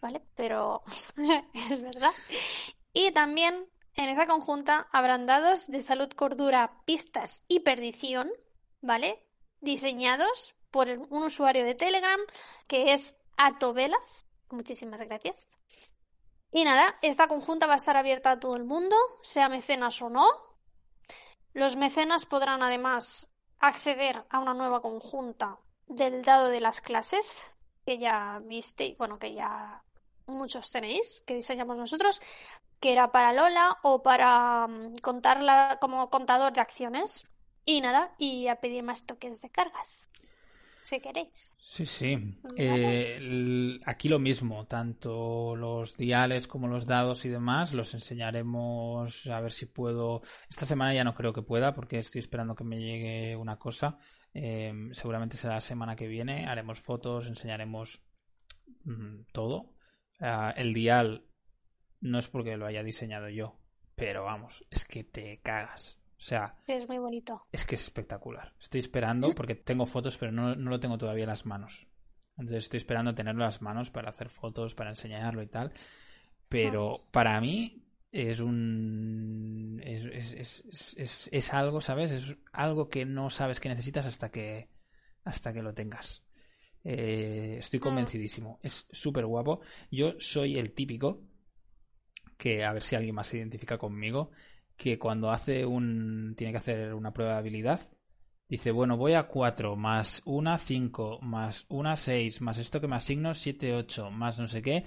[0.00, 0.22] ¿vale?
[0.36, 0.82] Pero
[1.54, 2.12] es verdad.
[2.92, 8.30] Y también en esa conjunta habrán dados de salud, cordura, pistas y perdición,
[8.80, 9.26] ¿vale?
[9.62, 12.20] Diseñados por un usuario de Telegram
[12.66, 14.26] que es Atovelas.
[14.50, 15.48] Muchísimas gracias.
[16.50, 20.10] Y nada, esta conjunta va a estar abierta a todo el mundo, sea mecenas o
[20.10, 20.26] no.
[21.54, 27.52] Los mecenas podrán además acceder a una nueva conjunta del dado de las clases,
[27.86, 29.82] que ya viste, bueno, que ya
[30.26, 32.20] muchos tenéis, que diseñamos nosotros,
[32.80, 37.24] que era para Lola o para mm, contarla como contador de acciones.
[37.64, 40.10] Y nada, y a pedir más toques de cargas,
[40.82, 41.54] si queréis.
[41.58, 42.38] Sí, sí.
[42.56, 49.40] Eh, aquí lo mismo, tanto los diales como los dados y demás, los enseñaremos a
[49.40, 50.22] ver si puedo.
[50.50, 53.98] Esta semana ya no creo que pueda porque estoy esperando que me llegue una cosa.
[54.34, 56.46] Eh, seguramente será la semana que viene.
[56.46, 58.02] Haremos fotos, enseñaremos
[58.84, 59.76] mm, todo.
[60.20, 61.26] Ah, el dial
[62.00, 63.60] no es porque lo haya diseñado yo,
[63.94, 66.01] pero vamos, es que te cagas.
[66.22, 67.48] O sea, es muy bonito.
[67.50, 68.54] Es que es espectacular.
[68.60, 71.88] Estoy esperando porque tengo fotos, pero no, lo tengo todavía en las manos.
[72.36, 75.72] Entonces estoy esperando tenerlo en las manos para hacer fotos, para enseñarlo y tal.
[76.48, 77.08] Pero ah.
[77.10, 79.80] para mí es un.
[79.82, 82.12] Es, es, es, es, algo, ¿sabes?
[82.12, 84.68] Es algo que no sabes que necesitas hasta que,
[85.24, 86.22] hasta que lo tengas.
[86.84, 88.60] Eh, estoy convencidísimo.
[88.62, 89.60] Es súper guapo.
[89.90, 91.24] Yo soy el típico
[92.36, 94.30] que a ver si alguien más se identifica conmigo,
[94.82, 97.80] que cuando hace un tiene que hacer una prueba de habilidad,
[98.48, 102.96] dice, bueno, voy a 4 más una 5 más una 6 más esto que me
[102.96, 104.84] asigno 7 8 más no sé qué.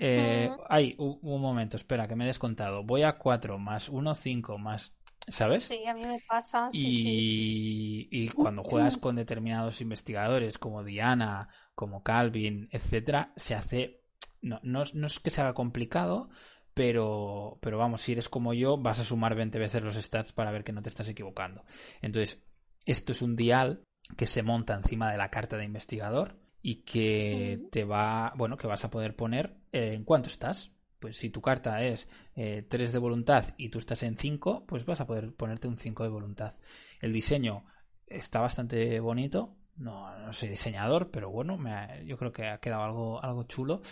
[0.00, 2.84] Eh, ay, un, momento, espera, que me he descontado.
[2.84, 4.98] Voy a 4 más 1 5 más
[5.28, 5.64] ¿Sabes?
[5.64, 6.70] Sí, a mí me pasa.
[6.72, 14.02] y, y cuando juegas con determinados investigadores como Diana, como Calvin, etcétera, se hace.
[14.40, 16.30] No, no, no es que se haga complicado,
[16.78, 20.52] pero, pero vamos, si eres como yo, vas a sumar 20 veces los stats para
[20.52, 21.64] ver que no te estás equivocando.
[22.02, 22.40] Entonces,
[22.86, 23.82] esto es un dial
[24.16, 28.68] que se monta encima de la carta de investigador y que te va, bueno, que
[28.68, 30.70] vas a poder poner en cuánto estás.
[31.00, 34.84] Pues si tu carta es 3 eh, de voluntad y tú estás en 5, pues
[34.86, 36.54] vas a poder ponerte un 5 de voluntad.
[37.00, 37.64] El diseño
[38.06, 39.56] está bastante bonito.
[39.74, 41.58] No, no soy diseñador, pero bueno,
[42.04, 43.82] yo creo que ha quedado algo, algo chulo.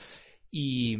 [0.52, 0.96] Y,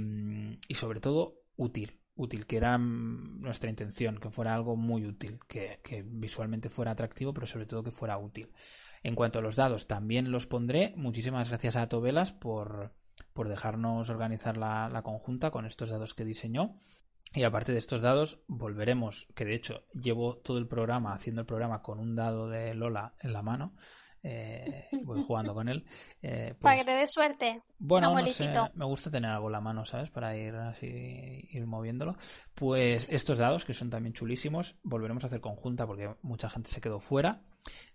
[0.67, 5.39] y sobre todo, útil, útil, que era mm, nuestra intención, que fuera algo muy útil,
[5.49, 8.53] que, visualmente fuera atractivo, pero sobre todo que fuera útil.
[9.03, 10.95] En cuanto a los dados, también los pondré.
[10.97, 12.95] Muchísimas gracias a Tobelas por,
[13.33, 16.81] por dejarnos organizar la, la conjunta con estos dados que diseñó.
[17.35, 21.47] Y aparte de estos dados, volveremos, que de hecho llevo todo el programa, haciendo el
[21.47, 23.75] programa con un dado de Lola en la mano,
[24.29, 25.85] eh, voy jugando con él.
[26.21, 27.63] Eh, para pues que te dé suerte.
[27.79, 28.13] Bueno,
[28.75, 30.11] me gusta tener algo en la mano, ¿sabes?
[30.11, 32.17] Para ir así, ir moviéndolo.
[32.55, 36.81] Pues estos dados, que son también chulísimos, volveremos a hacer conjunta porque mucha gente se
[36.81, 37.43] quedó fuera.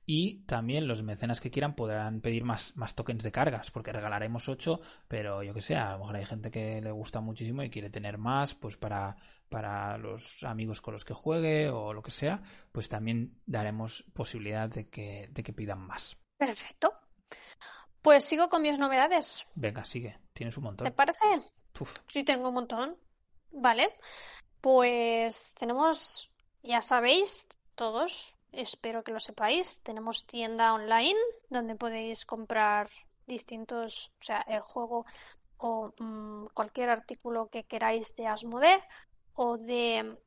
[0.06, 4.49] Y también los mecenas que quieran podrán pedir más, más tokens de cargas, porque regalaremos
[4.49, 7.69] 8, pero yo que sé, a lo mejor hay gente que le gusta muchísimo y
[7.69, 9.15] quiere tener más, pues para,
[9.49, 12.41] para los amigos con los que juegue o lo que sea,
[12.72, 16.18] pues también daremos posibilidad de que, de que pidan más.
[16.38, 16.93] Perfecto.
[18.02, 19.45] Pues sigo con mis novedades.
[19.56, 20.19] Venga, sigue.
[20.34, 20.85] Tienes un montón.
[20.85, 21.26] ¿Te parece?
[22.07, 22.98] Sí, tengo un montón.
[23.52, 23.98] Vale.
[24.60, 26.31] Pues tenemos,
[26.64, 31.19] ya sabéis, todos, espero que lo sepáis, tenemos tienda online
[31.49, 32.90] donde podéis comprar
[33.26, 35.06] distintos, o sea, el juego
[35.57, 38.82] o mm, cualquier artículo que queráis de Asmodee
[39.34, 40.18] o de...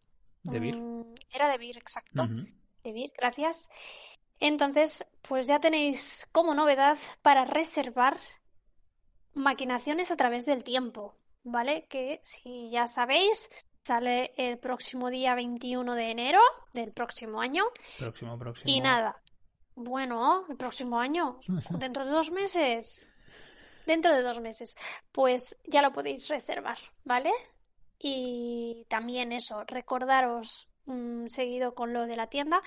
[0.42, 2.26] De mm, era de Vir, exacto.
[2.82, 3.70] De Vir, gracias.
[4.40, 8.18] Entonces, pues ya tenéis como novedad para reservar
[9.32, 11.86] maquinaciones a través del tiempo, ¿vale?
[11.88, 13.50] Que si ya sabéis,
[13.84, 16.40] sale el próximo día 21 de enero
[16.72, 17.64] del próximo año.
[17.98, 18.70] Próximo, próximo.
[18.72, 19.20] Y nada.
[19.74, 21.38] Bueno, el próximo año,
[21.78, 23.06] dentro de dos meses.
[23.86, 24.76] Dentro de dos meses.
[25.12, 27.30] Pues ya lo podéis reservar, ¿vale?
[27.98, 32.62] Y también eso, recordaros, mm, seguido con lo de la tienda,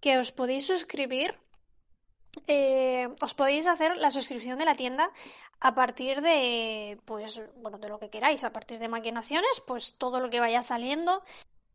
[0.00, 1.38] que os podéis suscribir,
[2.46, 5.10] eh, os podéis hacer la suscripción de la tienda
[5.60, 10.20] a partir de, pues, bueno, de lo que queráis, a partir de maquinaciones, pues todo
[10.20, 11.22] lo que vaya saliendo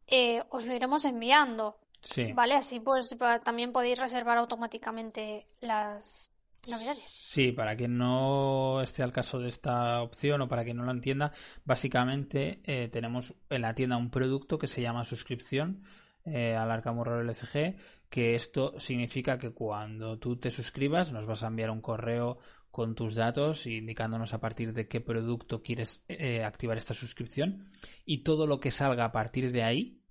[0.07, 1.77] eh, os lo iremos enviando.
[2.01, 2.33] Sí.
[2.33, 2.55] ¿Vale?
[2.55, 6.33] Así pues también podéis reservar automáticamente las
[6.69, 6.99] novedades.
[6.99, 10.91] Sí, para quien no esté al caso de esta opción o para quien no lo
[10.91, 11.31] entienda,
[11.63, 15.83] básicamente eh, tenemos en la tienda un producto que se llama suscripción
[16.25, 17.75] eh, al Arkham Horror LCG,
[18.09, 22.37] que esto significa que cuando tú te suscribas nos vas a enviar un correo
[22.73, 27.69] con tus datos indicándonos a partir de qué producto quieres eh, activar esta suscripción
[28.03, 30.01] y todo lo que salga a partir de ahí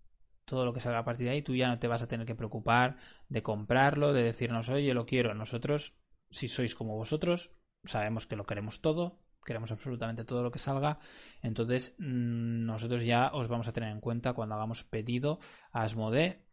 [0.45, 2.25] todo lo que salga a partir de ahí, tú ya no te vas a tener
[2.25, 2.99] que preocupar
[3.29, 5.35] de comprarlo, de decirnos, oye, lo quiero.
[5.35, 5.97] Nosotros,
[6.31, 7.53] si sois como vosotros,
[7.85, 10.99] sabemos que lo queremos todo, queremos absolutamente todo lo que salga.
[11.43, 15.41] Entonces, mm, nosotros ya os vamos a tener en cuenta cuando hagamos pedido
[15.73, 16.45] a Asmodee.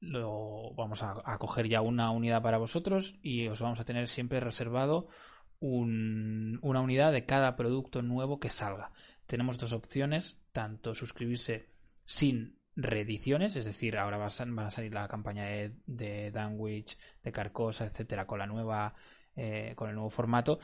[0.00, 4.40] Lo vamos a coger ya una unidad para vosotros y os vamos a tener siempre
[4.40, 5.08] reservado
[5.60, 8.92] un- una unidad de cada producto nuevo que salga.
[9.26, 11.68] Tenemos dos opciones, tanto suscribirse
[12.04, 17.86] sin reediciones, es decir, ahora van a salir la campaña de, de Danwich, de Carcosa,
[17.86, 18.94] etcétera, con la nueva,
[19.36, 20.58] eh, con el nuevo formato.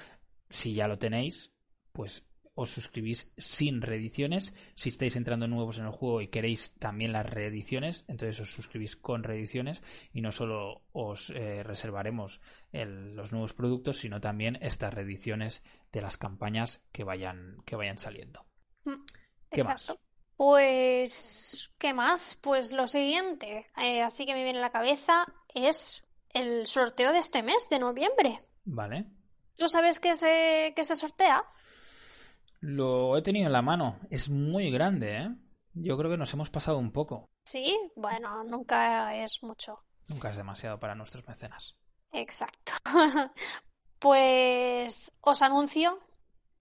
[0.48, 1.52] Si ya lo tenéis,
[1.92, 2.26] pues
[2.56, 4.52] os suscribís sin reediciones.
[4.74, 8.96] Si estáis entrando nuevos en el juego y queréis también las reediciones, entonces os suscribís
[8.96, 12.40] con reediciones y no solo os eh, reservaremos
[12.72, 15.62] el- los nuevos productos, sino también estas reediciones
[15.92, 18.44] de las campañas que vayan, que vayan saliendo.
[19.50, 19.94] ¿Qué más?
[20.36, 22.38] Pues, ¿qué más?
[22.42, 27.18] Pues lo siguiente, eh, así que me viene a la cabeza, es el sorteo de
[27.18, 28.42] este mes, de noviembre.
[28.64, 29.06] Vale.
[29.56, 31.42] ¿Tú sabes qué se, qué se sortea?
[32.66, 34.00] Lo he tenido en la mano.
[34.10, 35.30] Es muy grande, ¿eh?
[35.74, 37.30] Yo creo que nos hemos pasado un poco.
[37.44, 39.84] Sí, bueno, nunca es mucho.
[40.08, 41.76] Nunca es demasiado para nuestros mecenas.
[42.12, 42.72] Exacto.
[43.98, 45.98] Pues os anuncio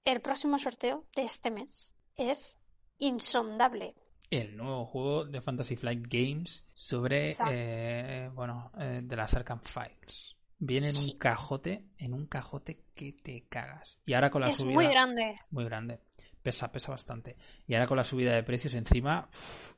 [0.06, 1.94] el próximo sorteo de este mes.
[2.16, 2.62] Es
[2.98, 3.94] insondable.
[4.30, 10.35] El nuevo juego de Fantasy Flight Games sobre, eh, bueno, eh, de las Arkham Files.
[10.58, 11.12] Viene en Sí.
[11.12, 14.00] un cajote, en un cajote que te cagas.
[14.06, 14.74] Y ahora con la Es subida...
[14.74, 15.40] muy grande.
[15.52, 16.00] Muy grande.
[16.42, 17.36] Pesa, pesa bastante.
[17.68, 19.30] Y ahora con la subida de precios encima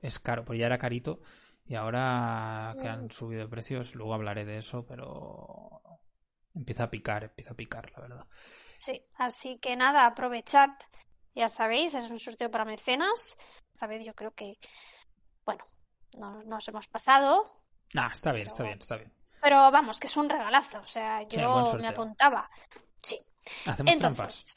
[0.02, 1.22] es caro, porque ya era carito.
[1.66, 3.12] Y ahora que han Mm.
[3.12, 5.82] subido de precios, luego hablaré de eso, pero
[6.56, 8.28] empieza a picar, empieza a picar, la verdad.
[8.80, 10.70] Sí, así que nada, aprovechad.
[11.36, 13.36] Ya sabéis, es un sorteo para mecenas.
[13.74, 14.58] Esta vez yo creo que,
[15.46, 15.66] bueno,
[16.18, 17.64] no nos hemos pasado,
[17.96, 19.14] Ah, está bien, está bien, está bien.
[19.48, 20.80] Pero vamos, que es un regalazo.
[20.80, 22.50] O sea, Sí, yo me apuntaba.
[23.02, 23.18] Sí.
[23.66, 24.56] Hacemos trampas.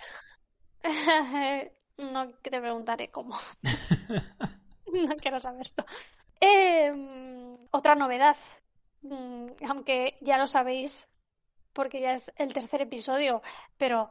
[0.82, 3.38] Entonces, no que te preguntaré cómo.
[4.92, 5.84] No quiero saberlo.
[6.40, 8.36] Eh, otra novedad,
[9.02, 11.08] Mm, aunque ya lo sabéis,
[11.72, 13.40] porque ya es el tercer episodio,
[13.78, 14.10] pero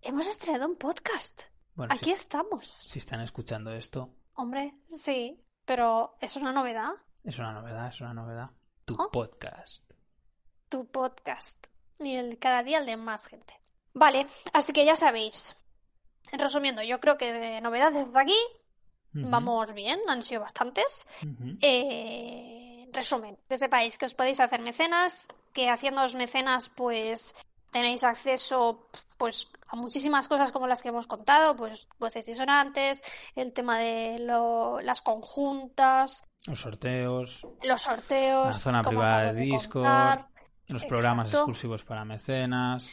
[0.00, 1.42] hemos estrenado un podcast.
[1.74, 2.66] Bueno, Aquí si, estamos.
[2.88, 6.92] si están escuchando esto, Hombre, sí, pero es una novedad,
[7.24, 8.50] es una novedad, es una novedad.
[8.86, 9.10] Tu Oh.
[9.10, 9.91] podcast.
[10.72, 11.66] Tu podcast.
[12.00, 13.54] Y el, cada día el de más gente.
[13.94, 15.54] Vale, así que ya sabéis.
[16.32, 18.38] Resumiendo, yo creo que de novedades hasta aquí
[19.12, 21.06] vamos bien, han sido bastantes.
[21.22, 21.58] ujú.
[21.60, 27.34] Eh, resumen, que sepáis que os podéis hacer mecenas, que haciéndoos mecenas pues
[27.70, 28.86] tenéis acceso
[29.18, 33.02] pues a muchísimas cosas como las que hemos contado, pues voces disonantes,
[33.34, 39.40] el tema de lo- las conjuntas, Los sorteos, los sorteos, la zona privada de de
[39.42, 40.28] Discord, contar.
[40.74, 41.44] Los programas Exacto.
[41.50, 42.92] exclusivos para mecenas,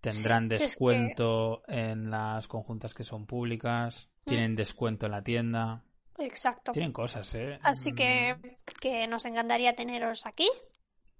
[0.00, 4.28] tendrán Sí, es que- descuento en las conjuntas que son públicas, Mm.
[4.28, 5.84] tienen descuento en la tienda,
[6.18, 6.72] Exacto.
[6.72, 7.58] tienen cosas, ¿eh?
[7.62, 10.48] Así Mm, que, que nos encantaría teneros aquí.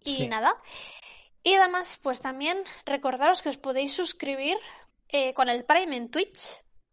[0.04, 0.26] Y Sí.
[0.28, 0.54] nada.
[1.42, 4.56] Y además, pues también recordaros que os podéis suscribir
[5.08, 6.40] eh, con el Prime en Twitch,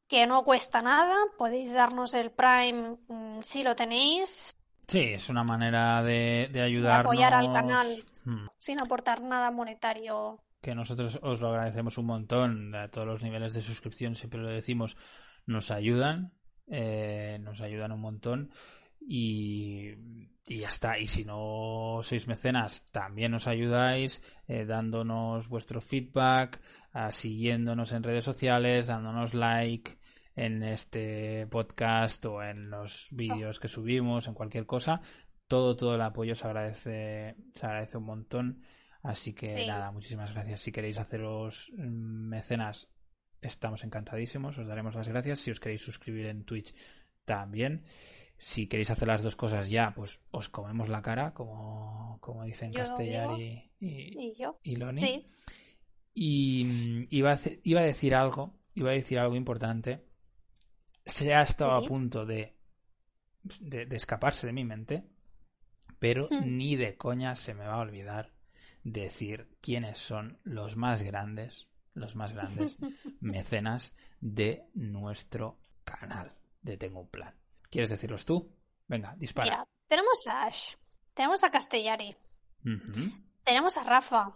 [0.08, 1.16] que no cuesta nada.
[1.38, 4.56] Podéis darnos el Prime mm, si lo tenéis,
[4.88, 7.06] Sí, es una manera de, de ayudarnos.
[7.14, 7.88] apoyar al canal
[8.26, 10.40] Mm, sin aportar nada monetario.
[10.62, 12.74] que nosotros os lo agradecemos un montón.
[12.76, 14.96] A todos los niveles de suscripción, siempre lo decimos,
[15.46, 16.32] nos ayudan.
[16.68, 18.52] eh, nos ayudan un montón.
[19.06, 19.90] Y,
[20.48, 20.98] y ya está.
[20.98, 26.62] Y si no sois mecenas, también nos ayudáis eh, dándonos vuestro feedback,
[26.94, 29.98] ah, siguiéndonos en redes sociales, dándonos like
[30.36, 35.00] en este podcast o en los vídeos que subimos, en cualquier cosa.
[35.48, 38.62] Todo, todo el apoyo se agradece, se agradece un montón.
[39.04, 39.68] Así que Sí.
[39.68, 40.62] nada, muchísimas gracias.
[40.62, 42.94] Si queréis haceros mm, mecenas,
[43.42, 44.58] estamos encantadísimos.
[44.58, 45.40] Os daremos las gracias.
[45.40, 46.74] Si os queréis suscribir en Twitch,
[47.26, 47.84] también.
[48.38, 52.74] Si queréis hacer las dos cosas ya, pues os comemos la cara, como, como dicen
[52.74, 55.02] Castellar y, y, Y yo, y Loni.
[55.02, 55.26] sí.
[56.14, 60.04] Y mm, iba a, hace- iba a decir algo, iba a decir algo importante.
[61.06, 61.86] Se ha estado Sí.
[61.86, 62.56] a punto de,
[63.44, 65.04] de, de escaparse de mi mente,
[66.00, 66.58] pero Hmm.
[66.58, 68.32] ni de coña se me va a olvidar
[68.84, 72.78] decir quiénes son los más grandes, los más grandes
[73.22, 77.34] mecenas de nuestro canal de Tengo un Plan.
[77.70, 78.52] ¿Quieres decirlos tú?
[78.88, 79.50] Venga, dispara.
[79.52, 80.76] Mira, tenemos a Ash,
[81.14, 82.16] tenemos a Castellari,
[83.44, 84.34] tenemos a Rafa,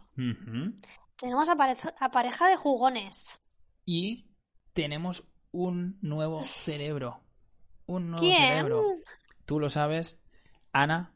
[1.15, 3.39] tenemos a, pareja- a pareja de jugones.
[3.85, 4.29] Y
[4.73, 7.21] tenemos un nuevo cerebro.
[7.85, 8.47] Un nuevo ¿Quién?
[8.47, 8.83] cerebro.
[9.45, 10.19] Tú lo sabes,
[10.73, 11.13] Ana.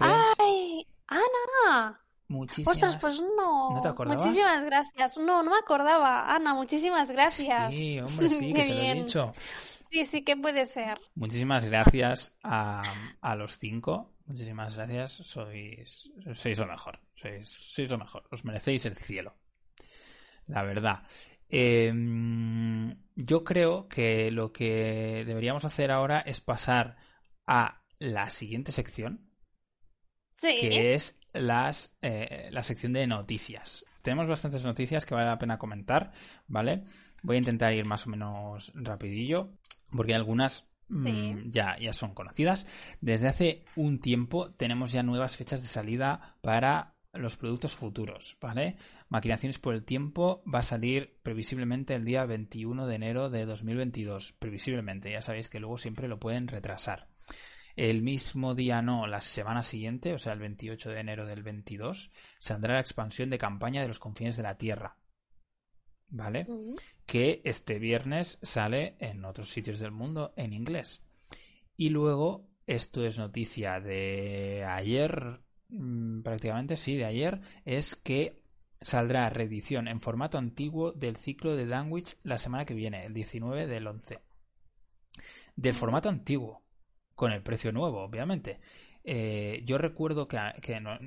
[0.00, 0.86] ¡Ay!
[1.08, 2.00] ¡Ana!
[2.28, 2.76] Muchísimas.
[2.76, 3.70] Ostras, pues no.
[3.70, 4.24] ¿No te acordabas?
[4.24, 5.18] Muchísimas gracias.
[5.18, 6.34] No, no me acordaba.
[6.34, 7.74] Ana, muchísimas gracias.
[7.74, 9.32] Sí, hombre, sí, que te lo he dicho.
[9.90, 10.98] Sí, sí, que puede ser.
[11.14, 12.82] Muchísimas gracias a,
[13.20, 14.12] a los cinco.
[14.26, 15.12] Muchísimas gracias.
[15.12, 17.00] Sois, sois lo mejor.
[17.14, 18.26] Sois, sois lo mejor.
[18.32, 19.36] Os merecéis el cielo.
[20.48, 21.02] La verdad.
[21.48, 21.92] Eh,
[23.14, 26.96] yo creo que lo que deberíamos hacer ahora es pasar
[27.46, 29.30] a la siguiente sección,
[30.34, 30.54] Sí.
[30.60, 33.84] que es las, eh, la sección de noticias.
[34.02, 36.12] Tenemos bastantes noticias que vale la pena comentar,
[36.46, 36.84] ¿vale?
[37.22, 39.58] Voy a intentar ir más o menos rapidillo,
[39.90, 41.34] porque algunas mm, Sí.
[41.46, 42.66] ya, ya son conocidas.
[43.00, 48.76] Desde hace un tiempo tenemos ya nuevas fechas de salida para los productos futuros, ¿vale?
[49.08, 54.32] Maquinaciones por el tiempo va a salir previsiblemente el día 21 de enero de 2022,
[54.32, 57.08] previsiblemente, ya sabéis que luego siempre lo pueden retrasar.
[57.76, 62.10] El mismo día no, la semana siguiente, o sea, el 28 de enero del 22,
[62.38, 64.96] saldrá la expansión de campaña de los confines de la Tierra.
[66.08, 66.46] ¿Vale?
[67.04, 71.02] Que este viernes sale en otros sitios del mundo en inglés.
[71.76, 78.42] Y luego, esto es noticia de ayer, mm, prácticamente, sí, de ayer, es que
[78.80, 83.66] saldrá reedición en formato antiguo del ciclo de Danwich la semana que viene, el 19
[83.66, 84.20] del 11.
[85.56, 86.62] Del formato antiguo,
[87.14, 88.60] con el precio nuevo, obviamente.
[89.02, 90.98] Eh, yo recuerdo que, que no,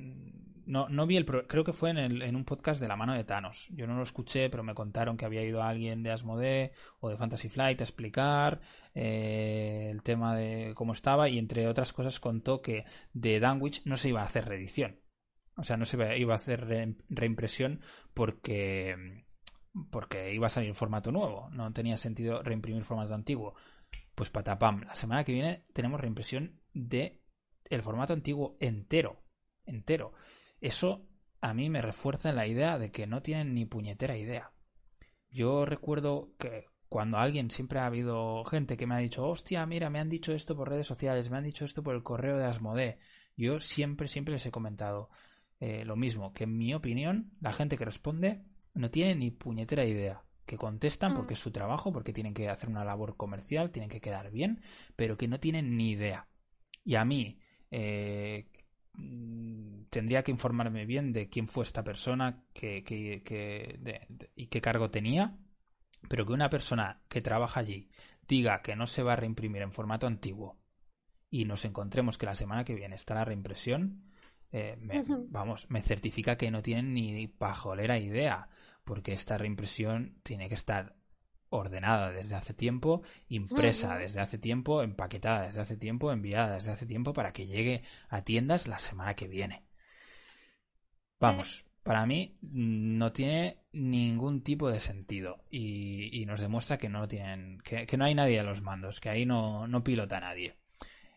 [0.70, 1.26] no, no vi el.
[1.26, 3.68] pro- Creo que fue en, el- en un podcast de la mano de Thanos.
[3.72, 7.18] Yo no lo escuché, pero me contaron que había ido alguien de Asmodee o de
[7.18, 8.62] Fantasy Flight a explicar
[8.94, 13.98] eh, el tema de cómo estaba y, entre otras cosas, contó que de Danwich no
[13.98, 15.00] se iba a hacer reedición.
[15.56, 17.82] O sea, no se iba- a hacer re- reimpresión
[18.14, 19.26] porque.
[19.92, 21.50] Porque iba a salir formato nuevo.
[21.52, 23.54] No tenía sentido reimprimir formato antiguo.
[24.16, 27.22] Pues patapam, la semana que viene tenemos reimpresión de
[27.70, 29.22] el formato antiguo entero.
[29.66, 30.14] Entero.
[30.62, 31.06] Eso
[31.42, 34.52] a mí me refuerza la idea de que no tienen ni puñetera idea.
[35.30, 39.90] Yo recuerdo que cuando alguien siempre ha habido gente que me ha dicho, hostia, mira,
[39.90, 42.46] me han dicho esto por redes sociales, me han dicho esto por el correo de
[42.46, 42.98] Asmodee.
[43.38, 45.10] Yo siempre, siempre les he comentado
[45.60, 49.86] eh, lo mismo, que en mi opinión, la gente que responde no tiene ni puñetera
[49.86, 50.24] idea.
[50.46, 54.02] Que contestan porque es su trabajo, porque tienen que hacer una labor comercial, tienen que
[54.02, 54.62] quedar bien,
[54.96, 56.28] pero que no tienen ni idea.
[56.84, 58.48] Y a mí, eh,
[59.90, 64.48] tendría que informarme bien de quién fue esta persona que, que- que- de- de- y
[64.48, 65.38] qué cargo tenía,
[66.08, 67.90] pero que una persona que trabaja allí
[68.28, 70.58] diga que no se va a reimprimir en formato antiguo
[71.32, 74.04] y nos encontremos que la semana que viene está la reimpresión,
[74.52, 75.00] eh, me-
[75.30, 78.50] vamos, me certifica que no tienen ni pajolera idea,
[78.84, 80.96] porque esta reimpresión tiene que estar
[81.50, 86.86] ordenada desde hace tiempo, impresa desde hace tiempo, empaquetada desde hace tiempo, enviada desde hace
[86.86, 89.64] tiempo para que llegue a tiendas la semana que viene.
[91.20, 96.90] Vamos, para mí mm, no tiene ningún tipo de sentido y, y nos demuestra que
[96.90, 100.20] no tienen, que, que no hay nadie a los mandos, que ahí no, no pilota
[100.20, 100.56] nadie.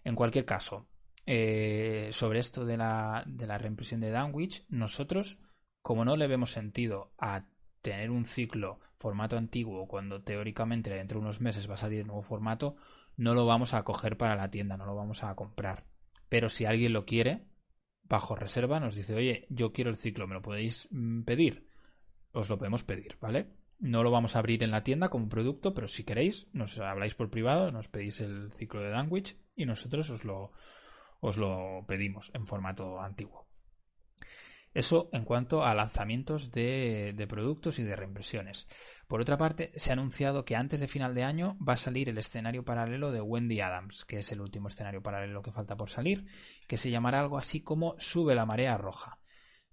[0.04, 0.88] En cualquier caso,
[1.24, 5.38] eh, sobre esto de la, de la reimpresión de Danwich, nosotros,
[5.80, 7.46] como no le vemos sentido a
[7.80, 12.06] tener un ciclo formato antiguo cuando teóricamente dentro de unos meses va a salir el
[12.06, 12.76] nuevo formato,
[13.16, 15.84] no lo vamos a coger para la tienda, no lo vamos a comprar.
[16.28, 17.44] Pero si alguien lo quiere,
[18.04, 21.68] bajo reserva nos dice, oye, yo quiero el ciclo, ¿me lo podéis mm, pedir?
[22.30, 23.48] Os lo podemos pedir, ¿vale?
[23.80, 27.14] No lo vamos a abrir en la tienda como producto, pero si queréis, nos habláis
[27.14, 30.52] por privado, nos pedís el ciclo de Danwich y nosotros os lo,
[31.20, 33.51] os lo pedimos en formato antiguo.
[34.74, 38.66] Eso en cuanto a lanzamientos de, de, productos y de reimpresiones.
[39.06, 42.08] Por otra parte, se ha anunciado que antes de final de año va a salir
[42.08, 45.90] el escenario paralelo de Wendy Adams, que es el último escenario paralelo que falta por
[45.90, 46.26] salir,
[46.66, 49.18] que se llamará algo así como Sube la marea roja.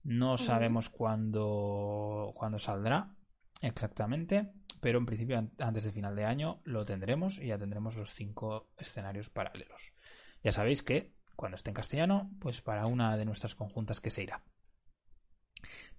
[0.04, 3.16] No sabemos cuándo, cuándo saldrá
[3.62, 8.14] exactamente, pero en principio antes de final de año lo tendremos y ya tendremos los
[8.14, 9.94] cinco escenarios paralelos.
[10.42, 14.24] Ya sabéis que cuando esté en castellano, pues para una de nuestras conjuntas que se
[14.24, 14.44] irá.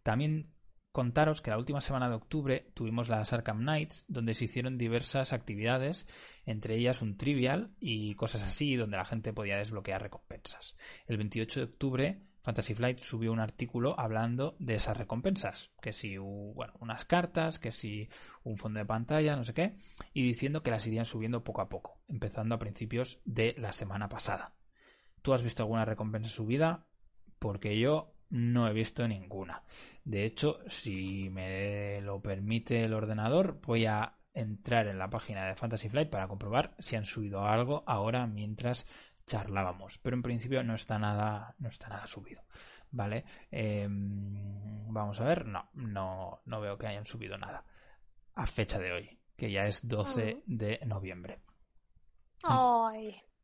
[0.02, 0.52] También
[0.92, 5.32] contaros que la última semana de octubre tuvimos las Arkham Nights, donde se hicieron diversas
[5.32, 6.06] actividades,
[6.46, 10.74] entre ellas un trivial y cosas así, donde la gente podía desbloquear recompensas.
[11.06, 16.16] El 28 de octubre Fantasy Flight subió un artículo hablando de esas recompensas, que si
[16.16, 18.08] unas cartas, que si
[18.42, 19.76] un fondo de pantalla, no sé qué,
[20.14, 24.08] y diciendo que las irían subiendo poco a poco, empezando a principios de la semana
[24.08, 24.54] pasada.
[25.20, 26.86] ¿Tú has visto alguna recompensa subida?
[27.38, 29.62] Porque yo no he visto ninguna.
[30.04, 35.56] De hecho, si me lo permite el ordenador, voy a entrar en la página de
[35.56, 38.86] Fantasy Flight para comprobar si han subido algo ahora mientras
[39.26, 39.98] charlábamos.
[39.98, 42.42] Pero en principio no está nada, no está nada subido.
[42.92, 43.24] ¿Vale?
[43.50, 45.46] Em, vamos a ver.
[45.46, 47.64] No, no, no veo que hayan subido nada.
[48.34, 50.56] A fecha de hoy, que ya es 12 mm.
[50.56, 51.40] de noviembre.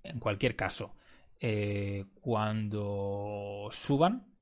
[0.03, 0.97] En cualquier caso,
[1.39, 4.36] eh, cuando suban,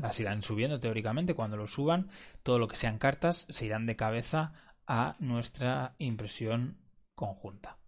[0.00, 1.34] las irán subiendo teóricamente.
[1.34, 2.08] Cuando lo suban,
[2.42, 4.52] todo lo que sean cartas se irán de cabeza
[4.86, 6.78] a nuestra impresión
[7.14, 7.78] conjunta.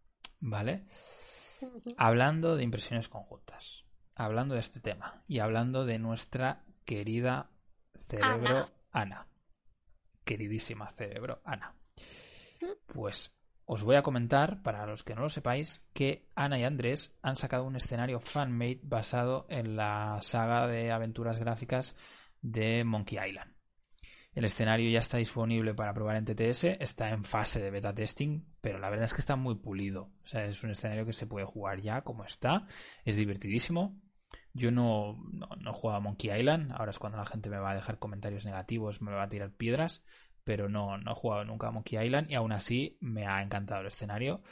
[0.41, 0.85] ¿Vale?
[1.97, 3.85] Hablando de impresiones conjuntas,
[4.15, 7.51] hablando de este tema y hablando de nuestra querida
[7.95, 9.29] cerebro Ana.
[10.25, 11.75] Queridísima cerebro Ana.
[12.87, 13.35] Pues
[13.65, 17.37] os voy a comentar, para los que no lo sepáis, que Ana y Andrés han
[17.37, 21.97] sacado un escenario fanmade basado en la saga de aventuras gráficas
[22.41, 23.53] de Monkey Island.
[24.35, 28.43] El escenario ya está disponible para probar en TTS, está en fase de beta testing,
[28.63, 30.11] pero la verdad es que está muy pulido.
[30.23, 32.67] O sea, es un escenario que se puede jugar ya como está,
[33.05, 34.01] es divertidísimo.
[34.55, 37.73] Yo no, no, he jugado a Monkey Island, ahora es cuando la gente me va
[37.73, 40.03] a dejar comentarios negativos, me va a tirar piedras,
[40.45, 43.81] pero no, no he jugado nunca a Monkey Island y aún así me ha encantado
[43.81, 44.43] el escenario.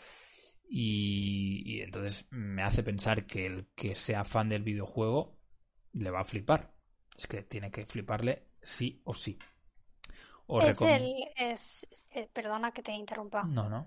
[0.68, 5.36] Y, y, entonces me hace pensar que el que sea fan del videojuego
[5.92, 6.72] le va a flipar.
[7.18, 9.38] Es que tiene que fliparle sí o sí
[10.58, 11.14] es el.
[11.36, 13.44] Es, eh, perdona que te interrumpa.
[13.44, 13.86] No, no.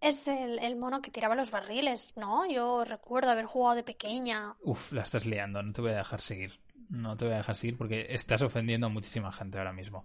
[0.00, 2.44] Es el, mono que tiraba los barriles, ¿no?
[2.50, 4.56] Yo recuerdo haber jugado de pequeña.
[4.62, 6.60] Uf, la estás liando, no te voy a dejar seguir.
[6.88, 10.04] No te voy a dejar seguir porque estás ofendiendo a muchísima gente ahora mismo.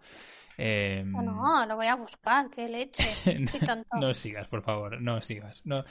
[0.58, 1.04] Eh...
[1.06, 3.04] No, lo voy a buscar, qué leche.
[4.00, 5.66] no sigas, por favor, no sigas.
[5.66, 5.84] No.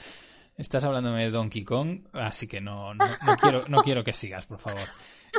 [0.56, 3.04] Estás hablando de Donkey Kong, así que no, no,
[3.40, 4.88] quiero, no quiero que sigas, por favor.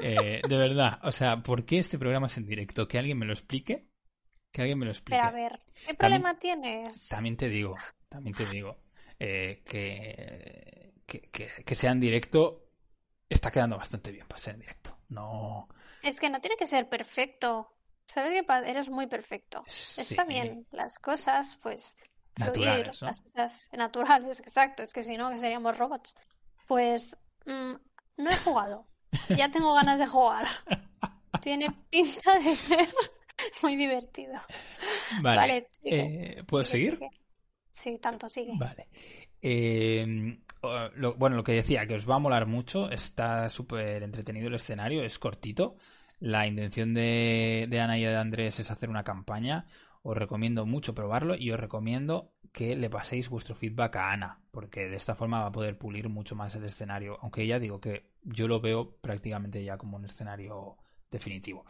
[0.01, 2.87] Eh, de verdad, o sea, ¿por qué este programa es en directo?
[2.87, 3.87] Que alguien me lo explique
[4.51, 5.19] que alguien me lo explique.
[5.21, 7.09] Pero a ver, ¿qué problema tienes?
[7.09, 7.75] También te digo,
[8.09, 8.77] también te digo,
[9.19, 12.65] eh, que, que, sea en directo
[13.29, 14.97] está quedando bastante bien para ser en directo.
[15.09, 15.67] No.
[16.01, 17.76] Es que no tiene que ser perfecto.
[18.07, 19.63] Sabes que eres muy perfecto.
[19.67, 20.65] Está bien.
[20.71, 21.95] Las cosas, pues,
[22.37, 24.83] naturales, las cosas naturales, exacto.
[24.83, 26.15] Es que si no, que seríamos robots.
[26.67, 27.15] Pues,
[27.45, 27.73] mm,
[28.17, 28.87] no he jugado.
[29.35, 30.47] Ya tengo ganas de jugar.
[31.41, 32.87] Tiene pinta de ser
[33.63, 34.33] Muy divertido.
[35.21, 35.67] Vale.
[35.83, 36.99] Eh, ¿Puedo seguir?
[37.71, 38.53] Sí, tanto sigue.
[38.57, 38.87] Vale.
[39.41, 40.37] Eh,
[41.17, 42.89] bueno, lo que decía, que os va a molar mucho.
[42.89, 45.75] Está súper entretenido el escenario, es cortito.
[46.19, 49.65] La intención de, Ana y de Andrés es hacer una campaña.
[50.01, 54.89] Os recomiendo mucho probarlo y os recomiendo que le paséis vuestro feedback a Ana, porque
[54.89, 57.19] de esta forma va a poder pulir mucho más el escenario.
[57.21, 60.77] Aunque ya digo que yo lo veo prácticamente ya como un escenario
[61.11, 61.65] definitivo.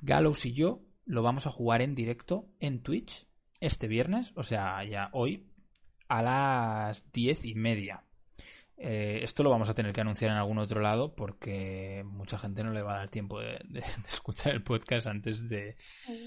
[0.00, 3.26] Gallows y yo lo vamos a jugar en directo en Twitch
[3.60, 5.50] este viernes, o sea, ya hoy,
[6.08, 8.05] a las diez y media.
[8.78, 12.62] Eh, esto lo vamos a tener que anunciar en algún otro lado porque mucha gente
[12.62, 13.58] no le va a dar tiempo de,
[14.08, 15.76] escuchar el podcast antes de,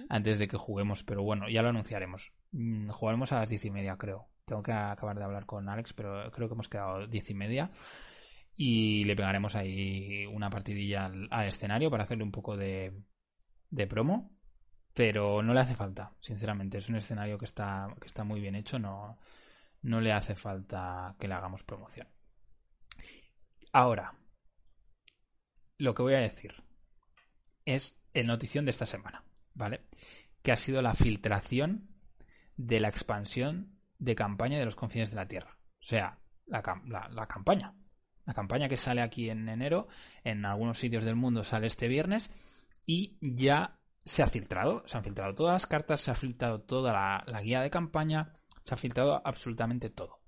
[0.09, 2.34] antes de que juguemos, pero bueno, ya lo anunciaremos.
[2.51, 4.30] Mm, jugaremos a las diez y media, creo.
[4.45, 7.69] Tengo que acabar de hablar con Alex, pero creo que hemos quedado diez y media
[8.55, 12.93] y le pegaremos ahí una partidilla al escenario para hacerle un poco de,
[13.69, 14.35] de promo,
[14.93, 16.80] pero no le hace falta, sinceramente.
[16.80, 19.17] Es un escenario que está, que está muy bien hecho, no,
[19.84, 22.07] no le hace falta que le hagamos promoción.
[23.71, 24.15] Ahora,
[25.77, 26.63] lo que voy a decir
[27.65, 29.23] es el notición de esta semana,
[29.53, 29.83] ¿vale?
[30.41, 31.89] Que ha sido la filtración
[32.57, 35.57] de la expansión de campaña de los confines de la Tierra.
[35.79, 36.61] O sea, la,
[37.27, 37.75] campaña.
[38.25, 39.87] La campaña que sale aquí en enero,
[40.23, 42.31] en algunos sitios del mundo sale este viernes
[42.85, 47.23] y ya se ha filtrado, se han filtrado todas las cartas, se ha filtrado toda
[47.25, 48.33] la, guía de campaña,
[48.63, 50.18] se ha filtrado absolutamente todo.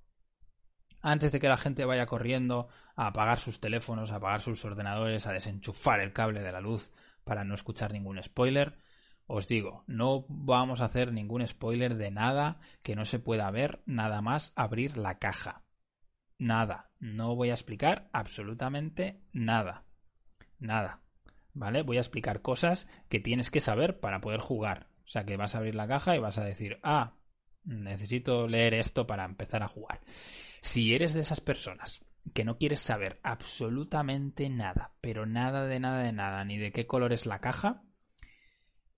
[1.02, 5.26] Antes de que la gente vaya corriendo a apagar sus teléfonos, a apagar sus ordenadores,
[5.26, 6.92] a desenchufar el cable de la luz
[7.24, 8.78] para no escuchar ningún spoiler,
[9.26, 13.82] os digo, no vamos a hacer ningún spoiler de nada que no se pueda ver,
[13.86, 15.64] nada más abrir la caja.
[16.38, 16.90] Nada.
[16.98, 19.84] No voy a explicar absolutamente nada.
[20.58, 21.02] Nada.
[21.54, 21.82] ¿vale?
[21.82, 24.88] Voy a explicar cosas que tienes que saber para poder jugar.
[25.04, 27.14] O sea, que vas a abrir la caja y vas a decir, ah,
[27.64, 30.00] necesito leer esto para empezar a jugar.
[30.62, 36.02] Si eres de esas personas que no quieres saber absolutamente nada, pero nada de nada
[36.02, 37.82] de nada, ni de qué color es la caja,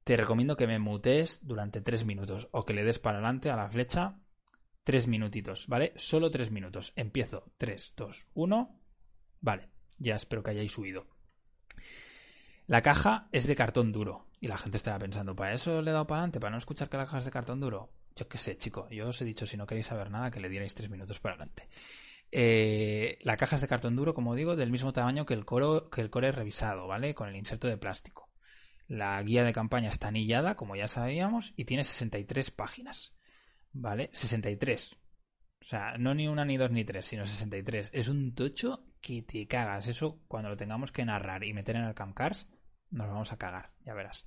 [0.04, 3.56] te recomiendo que me mutees durante tres minutos o que le des para adelante a
[3.56, 4.20] la flecha
[4.84, 5.94] tres minutitos, ¿vale?
[5.96, 6.92] Solo tres minutos.
[6.94, 7.50] Empiezo.
[7.56, 8.78] Tres, dos, uno.
[9.40, 11.06] Vale, ya espero que hayáis subido.
[12.66, 14.28] La caja es de cartón duro.
[14.38, 16.40] Y la gente estará pensando, ¿para eso le he dado para adelante?
[16.40, 17.90] ¿Para no escuchar que la caja es de cartón duro?
[18.16, 18.88] Yo qué sé, chico.
[18.90, 21.34] Yo os he dicho, si no queréis saber nada, que le dierais tres minutos para
[21.34, 21.68] adelante.
[22.30, 25.88] Eh, la caja es de cartón duro, como digo, del mismo tamaño que el, coro,
[25.90, 27.14] que el core revisado, ¿vale?
[27.14, 28.30] Con el inserto de plástico.
[28.86, 33.16] La guía de campaña está anillada, como ya sabíamos, y tiene 63 páginas.
[33.72, 34.10] ¿Vale?
[34.12, 34.96] 63.
[35.60, 37.90] O sea, no ni una, ni dos, ni tres, sino 63.
[37.92, 39.88] Es un tocho que te cagas.
[39.88, 42.48] Eso, cuando lo tengamos que narrar y meter en el Camcars,
[42.90, 44.24] nos vamos a cagar, ya verás.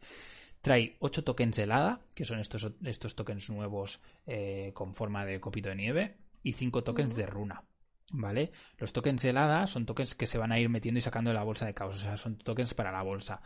[0.68, 5.69] Trae 8 tokens helada, que son estos, estos tokens nuevos eh, con forma de copito
[5.69, 7.64] de nieve, y 5 tokens de runa.
[8.11, 8.52] ¿Vale?
[8.77, 11.44] Los tokens helada son tokens que se van a ir metiendo y sacando de la
[11.44, 11.95] bolsa de caos.
[11.95, 13.41] O sea, son tokens para la bolsa.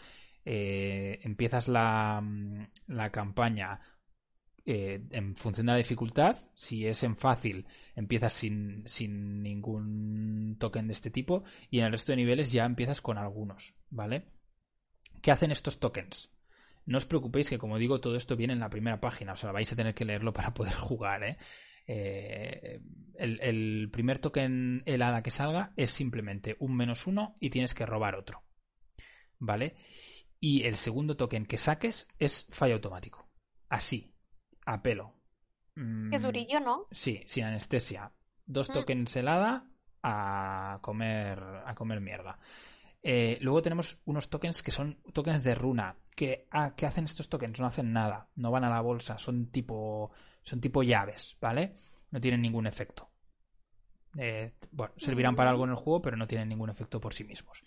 [0.46, 2.24] Eh, empiezas la,
[2.88, 3.80] la campaña
[4.64, 7.66] eh, en función de la dificultad, si es en fácil,
[7.96, 12.66] empiezas sin, sin, ningún token de este tipo y en el resto de niveles ya
[12.66, 14.28] empiezas con algunos, ¿vale?
[15.22, 16.30] ¿Qué hacen estos tokens?
[16.86, 19.52] No os preocupéis que, como digo, todo esto viene en la primera página, o sea,
[19.52, 21.38] vais a tener que leerlo para poder jugar, ¿eh?
[21.88, 22.82] eh
[23.16, 27.86] el, el, primer token helada que salga es simplemente un menos uno y tienes que
[27.86, 28.44] robar otro,
[29.38, 29.76] ¿vale?
[30.40, 33.30] Y el segundo token que saques es fallo automático.
[33.70, 34.16] Así,
[34.66, 35.22] a pelo.
[35.76, 36.88] Qué mm, durillo, ¿no?
[36.92, 38.12] Sí, sin anestesia.
[38.46, 38.74] Dos mm.
[38.74, 39.70] tokens helada
[40.04, 42.40] a comer, a comer mierda.
[43.04, 45.96] Eh, luego tenemos unos tokens que son tokens de runa.
[46.16, 47.60] Que, ah, ¿Qué hacen estos tokens?
[47.60, 48.30] No hacen nada.
[48.36, 49.18] No van a la bolsa.
[49.18, 50.12] Son tipo,
[50.44, 51.76] son tipo llaves, ¿vale?
[52.12, 53.10] No tienen ningún efecto.
[54.18, 57.24] Eh, bueno, servirán para algo en el juego, pero no tienen ningún efecto por sí
[57.24, 57.64] mismos.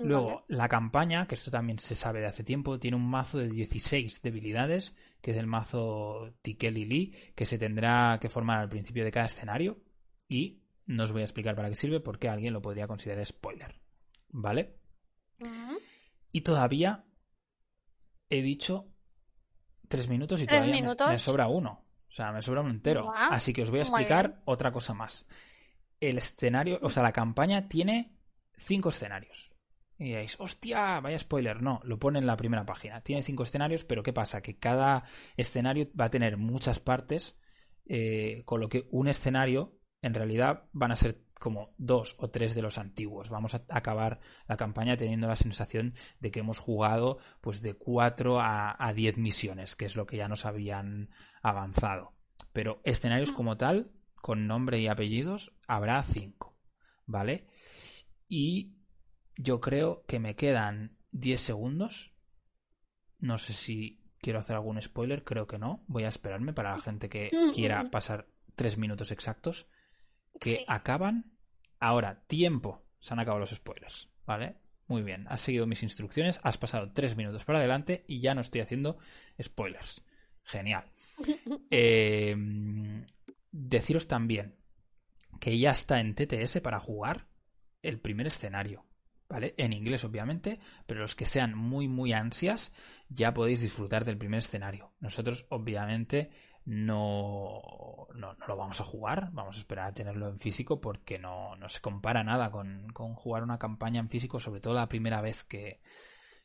[0.00, 3.48] Luego, la campaña, que esto también se sabe de hace tiempo, tiene un mazo de
[3.48, 9.04] 16 debilidades, que es el mazo Tikeli Lee, que se tendrá que formar al principio
[9.04, 9.80] de cada escenario.
[10.28, 13.80] Y no os voy a explicar para qué sirve, porque alguien lo podría considerar spoiler.
[14.30, 14.78] ¿Vale?
[16.32, 17.04] Y todavía
[18.28, 18.92] he dicho
[19.88, 21.86] tres minutos y todavía Me, sobra uno.
[22.08, 23.12] O sea, me sobra un entero.
[23.14, 25.26] Así que os voy a explicar otra cosa más.
[26.00, 28.16] El escenario, o sea, la campaña tiene
[28.56, 29.52] cinco escenarios.
[29.98, 31.60] Y diréis, hostia, vaya spoiler.
[31.60, 33.00] No, lo pone en la primera página.
[33.00, 34.40] Tiene cinco escenarios, pero ¿qué pasa?
[34.40, 35.04] Que cada
[35.36, 37.36] escenario va a tener muchas partes,
[37.86, 42.54] eh, con lo que un escenario en realidad van a ser como dos o tres
[42.54, 43.30] de los antiguos.
[43.30, 48.40] Vamos a acabar la campaña teniendo la sensación de que hemos jugado pues de cuatro
[48.40, 51.10] a, a diez misiones, que es lo que ya nos habían
[51.42, 52.14] avanzado.
[52.52, 56.56] Pero escenarios como tal, con nombre y apellidos, habrá cinco.
[57.06, 57.46] ¿Vale?
[58.28, 58.74] Y
[59.36, 62.14] yo creo que me quedan 10 segundos.
[63.18, 65.84] No sé si quiero hacer algún spoiler, creo que no.
[65.86, 69.68] Voy a esperarme para la gente que quiera pasar 3 minutos exactos.
[70.40, 71.32] Que acaban.
[71.80, 72.84] Ahora, tiempo.
[72.98, 74.56] Se han acabado los spoilers, ¿vale?
[74.88, 78.40] Muy bien, has seguido mis instrucciones, has pasado 3 minutos para adelante y ya no
[78.40, 78.98] estoy haciendo
[79.40, 80.02] spoilers.
[80.42, 80.90] Genial.
[81.70, 83.04] Em,
[83.52, 84.56] deciros también
[85.40, 87.28] que ya está en TTS para jugar
[87.82, 88.84] el primer escenario.
[89.28, 89.54] ¿vale?
[89.58, 92.72] En inglés, obviamente, pero los que sean muy, muy ansias,
[93.08, 94.92] ya podéis disfrutar del primer escenario.
[95.00, 96.30] Nosotros, obviamente,
[96.70, 97.62] no,
[98.14, 101.66] no, lo vamos a jugar, vamos a esperar a tenerlo en físico porque no, no
[101.66, 105.44] se compara nada con, con, jugar una campaña en físico, sobre todo la primera vez
[105.44, 105.80] que,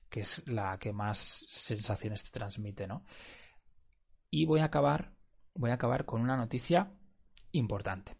[0.09, 3.03] que es la que más sensaciones te transmite, ¿no?
[4.29, 5.13] Y voy a acabar,
[5.55, 6.93] voy a acabar con una noticia
[7.51, 8.15] importante.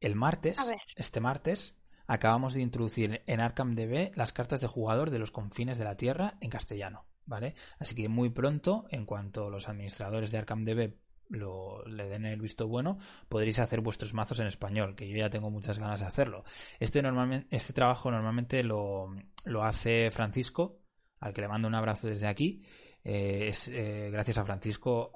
[0.00, 0.58] El martes,
[0.96, 1.78] este martes,
[2.08, 6.36] acabamos de introducir en ArkhamDB las cartas de jugador de los confines de la Tierra
[6.40, 7.54] en castellano, ¿vale?
[7.78, 10.94] Así que muy pronto, en cuanto los administradores de ArkhamDB
[11.28, 12.98] lo, le den el visto bueno,
[13.28, 16.44] podréis hacer vuestros mazos en español, que yo ya tengo muchas ganas de hacerlo.
[16.80, 17.02] Este,
[17.50, 19.12] este trabajo normalmente lo,
[19.62, 20.80] hace Francisco,
[21.20, 22.62] al que le mando un abrazo desde aquí.
[23.04, 25.12] Eh, es eh, gracias a Francisco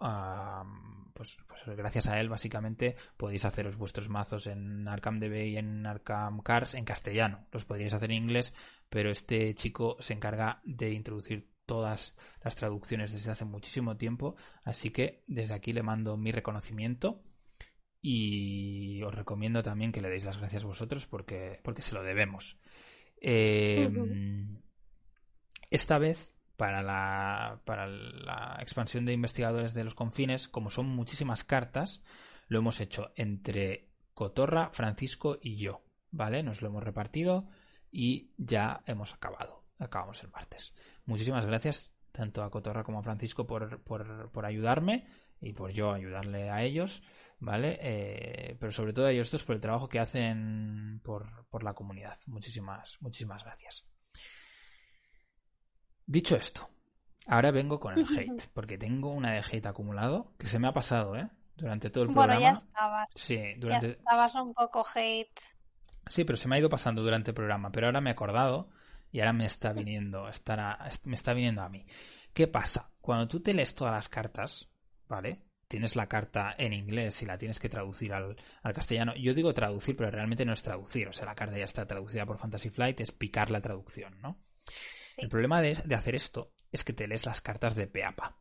[1.12, 6.40] pues, pues, gracias a él básicamente podéis haceros vuestros mazos en ArkhamDB y en Arkham
[6.40, 7.46] Cars en castellano.
[7.52, 8.54] Los podríais hacer en inglés,
[8.88, 14.90] pero este chico se encarga de introducir todas las traducciones desde hace muchísimo tiempo, así
[14.90, 17.22] que desde aquí le mando mi reconocimiento
[18.02, 22.58] y os recomiendo también que le deis las gracias vosotros porque, porque se lo debemos.
[23.22, 24.60] Em,
[25.70, 31.42] Esta vez, para la, para la expansión de investigadores de los confines, como son muchísimas
[31.42, 32.02] cartas,
[32.48, 35.86] lo hemos hecho entre Cotorra, Francisco y yo.
[36.10, 36.42] ¿Vale?
[36.42, 37.48] Nos lo hemos repartido
[37.90, 39.61] y ya hemos acabado.
[39.78, 40.72] Acabamos el martes.
[41.04, 45.06] Muchísimas gracias tanto a Cotorra como a Francisco por, por, por ayudarme
[45.40, 47.02] y por yo ayudarle a ellos,
[47.40, 47.78] ¿vale?
[47.82, 51.74] Eh, pero sobre todo a ellos estos por el trabajo que hacen por, por la
[51.74, 52.16] comunidad.
[52.26, 53.84] Muchísimas, muchísimas gracias.
[56.06, 56.68] Dicho esto,
[57.26, 60.72] ahora vengo con el hate, porque tengo una de hate acumulado que se me ha
[60.72, 61.28] pasado, ¿eh?
[61.56, 62.34] Durante todo el programa.
[62.34, 63.08] Bueno, ya estabas.
[63.14, 63.88] Sí, durante...
[63.88, 65.40] Ya estabas un poco hate.
[66.06, 68.70] Sí, pero se me ha ido pasando durante el programa, pero ahora me he acordado
[69.12, 71.84] y ahora me está viniendo, estará, me está viniendo a mí.
[72.32, 72.90] ¿Qué pasa?
[73.00, 74.70] Cuando tú te lees todas las cartas,
[75.06, 75.44] ¿vale?
[75.68, 79.14] Tienes la carta en inglés y la tienes que traducir al, al, castellano.
[79.14, 81.08] Yo digo traducir, pero realmente no es traducir.
[81.08, 84.42] O sea, la carta ya está traducida por Fantasy Flight, es picar la traducción, ¿no?
[84.64, 85.22] Sí.
[85.22, 88.38] El problema de, de, hacer esto es que te lees las cartas de Peapa.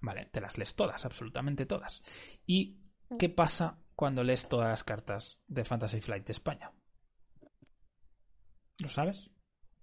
[0.00, 0.26] ¿Vale?
[0.26, 2.02] Te las lees todas, absolutamente todas.
[2.44, 2.80] ¿Y
[3.20, 6.72] qué pasa cuando lees todas las cartas de Fantasy Flight de España?
[8.80, 9.30] ¿Lo sabes?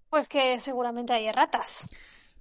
[0.10, 1.86] Pues que seguramente hay ratas.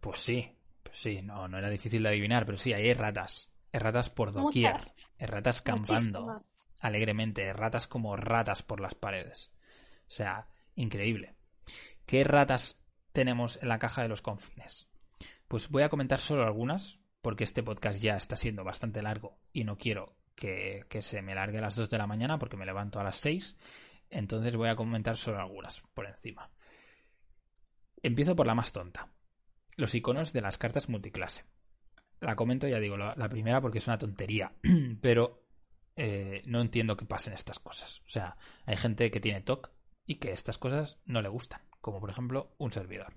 [0.00, 3.50] Pues sí, pues sí, no, no era difícil de adivinar, pero sí, hay ratas.
[3.72, 4.72] Erratas por doquier.
[4.72, 5.12] Muchas.
[5.18, 6.66] Erratas campando Muchísimas.
[6.80, 7.44] alegremente.
[7.44, 9.52] Erratas como ratas por las paredes.
[10.08, 11.34] O sea, increíble.
[12.06, 12.80] ¿Qué ratas
[13.12, 14.88] tenemos en la caja de los confines?
[15.46, 19.64] Pues voy a comentar solo algunas, porque este podcast ya está siendo bastante largo y
[19.64, 22.66] no quiero que, que se me largue a las 2 de la mañana porque me
[22.66, 23.56] levanto a las 6.
[24.10, 26.50] Entonces voy a comentar solo algunas por encima.
[28.02, 29.12] Empiezo por la más tonta.
[29.76, 31.44] Los iconos de las cartas multiclase.
[32.20, 34.52] La comento, ya digo, la, primera porque es una tontería,
[35.00, 35.46] pero
[35.94, 38.00] eh, no entiendo que pasen estas cosas.
[38.00, 39.70] O sea, hay gente que tiene TOC
[40.04, 43.16] y que estas cosas no le gustan, como por ejemplo un servidor.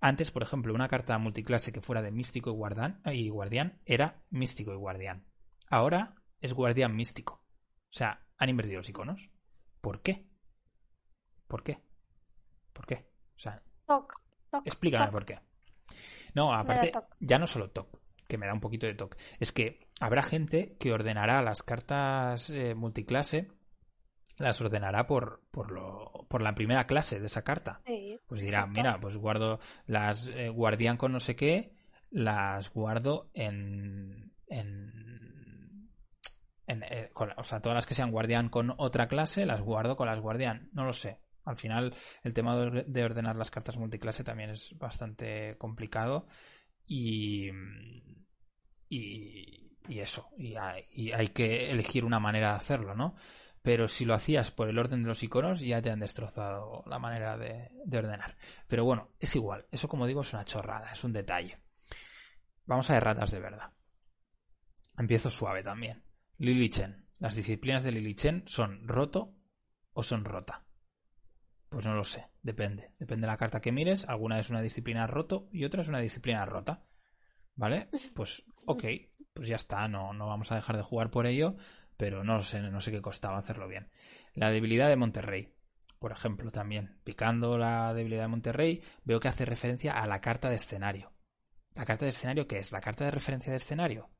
[0.00, 4.24] Antes, por ejemplo, una carta multiclase que fuera de místico y guardián, y guardián era
[4.30, 5.26] místico y guardián.
[5.68, 7.34] Ahora es guardián místico.
[7.34, 9.30] O sea, han invertido los iconos.
[9.80, 10.26] ¿Por qué?
[11.48, 11.82] ¿Por qué?
[12.72, 13.09] ¿Por qué?
[13.90, 15.12] Toc, toc, explícame toc.
[15.12, 15.38] por qué.
[16.34, 17.98] No, aparte, ya no solo TOC,
[18.28, 19.16] que me da un poquito de TOC.
[19.40, 23.48] Es que habrá gente que ordenará las cartas eh, multiclase,
[24.38, 27.80] las ordenará por, por, lo, por la primera clase de esa carta.
[27.84, 28.80] Sí, Pues dirá, exacto.
[28.80, 31.74] mira, pues guardo las eh, guardián con no sé qué,
[32.10, 34.32] las guardo en.
[34.46, 35.90] en,
[36.66, 39.96] en, eh, con- o sea, todas las que sean guardián con otra clase, las guardo
[39.96, 40.68] con las guardián.
[40.72, 41.18] No lo sé.
[41.50, 46.26] Al final, el tema de de ordenar las cartas multiclase también es bastante complicado.
[46.86, 47.50] Y.
[48.88, 50.30] Y, y eso.
[50.38, 53.14] Y hay, que elegir una manera de hacerlo, ¿no?
[53.62, 56.98] Pero si lo hacías por el orden de los iconos, ya te han destrozado la
[56.98, 58.36] manera de, de ordenar.
[58.68, 59.66] Pero bueno, es igual.
[59.70, 61.58] Eso, como digo, es una chorrada, es un detalle.
[62.64, 63.72] Vamos a ver ratas de verdad.
[64.96, 66.04] Empiezo suave también.
[66.38, 67.08] Lily Chen.
[67.18, 69.34] Las disciplinas de Lily Chen son roto
[69.92, 70.64] o son rota.
[71.70, 72.90] Pues no lo sé, depende.
[72.98, 74.06] Depende de la carta que mires.
[74.08, 76.84] Alguna es una disciplina roto y otra es una disciplina rota.
[77.56, 77.88] ¿Vale?
[78.14, 78.84] Pues ok,
[79.34, 81.56] pues ya está, no, no vamos a dejar de jugar por ello,
[81.96, 83.90] pero no sé, no sé qué costaba hacerlo bien.
[84.34, 85.54] La debilidad de Monterrey,
[85.98, 86.98] por ejemplo, también.
[87.04, 91.12] Picando la debilidad de Monterrey, veo que hace referencia a la carta de escenario.
[91.74, 92.72] ¿La carta de escenario qué es?
[92.72, 94.10] ¿La carta de referencia de escenario?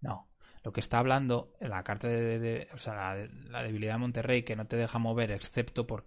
[0.00, 0.28] No.
[0.64, 3.98] Lo que está hablando, la carta de, de- de- o sea, la, la debilidad de
[4.00, 6.06] Monterrey que no te deja mover excepto por,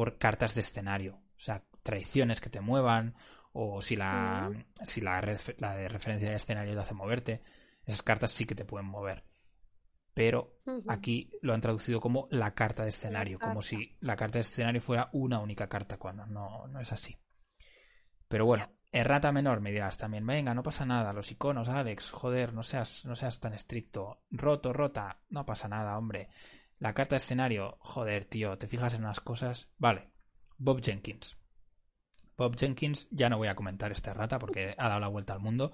[0.00, 1.16] por cartas de escenario.
[1.16, 3.14] O sea, traiciones que te muevan,
[3.52, 4.50] o si la,
[4.82, 7.42] si la, de referencia de escenario te hace moverte,
[7.84, 9.26] esas cartas sí que te pueden mover.
[10.14, 14.40] Pero aquí lo han traducido como la carta de escenario, como si la carta de
[14.40, 17.18] escenario fuera una única carta, cuando no, no es así.
[18.26, 22.54] Pero bueno, errata menor me dirás también, venga, no pasa nada, los iconos, Alex, joder,
[22.54, 24.22] no seas, no seas tan estricto.
[24.30, 26.30] Roto, rota, no pasa nada, hombre.
[26.80, 29.68] La carta de escenario, joder, tío, te fijas en unas cosas.
[29.78, 30.10] Vale,
[30.56, 31.38] Bob Jenkins.
[32.36, 35.40] Bob Jenkins, ya no voy a comentar esta rata porque ha dado la vuelta al
[35.40, 35.72] mundo.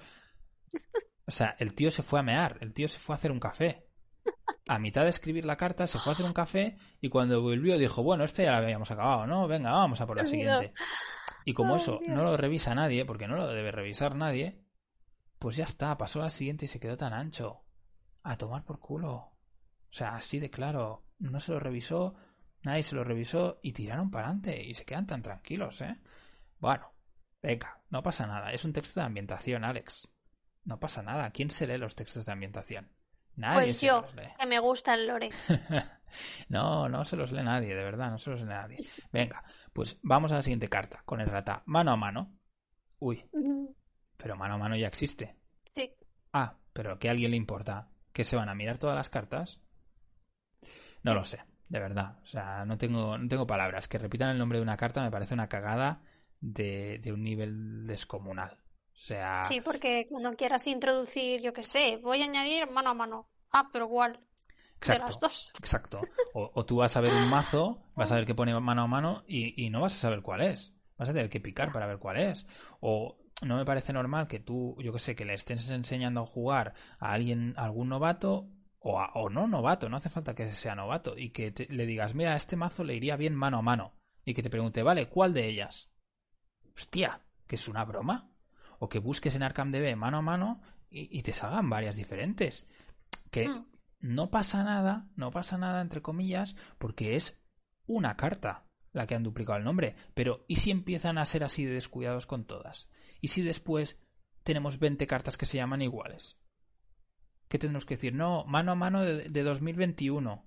[1.27, 3.39] O sea, el tío se fue a mear, el tío se fue a hacer un
[3.39, 3.87] café.
[4.69, 7.78] A mitad de escribir la carta se fue a hacer un café y cuando volvió
[7.78, 9.47] dijo, bueno, este ya lo habíamos acabado, ¿no?
[9.47, 10.73] Venga, vamos a por la siguiente.
[11.45, 12.16] Y como Ay, eso Dios.
[12.16, 14.61] no lo revisa nadie, porque no lo debe revisar nadie,
[15.39, 17.62] pues ya está, pasó a la siguiente y se quedó tan ancho.
[18.24, 19.36] A tomar por culo.
[19.97, 21.06] O sea, así de claro.
[21.20, 22.14] No se lo revisó,
[22.60, 25.97] nadie se lo revisó y tiraron para adelante y se quedan tan tranquilos, ¿eh?
[26.59, 26.93] Bueno,
[27.40, 28.52] venga, no pasa nada.
[28.52, 30.06] Es un texto de ambientación, Alex.
[30.64, 31.31] No pasa nada.
[31.31, 32.93] ¿Quién se lee los textos de ambientación?
[33.36, 34.28] Nadie Pues se yo, los lee.
[34.39, 35.31] que me gusta el lore.
[36.51, 38.77] no, no se los lee nadie, de verdad, no se los lee nadie.
[39.10, 39.43] Venga,
[39.73, 42.36] pues vamos a la siguiente carta, con el rata mano a mano.
[42.98, 43.24] Uy,
[44.18, 45.39] pero mano a mano ya existe.
[45.74, 45.90] Sí.
[46.35, 47.89] Ah, pero ¿que a alguien le importa?
[48.12, 49.59] ¿Que se van a mirar todas las cartas?
[51.07, 51.39] No lo sé,
[51.69, 52.19] de verdad.
[52.23, 53.89] O sea, no tengo, no tengo palabras.
[53.89, 56.03] Que repitan el nombre de una carta me parece una cagada
[56.41, 58.59] de, de un nivel descomunal.
[58.97, 59.45] O sea.
[59.45, 63.28] Sí, porque cuando quieras introducir, yo qué sé, voy a añadir mano a mano.
[63.53, 64.20] Ah, pero igual.
[64.77, 65.53] Exacto, de las dos.
[65.59, 66.01] exacto.
[66.35, 68.87] O, o tú vas a ver un mazo, vas a ver que pone mano a
[68.87, 70.74] mano y, y no vas a saber cuál es.
[70.99, 72.47] Vas a tener que picar para ver cuál es.
[72.81, 76.27] O no me parece normal que tú, yo que sé, que le estés enseñando a
[76.27, 78.49] jugar a alguien, a algún novato
[78.89, 81.87] o, a- o no novato, no hace falta que sea novato, y que te- le
[81.87, 83.95] digas, mira, a este mazo le iría bien mano a mano,
[84.25, 85.91] y que te pregunte, vale, ¿cuál de ellas?
[86.77, 88.31] Hostia, ¿que es una broma?
[88.79, 90.61] O que busques en ArcamDB mano a mano
[90.91, 92.67] y, y te salgan varias diferentes.
[93.31, 93.67] Que Mm.
[94.01, 97.41] no pasa nada, no pasa nada, entre comillas, porque es
[97.87, 99.95] una carta la que han duplicado el nombre.
[100.15, 102.89] Pero, ¿y si empiezan a ser así de descuidados con todas?
[103.21, 103.99] ¿Y si después
[104.43, 106.39] tenemos 20 cartas que se llaman iguales?
[107.48, 108.14] ¿Qué tendremos que decir?
[108.14, 110.44] No, mano a mano de, de 2021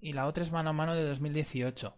[0.00, 1.96] y la otra es mano a mano de 2018.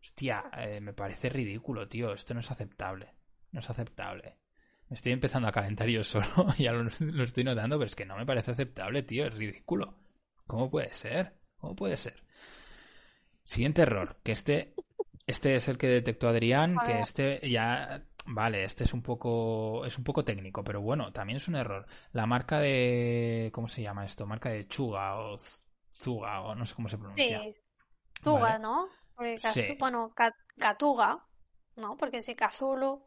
[0.00, 2.12] Hostia, eh, me parece ridículo, tío.
[2.12, 3.14] Esto no es aceptable.
[3.50, 4.36] No es aceptable.
[4.88, 6.26] Me estoy empezando a calentar yo solo,
[6.58, 9.26] ya lo, lo estoy notando, pero es que no me parece aceptable, tío.
[9.26, 9.98] Es ridículo.
[10.46, 11.34] ¿Cómo puede ser?
[11.56, 12.22] ¿Cómo puede ser?
[13.44, 14.74] Siguiente error, que este,
[15.26, 19.96] este es el que detectó Adrián, que este ya, vale, este es un poco, es
[19.98, 21.86] un poco técnico, pero bueno, también es un error.
[22.12, 24.26] La marca de, ¿cómo se llama esto?
[24.26, 25.36] Marca de Chuga o
[25.90, 27.40] Zuga o no sé cómo se pronuncia.
[27.42, 27.54] Sí.
[28.24, 28.58] Vale.
[28.62, 28.88] ¿no?
[29.14, 29.76] Porque Kazu- Sí.
[29.78, 31.26] Bueno, Ka- Katuga,
[31.76, 31.96] ¿no?
[31.96, 33.04] Porque si Kazulu.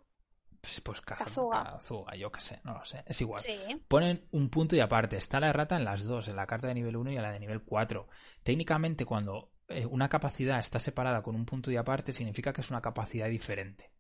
[0.62, 1.64] Pues, pues Ka- Kazuga.
[1.74, 3.40] Kazuga, yo qué sé, no lo sé, es igual.
[3.40, 3.58] Sí.
[3.88, 5.16] Ponen un punto y aparte.
[5.18, 7.32] Está la errata en las dos, en la carta de nivel 1 y en la
[7.32, 8.08] de nivel 4.
[8.44, 12.70] Técnicamente, cuando eh, una capacidad está separada con un punto y aparte, significa que es
[12.70, 13.92] una capacidad diferente.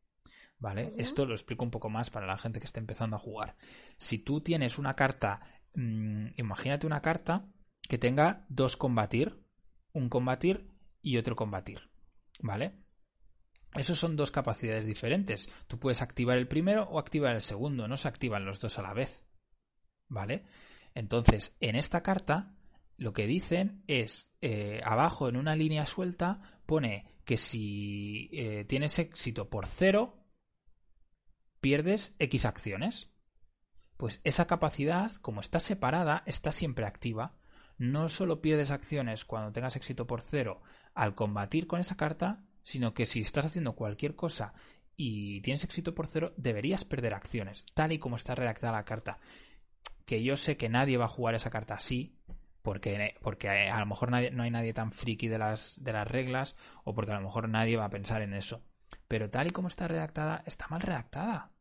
[0.57, 0.93] ¿Vale?
[0.97, 3.55] Esto lo explico un poco más para la gente que esté empezando a jugar.
[3.97, 5.41] Si tú tienes una carta,
[5.75, 7.45] mm, imagínate una carta
[7.87, 9.43] que tenga dos combatir,
[9.93, 10.71] un combatir
[11.01, 11.89] y otro combatir.
[12.41, 12.85] ¿Vale?
[13.75, 15.49] Esos son dos capacidades diferentes.
[15.67, 18.81] Tú puedes activar el primero o activar el segundo, no se activan los dos a
[18.81, 19.25] la vez.
[20.07, 20.45] ¿Vale?
[20.93, 22.55] Entonces, en esta carta,
[22.97, 28.97] lo que dicen es, eh, abajo en una línea suelta, pone que si eh, tienes
[28.99, 30.24] éxito por cero,
[31.65, 33.09] pierdes X acciones.
[33.97, 37.39] Pues esa capacidad, como está separada, está siempre activa.
[37.79, 40.61] No solo pierdes acciones cuando tengas éxito por cero
[40.93, 44.53] al combatir con esa carta, sino que si estás haciendo cualquier cosa
[44.95, 49.17] y tienes éxito por cero, deberías perder acciones, tal y como está redactada la carta.
[50.05, 52.15] Que yo sé que nadie va a jugar esa carta así,
[52.61, 56.55] porque, porque a lo mejor no hay nadie tan friki de las, de las reglas,
[56.83, 58.61] o porque a lo mejor nadie va a pensar en eso.
[59.07, 61.54] Pero tal y como está redactada, está mal redactada.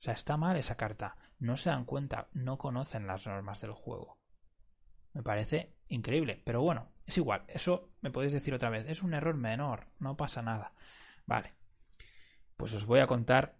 [0.00, 1.18] O sea, está mal esa carta.
[1.38, 4.18] No se dan cuenta, no conocen las normas del juego.
[5.12, 7.44] Me parece increíble, pero bueno, es igual.
[7.48, 8.88] Eso me podéis decir otra vez.
[8.88, 10.72] Es un error menor, no pasa nada.
[11.26, 11.52] Vale.
[12.56, 13.58] Pues os voy a contar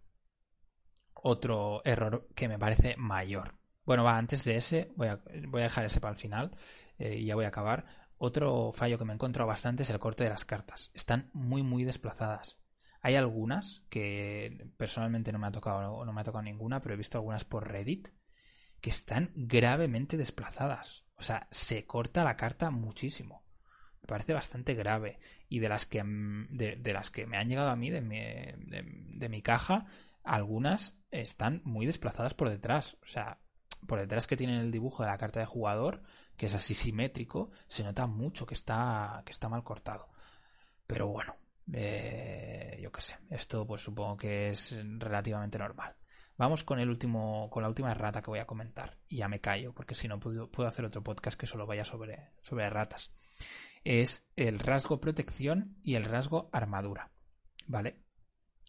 [1.13, 3.59] otro error que me parece mayor.
[3.85, 6.53] Bueno, va, antes de ese, voy a, voy a dejar ese para el final
[6.97, 7.85] eh, y ya voy a acabar.
[8.17, 10.91] Otro fallo que me he encontrado bastante es el corte de las cartas.
[10.95, 12.59] Están muy, muy desplazadas.
[13.03, 16.99] Hay algunas que personalmente no me ha tocado, no me ha tocado ninguna, pero he
[16.99, 18.09] visto algunas por Reddit
[18.81, 21.05] que están gravemente desplazadas.
[21.17, 23.45] O sea, se corta la carta muchísimo.
[24.03, 25.19] Me parece bastante grave.
[25.49, 28.19] Y de las que, mm, de, las que me han llegado a mí, de mi,
[28.19, 29.87] de, de mi caja,
[30.25, 32.97] algunas están muy desplazadas por detrás.
[33.03, 33.41] O sea,
[33.87, 36.03] por detrás que tienen el dibujo de la carta de jugador,
[36.37, 40.09] que es así simétrico, se nota mucho que está, que está mal cortado.
[40.87, 41.37] Pero bueno,
[41.73, 45.97] eh, yo qué sé, esto pues supongo que es relativamente normal.
[46.37, 48.97] Vamos con el último, con la última rata que voy a comentar.
[49.09, 51.85] Y ya me callo, porque si no puedo, puedo hacer otro podcast que solo vaya
[51.85, 53.13] sobre, sobre ratas.
[53.85, 57.11] Es el rasgo protección y el rasgo armadura.
[57.67, 58.01] ¿Vale?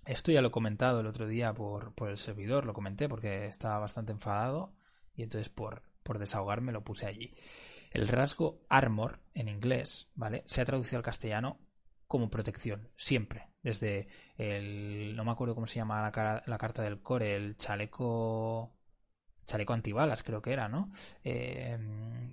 [0.05, 3.45] Esto ya lo he comentado el otro día por, por el servidor, lo comenté porque
[3.45, 4.73] estaba bastante enfadado
[5.15, 7.33] y entonces por, por desahogarme lo puse allí.
[7.91, 10.43] El rasgo armor en inglés, ¿vale?
[10.45, 11.59] Se ha traducido al castellano
[12.11, 13.47] como protección, siempre.
[13.63, 15.15] Desde el.
[15.15, 18.75] No me acuerdo cómo se llama la, carta del core, el chaleco.
[19.45, 20.91] Chaleco antibalas, creo que era, ¿no?
[21.23, 21.79] Eh,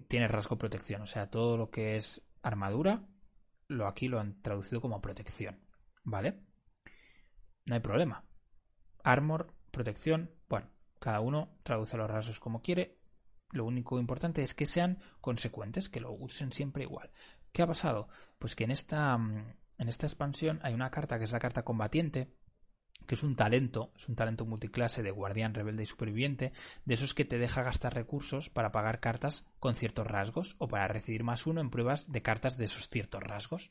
[0.09, 1.03] tiene rasgo protección.
[1.03, 3.07] O sea, todo lo que es armadura,
[3.69, 5.61] lo aquí lo han traducido como protección.
[6.03, 6.41] ¿Vale?
[7.67, 8.25] No hay problema.
[9.05, 10.33] Armor, protección.
[10.49, 10.67] Bueno,
[10.99, 12.99] cada uno traduce los rasgos como quiere.
[13.53, 17.13] Lo único importante es que sean consecuentes, que lo usen siempre igual.
[17.53, 18.09] ¿Qué ha pasado?
[18.41, 19.19] Pues que en esta,
[19.79, 22.35] en esta expansión hay una carta que es la carta combatiente,
[23.07, 26.53] que es un talento, es un talento multiclase de guardián, rebelde y superviviente,
[26.85, 30.89] de esos que te deja gastar recursos para pagar cartas con ciertos rasgos o para
[30.89, 33.71] recibir más uno en pruebas de cartas de esos ciertos rasgos.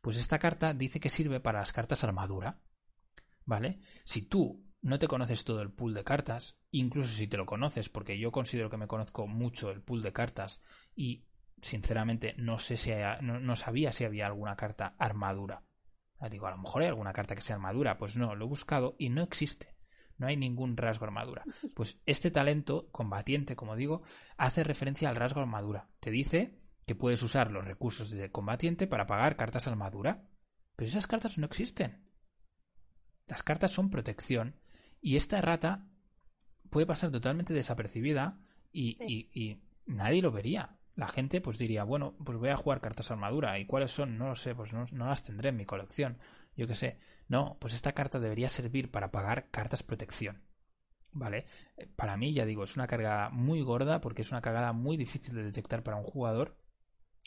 [0.00, 2.60] Pues esta carta dice que sirve para las cartas armadura.
[3.46, 3.78] ¿Vale?
[4.04, 7.88] Si tú no te conoces todo el pool de cartas, incluso si te lo conoces,
[7.88, 10.60] porque yo considero que me conozco mucho el pool de cartas
[10.94, 11.24] y
[11.64, 15.64] sinceramente no sé si no sabía si había alguna carta armadura
[16.24, 17.98] Ah, digo, a lo mejor hay alguna carta que sea armadura.
[17.98, 19.74] Pues no, lo he buscado y no existe.
[20.16, 21.44] No hay ningún rasgo armadura.
[21.74, 24.02] Pues este talento combatiente, como digo,
[24.38, 25.90] hace referencia al rasgo armadura.
[26.00, 30.26] Te dice que puedes usar los recursos de combatiente para pagar cartas armadura.
[30.76, 32.08] Pero esas cartas no existen.
[33.26, 34.60] Las cartas son protección.
[35.02, 35.90] Y esta rata
[36.70, 38.40] puede pasar totalmente desapercibida
[38.72, 43.10] y, y nadie lo vería la gente pues diría, bueno, pues voy a jugar cartas
[43.10, 43.58] armadura.
[43.58, 44.16] ¿Y cuáles son?
[44.16, 46.18] No lo sé, pues no, las tendré en mi colección.
[46.56, 46.98] Yo qué sé.
[47.28, 50.42] No, pues esta carta debería servir para pagar cartas protección.
[51.10, 51.46] ¿Vale?
[51.76, 54.96] Eh, para mí, ya digo, es una carga muy gorda porque es una cargada muy
[54.96, 56.56] difícil de detectar para un jugador.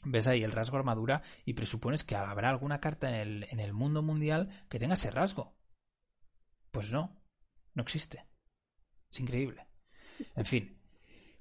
[0.03, 3.73] Ves ahí el rasgo armadura y presupones que habrá alguna carta en el, en el
[3.73, 5.57] mundo mundial que tenga ese rasgo.
[6.72, 7.19] Pues no,
[7.73, 8.26] no existe.
[9.11, 9.68] Es increíble.
[10.35, 10.76] En fin,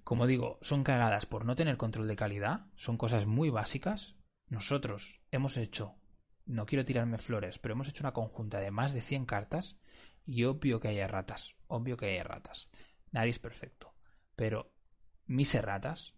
[0.07, 4.15] como digo, son cagadas por no tener control de calidad, son cosas muy básicas.
[4.47, 5.97] Nosotros hemos hecho,
[6.45, 9.81] no quiero tirarme flores, pero hemos hecho una conjunta de más de 100 cartas
[10.25, 12.71] y obvio que hay erratas, obvio que hay erratas.
[13.11, 13.97] Nadie es perfecto,
[14.37, 14.73] pero
[15.25, 16.15] mis erratas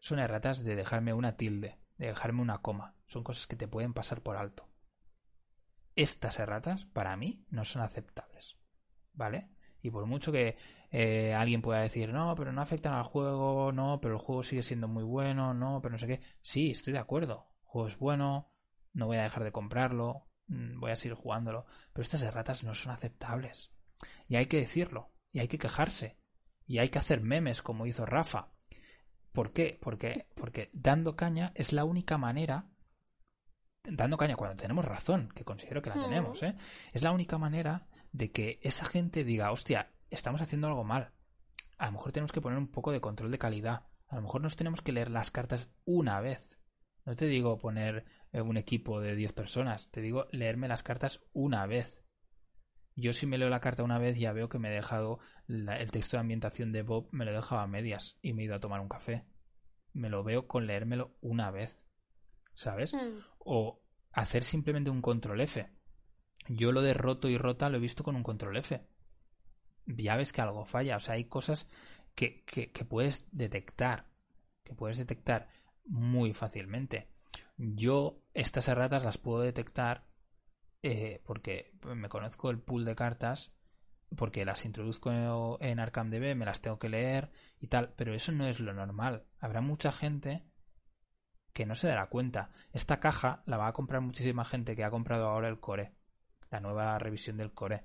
[0.00, 3.94] son erratas de dejarme una tilde, de dejarme una coma, son cosas que te pueden
[3.94, 4.68] pasar por alto.
[5.94, 8.58] Estas erratas, para mí, no son aceptables.
[9.12, 9.55] ¿Vale?
[9.86, 10.56] Y por mucho que
[10.90, 14.64] eh, alguien pueda decir, no, pero no afectan al juego, no, pero el juego sigue
[14.64, 16.20] siendo muy bueno, no, pero no sé qué.
[16.42, 17.52] Sí, estoy de acuerdo.
[17.62, 18.50] El juego es bueno,
[18.94, 21.66] no voy a dejar de comprarlo, mm, voy a seguir jugándolo.
[21.92, 23.70] Pero estas erratas no son aceptables.
[24.26, 26.18] Y hay que decirlo, y hay que quejarse,
[26.66, 28.48] y hay que hacer memes como hizo Rafa.
[29.30, 29.78] ¿Por qué?
[29.80, 32.70] Porque, porque dando caña es la única manera
[33.88, 36.56] dando caña cuando tenemos razón, que considero que la tenemos, ¿eh?
[36.92, 37.86] es la única manera
[38.16, 41.12] de que esa gente diga, hostia, estamos haciendo algo mal.
[41.76, 43.86] A lo mejor tenemos que poner un poco de control de calidad.
[44.08, 46.58] A lo mejor nos tenemos que leer las cartas una vez.
[47.04, 51.20] No te digo poner eh, un equipo de 10 personas, te digo leerme las cartas
[51.34, 52.02] una vez.
[52.94, 55.90] Yo si me leo la carta una vez ya veo que me he dejado el
[55.90, 58.54] texto de ambientación de Bob, me lo he dejado a medias y me he ido
[58.54, 59.26] a tomar un café.
[59.92, 61.84] Me lo veo con leérmelo una vez.
[62.54, 62.94] ¿Sabes?
[62.94, 63.20] Hmm.
[63.38, 63.82] O
[64.12, 65.68] hacer simplemente un control F.
[66.48, 68.80] Yo lo de roto y rota lo he visto con un control F.
[69.86, 70.96] Ya ves que algo falla.
[70.96, 71.68] O sea, hay cosas
[72.14, 74.06] que, que, puedes detectar.
[74.64, 75.48] Que puedes detectar
[75.84, 77.08] muy fácilmente.
[77.56, 80.06] Yo estas erratas las puedo detectar
[80.82, 83.52] eh, porque me conozco el pool de cartas,
[84.16, 88.46] porque las introduzco en ArcamDB, me las tengo que leer y tal, pero eso no
[88.46, 89.26] es lo normal.
[89.38, 90.44] Habrá mucha gente
[91.52, 92.50] que no se dará cuenta.
[92.72, 95.95] Esta caja la va a comprar muchísima gente que ha comprado ahora el core
[96.56, 97.84] la nueva revisión del core.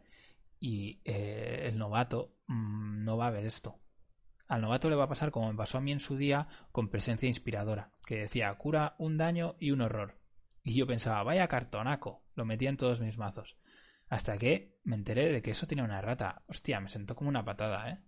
[0.60, 3.80] Y eh, el novato mm, no va a ver esto.
[4.48, 6.90] Al novato le va a pasar como me pasó a mí en su día con
[6.90, 10.20] presencia inspiradora, que decía cura un daño y un horror.
[10.64, 13.58] Y yo pensaba, vaya cartonaco, lo metía en todos mis mazos.
[14.10, 16.44] Hasta que me enteré de que eso tenía una rata.
[16.48, 18.00] Hostia, me sentó como una patada, ¿eh?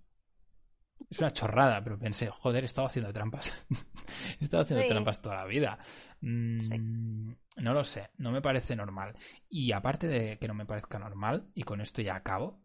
[1.10, 3.54] Es una chorrada, pero pensé, joder, he estado haciendo trampas.
[4.40, 5.78] he estado haciendo trampas toda la vida.
[6.22, 9.14] Mm, no lo sé, no me parece normal.
[9.50, 12.64] Y aparte de que no me parezca normal, y con esto ya acabo,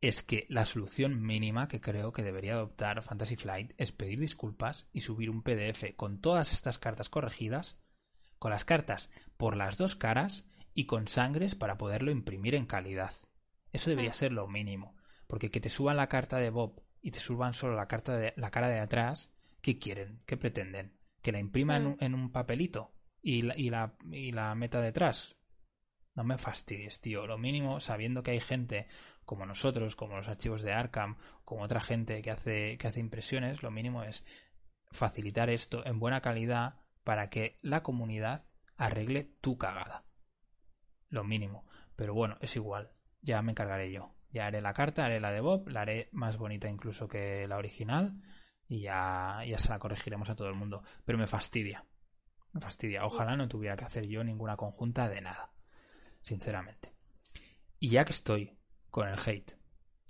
[0.00, 4.86] es que la solución mínima que creo que debería adoptar Fantasy Flight es pedir disculpas
[4.92, 7.80] y subir un PDF con todas estas cartas corregidas,
[8.38, 13.12] con las cartas por las dos caras y con sangres para poderlo imprimir en calidad.
[13.72, 14.14] Eso debería mm.
[14.14, 14.94] ser lo mínimo,
[15.26, 18.34] porque que te suban la carta de Bob y te suban solo la, carta de,
[18.36, 19.32] la cara de atrás,
[19.62, 20.20] ¿qué quieren?
[20.26, 20.92] ¿Qué pretenden?
[21.22, 25.38] ¿Que la impriman en, un papelito y la, y, la, y la meta detrás?
[26.14, 27.26] No me fastidies, tío.
[27.26, 28.88] Lo mínimo, sabiendo que hay gente
[29.24, 31.16] como nosotros, como los archivos de Arkham,
[31.46, 34.26] como otra gente que hace, que hace impresiones, lo mínimo es
[34.92, 36.74] facilitar esto en buena calidad
[37.04, 40.04] para que la comunidad arregle tu cagada.
[41.08, 41.64] Lo mínimo.
[41.96, 42.92] Pero bueno, es igual.
[43.22, 44.17] Ya me encargaré yo.
[44.30, 47.56] Ya haré la carta, haré la de Bob, la haré más bonita incluso que la
[47.56, 48.20] original
[48.68, 50.82] y ya, ya se la corregiremos a todo el mundo.
[51.04, 51.86] Pero me fastidia.
[52.52, 53.06] Me fastidia.
[53.06, 55.52] Ojalá no tuviera que hacer yo ninguna conjunta de nada.
[56.20, 56.94] Sinceramente.
[57.78, 58.58] Y ya que estoy
[58.90, 59.56] con el hate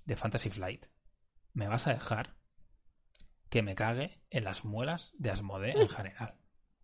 [0.04, 0.86] de Fantasy Flight,
[1.52, 2.36] ¿me vas a dejar
[3.50, 6.38] que me cague en las muelas de Asmode en general?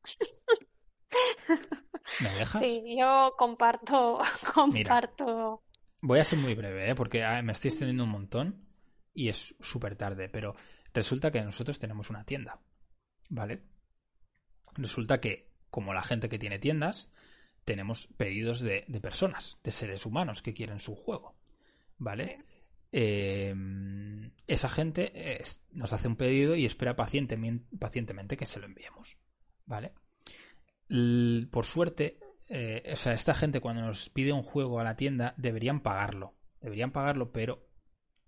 [2.20, 2.60] ¿Me dejas?
[2.60, 4.20] Sí, yo comparto,
[4.54, 5.64] comparto
[6.04, 6.94] voy a ser muy breve, ¿eh?
[6.94, 8.66] porque me estoy extendiendo un montón
[9.14, 10.54] y es súper tarde, pero
[10.92, 12.60] resulta que nosotros tenemos una tienda,
[13.30, 13.62] ¿vale?
[14.74, 17.10] Resulta que, como la gente que tiene tiendas,
[17.64, 21.38] tenemos pedidos de, personas, de seres humanos que quieren su juego,
[21.96, 22.38] ¿vale?
[22.92, 23.54] Eh,
[24.46, 25.40] esa gente
[25.70, 29.16] nos hace un pedido y espera pacientemente, que se lo enviemos,
[29.64, 29.94] ¿vale?
[31.50, 32.18] por suerte,
[32.56, 36.36] eh, o sea, esta gente cuando nos pide un juego a la tienda deberían pagarlo,
[36.60, 37.68] deberían pagarlo, pero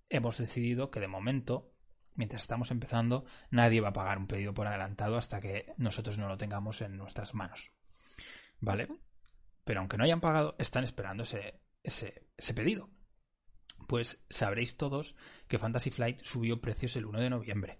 [0.08, 1.72] hemos decidido que de momento,
[2.16, 6.26] mientras estamos empezando, nadie va a pagar un pedido por adelantado hasta que nosotros no
[6.26, 7.70] lo tengamos en nuestras manos,
[8.58, 8.88] ¿vale?
[9.62, 12.90] Pero aunque no hayan pagado, están esperando ese, ese, pedido.
[13.86, 15.14] Pues sabréis todos
[15.46, 17.78] que Fantasy Flight subió precios el 1 de noviembre.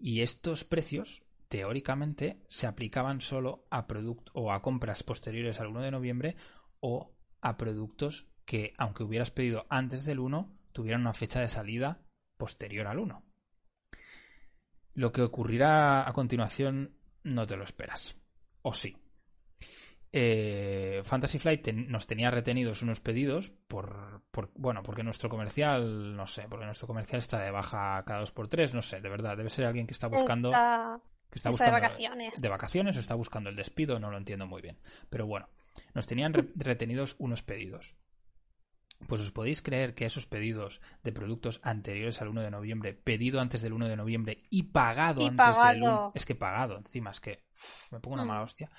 [0.00, 1.22] Y estos precios,
[1.52, 6.36] teóricamente, se aplicaban solo a productos o a compras posteriores al 1 de noviembre
[6.80, 12.00] o a productos que, aunque hubieras pedido antes del 1, tuvieran una fecha de salida
[12.38, 13.22] posterior al 1.
[14.94, 18.16] Lo que ocurrirá a continuación no te lo esperas.
[18.62, 18.96] O sí.
[20.10, 24.22] Eh, Fantasy Flight nos tenía retenidos unos pedidos por,
[24.54, 28.46] bueno porque nuestro comercial no sé porque nuestro comercial está de baja cada dos por
[28.46, 30.50] tres no sé de verdad debe ser alguien que está buscando
[31.32, 34.46] que está buscando de vacaciones de vacaciones o está buscando el despido no lo entiendo
[34.46, 34.78] muy bien
[35.10, 35.48] pero bueno
[35.94, 37.96] nos tenían retenidos unos pedidos
[39.08, 43.40] pues os podéis creer que esos pedidos de productos anteriores al 1 de noviembre, pedido
[43.40, 47.20] antes del 1 de noviembre y pagado antes del 1, es que pagado, encima es
[47.20, 47.42] que
[47.90, 48.28] me pongo una mm.
[48.28, 48.70] mala hostia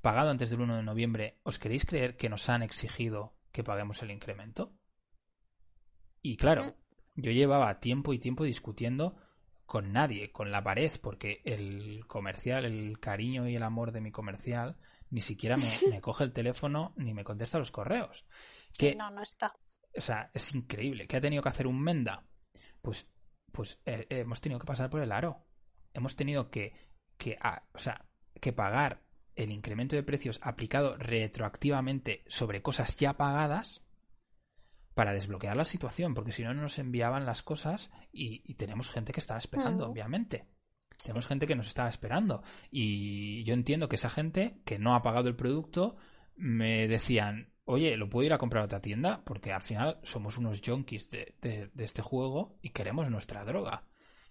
[0.00, 4.02] pagado antes del 1 de noviembre, ¿os queréis creer que nos han exigido que paguemos
[4.02, 4.72] el incremento?
[6.22, 6.74] Y claro, mm.
[7.16, 9.16] yo llevaba tiempo y tiempo discutiendo
[9.66, 14.12] con nadie, con la pared, porque el comercial, el cariño y el amor de mi
[14.12, 14.76] comercial,
[15.10, 15.66] ni siquiera me,
[16.00, 18.26] coge el teléfono ni me contesta los correos.
[18.78, 19.52] Que, no, no está.
[19.96, 21.06] O sea, es increíble.
[21.06, 22.24] ¿Qué ha tenido que hacer un Menda?
[22.80, 23.12] Pues,
[23.52, 25.44] pues eh, hemos tenido que pasar por el aro.
[25.92, 26.74] Hemos tenido que,
[27.16, 28.06] que, ah, o sea,
[28.40, 29.02] que pagar
[29.34, 33.85] el incremento de precios aplicado retroactivamente sobre cosas ya pagadas
[34.96, 39.20] para desbloquear la situación, porque si no, nos enviaban las cosas y, tenemos gente que
[39.20, 40.46] estaba esperando, obviamente.
[40.96, 42.42] Tenemos gente que nos estaba esperando.
[42.70, 45.98] Y yo entiendo que esa gente que no ha pagado el producto
[46.34, 49.22] me decían, oye, ¿lo puedo ir a comprar a otra tienda?
[49.22, 53.84] Porque al final somos unos junkies de, de este juego y queremos nuestra droga.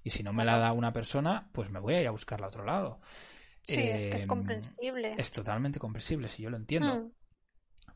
[0.04, 2.48] Y si no me la da una persona, pues me voy a ir a buscarla
[2.48, 3.02] a otro lado.
[3.62, 5.14] Sí, es que es em, comprensible.
[5.16, 6.96] Es totalmente comprensible, si yo lo entiendo.
[6.96, 7.12] Hmm.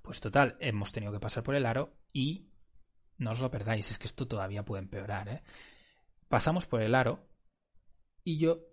[0.03, 2.48] Pues total, hemos tenido que pasar por el aro y
[3.19, 5.29] no os lo perdáis, es que esto todavía puede empeorar.
[5.29, 5.41] ¿eh?
[6.27, 7.27] Pasamos por el aro
[8.23, 8.65] y yo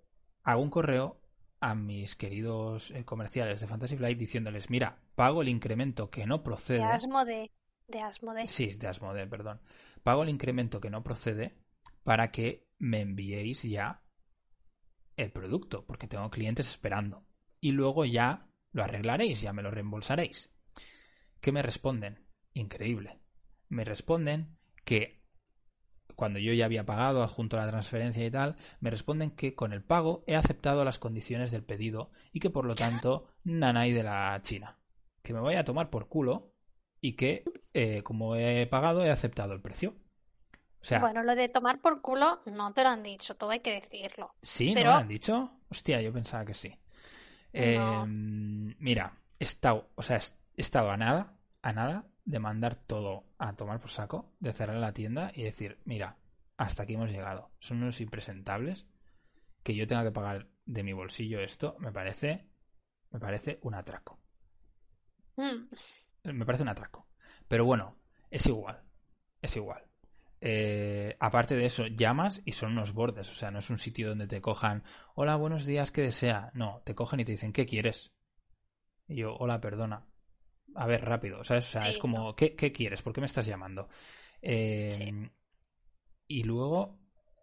[0.43, 1.20] hago un correo
[1.60, 6.43] a mis queridos eh, comerciales de Fantasy Flight diciéndoles, mira, pago el incremento que no
[6.43, 6.78] procede.
[6.78, 7.51] De Asmode.
[7.89, 8.47] De Asmode.
[8.47, 9.60] Sí, de Asmode, perdón.
[10.02, 11.56] Pago el incremento que no procede
[12.02, 14.02] para que me enviéis ya
[15.16, 17.27] el producto, porque tengo clientes esperando.
[17.60, 20.51] Y luego ya lo arreglaréis, ya me lo reembolsaréis.
[21.40, 22.27] ¿Qué me responden?
[22.52, 23.18] Increíble.
[23.68, 25.22] Me responden que
[26.14, 29.72] cuando yo ya había pagado junto a la transferencia y tal, me responden que con
[29.72, 34.02] el pago he aceptado las condiciones del pedido y que por lo tanto nanay de
[34.02, 34.78] la China.
[35.22, 36.55] Que me voy a tomar por culo
[37.01, 37.44] y que
[37.74, 39.94] eh, como he pagado he aceptado el precio
[41.01, 44.34] bueno, lo de tomar por culo no te lo han dicho, todo hay que decirlo.
[44.43, 44.74] ¿Sí?
[44.74, 45.51] ¿No lo han dicho?
[45.68, 46.72] Hostia, yo pensaba que sí.
[47.52, 53.24] Em, mira, he estado, o sea, he estado a nada, a nada de mandar todo
[53.39, 56.19] a tomar por saco, de cerrar la tienda y decir, mira,
[56.57, 57.53] hasta aquí hemos llegado.
[57.61, 58.86] Son unos impresentables
[59.62, 62.48] que yo tenga que pagar de mi bolsillo esto, me parece,
[63.11, 64.19] me parece un atraco.
[65.36, 66.32] Mm.
[66.32, 67.07] Me parece un atraco.
[67.47, 67.97] Pero bueno,
[68.28, 68.82] es igual,
[69.40, 69.85] es igual.
[70.40, 73.31] Eh, aparte de eso, llamas y son unos bordes.
[73.31, 74.82] O sea, no es un sitio donde te cojan,
[75.15, 76.51] hola, buenos días, ¿qué desea?
[76.55, 78.12] No, te cogen y te dicen, ¿qué quieres?
[79.07, 80.09] Y yo, hola, perdona.
[80.77, 81.65] A ver, rápido, ¿sabes?
[81.65, 83.03] O sea, es como, ¿qué, quieres?
[83.03, 83.89] ¿Por qué me estás llamando?
[84.43, 85.31] Eh,
[86.28, 86.98] y luego,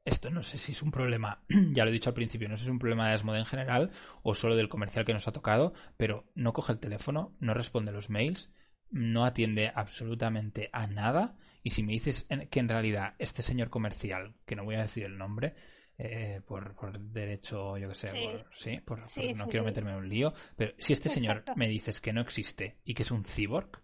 [0.06, 2.64] esto no sé si es un problema, ya lo he dicho al principio, no sé
[2.64, 3.92] si es un problema de Asmode en general
[4.22, 7.92] o solo del comercial que nos ha tocado, pero no coge el teléfono, no responde
[7.92, 8.52] los mails
[8.94, 11.36] no atiende absolutamente a nada.
[11.64, 15.04] Y si me dices que en realidad este señor comercial, que no voy a decir
[15.04, 15.56] el nombre,
[15.98, 20.74] eh, por, derecho, yo que sé, sí, por, no quiero meterme en un lío, pero
[20.78, 23.84] si este señor me dices que no existe y que es un cyborg,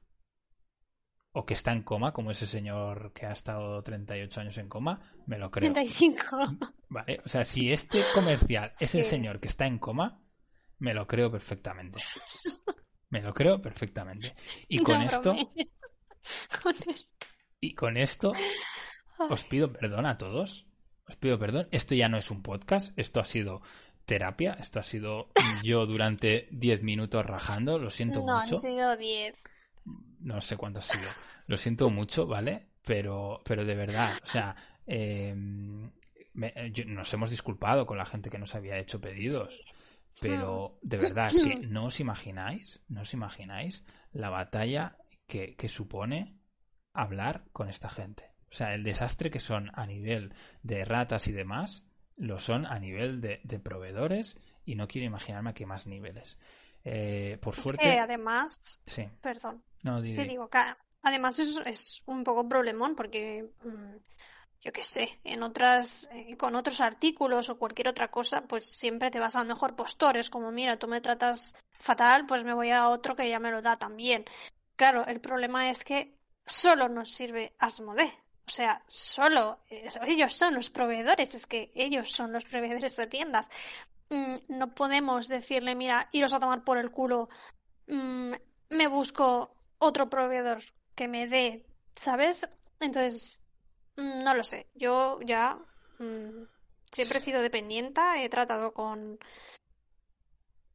[1.31, 4.99] o que está en coma, como ese señor que ha estado 38 años en coma,
[5.27, 5.72] me lo creo.
[5.72, 6.27] 35.
[6.90, 10.22] Vale, o sea, si este comercial es el señor que está en coma,
[10.80, 11.99] me lo creo perfectamente.
[13.10, 14.34] Me lo creo perfectamente.
[14.68, 15.36] Y con esto.
[17.60, 18.31] Y con esto
[19.30, 20.69] os pido perdón a todos.
[21.10, 21.68] Os pido perdón.
[21.72, 22.94] Esto ya no es un podcast.
[22.98, 23.61] Esto ha sido
[24.06, 24.53] terapia.
[24.60, 25.30] Esto ha sido
[25.64, 27.77] yo durante 10 minutos rajando.
[27.80, 28.56] Lo siento No, mucho.
[28.56, 29.36] han sido 10.
[30.22, 31.07] No sé cuánto ha sido.
[31.48, 32.68] Lo siento mucho, ¿vale?
[32.86, 34.56] Pero, pero de verdad, o sea,
[34.88, 39.61] eh, me- yo- nos hemos disculpado con la gente que nos había hecho pedidos.
[40.22, 45.69] Pero de verdad, es que no os imagináis, no os imagináis la batalla que, que
[45.69, 46.36] supone
[46.94, 48.29] hablar con esta gente.
[48.52, 51.84] O sea, el desastre que son a nivel de ratas y demás,
[52.18, 56.38] lo son a nivel de, de proveedores y no quiero imaginarme a qué más niveles.
[56.84, 59.08] Eh, por Es suerte, que además, sí.
[59.22, 60.28] perdón, No, di- te di.
[60.30, 60.60] digo que
[61.04, 63.96] además es, es un poco problemón porque, mm,
[64.62, 69.12] yo qué sé, en otras, eh, con otros artículos o cualquier otra cosa, pues siempre
[69.12, 70.18] te vas al mejor postor.
[70.18, 73.52] Es como, mira, tú me tratas fatal, pues me voy a otro que ya me
[73.52, 74.26] lo da también.
[74.76, 78.12] Claro, el problema es que solo nos sirve Asmodee.
[78.50, 83.48] O sea, solo ellos son los proveedores, es que ellos son los proveedores de tiendas.
[84.10, 87.30] Mm, No podemos decirle, mira, iros a tomar por el culo,
[87.88, 88.32] mm,
[88.72, 90.64] me busco otro proveedor
[90.96, 91.64] que me dé,
[91.94, 92.50] ¿sabes?
[92.80, 93.44] Entonces,
[93.98, 94.66] mm, no lo sé.
[94.74, 95.60] Yo ya
[96.92, 99.20] siempre he sido dependiente, he tratado con,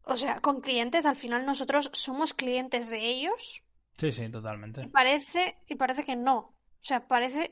[0.05, 1.07] o sea, con clientes.
[1.07, 3.63] Al final nosotros somos clientes de ellos
[3.99, 4.83] Sí, sí, totalmente.
[4.83, 6.55] y parece, y parece que no.
[6.85, 7.51] O sea, parece,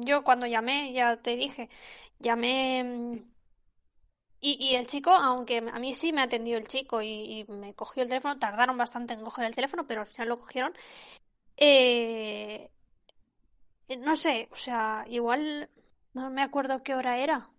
[0.00, 1.68] yo cuando llamé, ya te dije,
[2.18, 3.30] llamé mm,
[4.42, 7.08] y, y el chico, aunque a mí sí me atendió el chico y,
[7.40, 10.38] y me cogió el teléfono, tardaron bastante en coger el teléfono, pero al final lo
[10.38, 10.72] cogieron.
[11.56, 12.70] Eh,
[13.98, 15.68] no sé, o sea, igual
[16.14, 17.50] no me acuerdo qué hora era,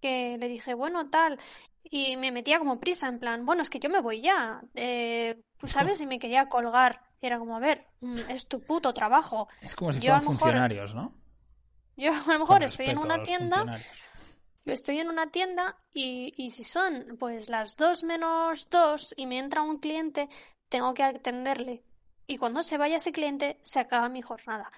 [0.00, 1.38] que le dije, bueno, tal,
[1.82, 5.40] y me metía como prisa, en plan, bueno, es que yo me voy ya, eh,
[5.64, 6.00] ¿sabes?
[6.00, 7.02] Y me quería colgar.
[7.22, 9.48] Era como, a ver, mm, es tu puto trabajo.
[9.60, 11.12] Es como si Yo fueran mejor- funcionarios, ¿no?
[12.00, 13.78] Yo a lo mejor estoy en una tienda,
[14.64, 19.26] yo estoy en una tienda y, y si son pues las dos menos dos y
[19.26, 20.30] me entra un cliente,
[20.70, 21.84] tengo que atenderle.
[22.26, 24.70] Y cuando se vaya ese cliente, se acaba mi jornada.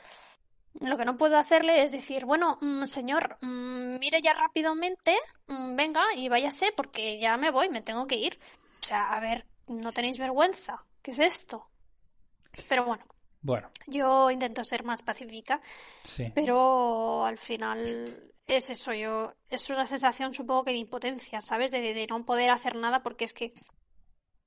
[0.81, 5.17] Lo que no puedo hacerle es decir, bueno, mm, señor, mm, mire ya rápidamente,
[5.47, 8.41] mm, venga y váyase porque ya me voy, me tengo que ir.
[8.83, 10.85] O sea, a ver, ¿no tenéis vergüenza?
[11.03, 11.69] ¿Qué es esto?
[12.69, 13.05] Pero bueno,
[13.43, 15.61] Bueno, yo intento ser más pacífica.
[16.05, 16.33] sí.
[16.35, 21.71] Pero al final es eso, yo, es una sensación supongo que de impotencia, ¿sabes?
[21.71, 23.53] De, de no poder hacer nada porque es que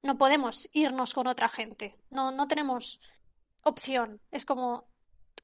[0.03, 2.99] no podemos irnos con otra gente, no, no tenemos
[3.63, 4.87] opción, es como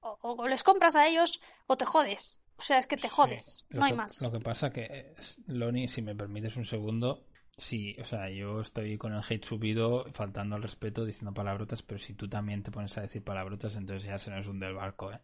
[0.02, 3.66] o, o les compras a ellos o te jodes, o sea, es que te jodes,
[3.70, 4.22] no hay más.
[4.22, 5.16] Lo que pasa que,
[5.48, 7.26] Loni, si me permites un segundo,
[7.62, 12.00] sí, o sea, yo estoy con el hate subido, faltando al respeto, diciendo palabrotas, pero
[12.00, 15.12] si tú también te pones a decir palabrotas, entonces ya se nos hunde el barco,
[15.12, 15.20] ¿eh?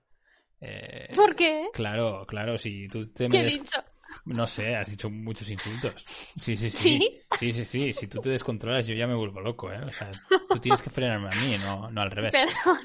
[0.60, 1.68] Eh, ¿Por qué?
[1.74, 3.78] Claro, claro, si tú te ¿Qué me he dicho?
[4.26, 5.94] No sé, has dicho muchos insultos.
[6.06, 6.98] Sí, sí, sí.
[7.00, 7.20] ¿Sí?
[7.38, 7.94] Sí, sí, sí.
[7.94, 9.80] Si tú te descontrolas, yo ya me vuelvo loco, ¿eh?
[9.84, 10.10] O sea,
[10.50, 12.34] tú tienes que frenarme a mí, no, no al revés.
[12.66, 12.80] Perdón.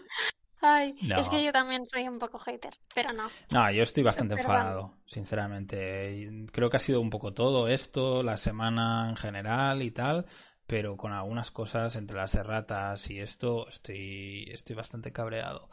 [0.62, 1.18] Ay, No.
[1.18, 3.28] es que yo también soy un poco hater, pero no.
[3.52, 4.52] No, yo estoy bastante Perdón.
[4.52, 6.46] enfadado, sinceramente.
[6.52, 10.24] Creo que ha sido un poco todo esto, la semana en general y tal,
[10.66, 15.68] pero con algunas cosas entre las erratas y esto estoy, estoy bastante cabreado.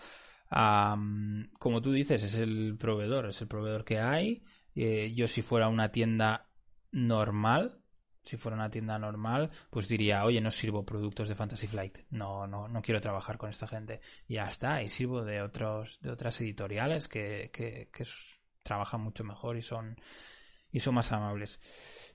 [1.59, 4.43] Como tú dices, es el proveedor, es el proveedor que hay.
[4.75, 6.49] Eh, yo si fuera una tienda
[6.91, 7.78] normal,
[8.23, 12.47] si fuera una tienda normal, pues diría, oye, no sirvo productos de Fantasy Flight, no,
[12.47, 14.01] no, no quiero trabajar con esta gente.
[14.27, 18.05] Y ya está, y sirvo de otros, de otras editoriales que, que, que
[18.63, 19.99] trabajan mucho mejor y son,
[20.71, 21.59] y son más amables.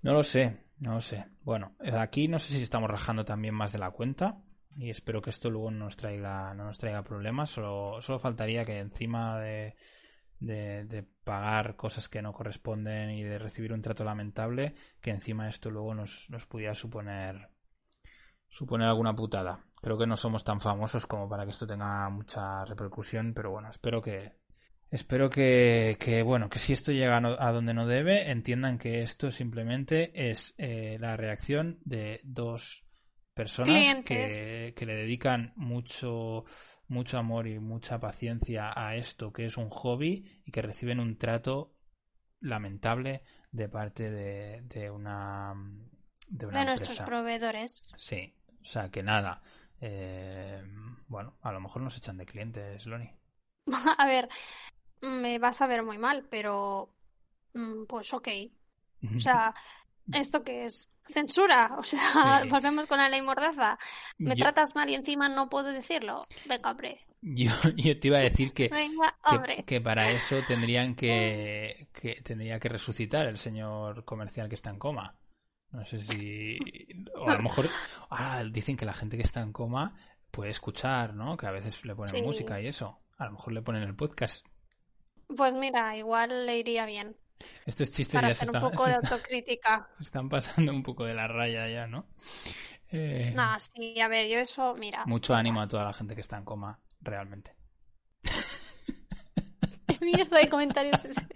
[0.03, 1.27] No lo sé, no lo sé.
[1.43, 4.43] Bueno, eh, aquí no sé si estamos rajando también más de la cuenta.
[4.77, 7.51] Y espero que esto luego no nos traiga, no nos traiga problemas.
[7.51, 9.77] Solo, solo faltaría que encima de,
[10.45, 15.49] de, de pagar cosas que no corresponden y de recibir un trato lamentable, que encima
[15.49, 17.49] esto luego nos, nos pudiera suponer
[18.49, 19.65] suponer alguna putada.
[19.83, 23.69] Creo que no somos tan famosos como para que esto tenga mucha repercusión, pero bueno,
[23.69, 24.33] espero que
[24.91, 29.33] espero que, que bueno, que si esto llega a, donde no debe, entiendan que esto
[29.33, 32.85] simplemente es eh, la reacción de dos
[33.35, 36.45] personas que, que le dedican mucho
[36.95, 40.15] mucho amor y mucha paciencia a esto que es un hobby
[40.47, 41.75] y que reciben un trato
[42.41, 43.23] lamentable
[43.53, 45.55] de parte de, de una
[46.29, 47.95] de una De nuestros proveedores.
[47.97, 49.43] Sí, o sea que nada.
[49.81, 50.63] eh,
[51.09, 53.11] bueno, a lo mejor nos echan de clientes, Loni.
[53.99, 54.29] A ver,
[55.03, 56.95] me vas a ver muy mal, pero
[57.55, 58.29] mm, pues ok.
[59.17, 59.55] O sea,
[60.13, 60.89] ¿Esto qué es?
[61.07, 61.77] ¿Censura?
[61.79, 62.49] O sea, Sí.
[62.51, 63.79] volvemos con la ley mordaza.
[64.19, 66.23] ¿Me Yo- tratas mal y encima no puedo decirlo?
[66.47, 67.01] Venga, hombre.
[67.23, 69.17] Yo, yo te iba a decir que, Venga,
[69.67, 74.79] que, para eso tendrían que, que tendría que resucitar el señor comercial que está en
[74.79, 75.17] coma.
[75.71, 76.59] No sé si
[77.17, 77.67] o a lo mejor
[78.11, 79.97] ah, dicen que la gente que está en coma
[80.31, 81.37] puede escuchar, ¿no?
[81.37, 82.23] Que a veces le ponen Sí.
[82.23, 83.01] música y eso.
[83.17, 84.47] A lo mejor le ponen el podcast.
[85.35, 87.17] Pues mira, igual le iría bien.
[87.67, 89.89] Estos chistes Para ya se hacer un están, poco de están- autocrítica.
[90.01, 92.07] están pasando un poco de la raya ya, ¿no?
[92.93, 95.05] Eh, No, sí, a ver, yo eso, mira.
[95.07, 97.55] mucho ánimo a toda la gente que está en coma, realmente.
[99.87, 101.27] ¿Qué mierda de comentarios es ese?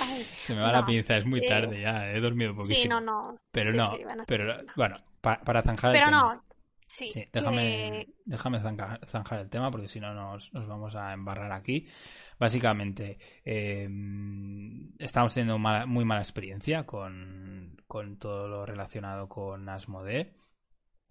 [0.00, 2.82] Ay, Se me va la pinza, es muy eh, tarde ya, he dormido poquísimo.
[2.82, 3.36] sí, no, no.
[3.50, 6.34] Pero Sí, no, sí, ser pero bueno, pa- para zanjar el Pero tema.
[6.34, 6.44] no,
[6.88, 11.12] sí, Sí, déjame, que- déjame zanjar el tema porque si no nos, nos vamos a
[11.12, 11.86] embarrar aquí.
[12.38, 13.88] Básicamente, eh,
[14.98, 20.34] estamos teniendo mala- muy mala experiencia con, con todo lo relacionado con Asmodee.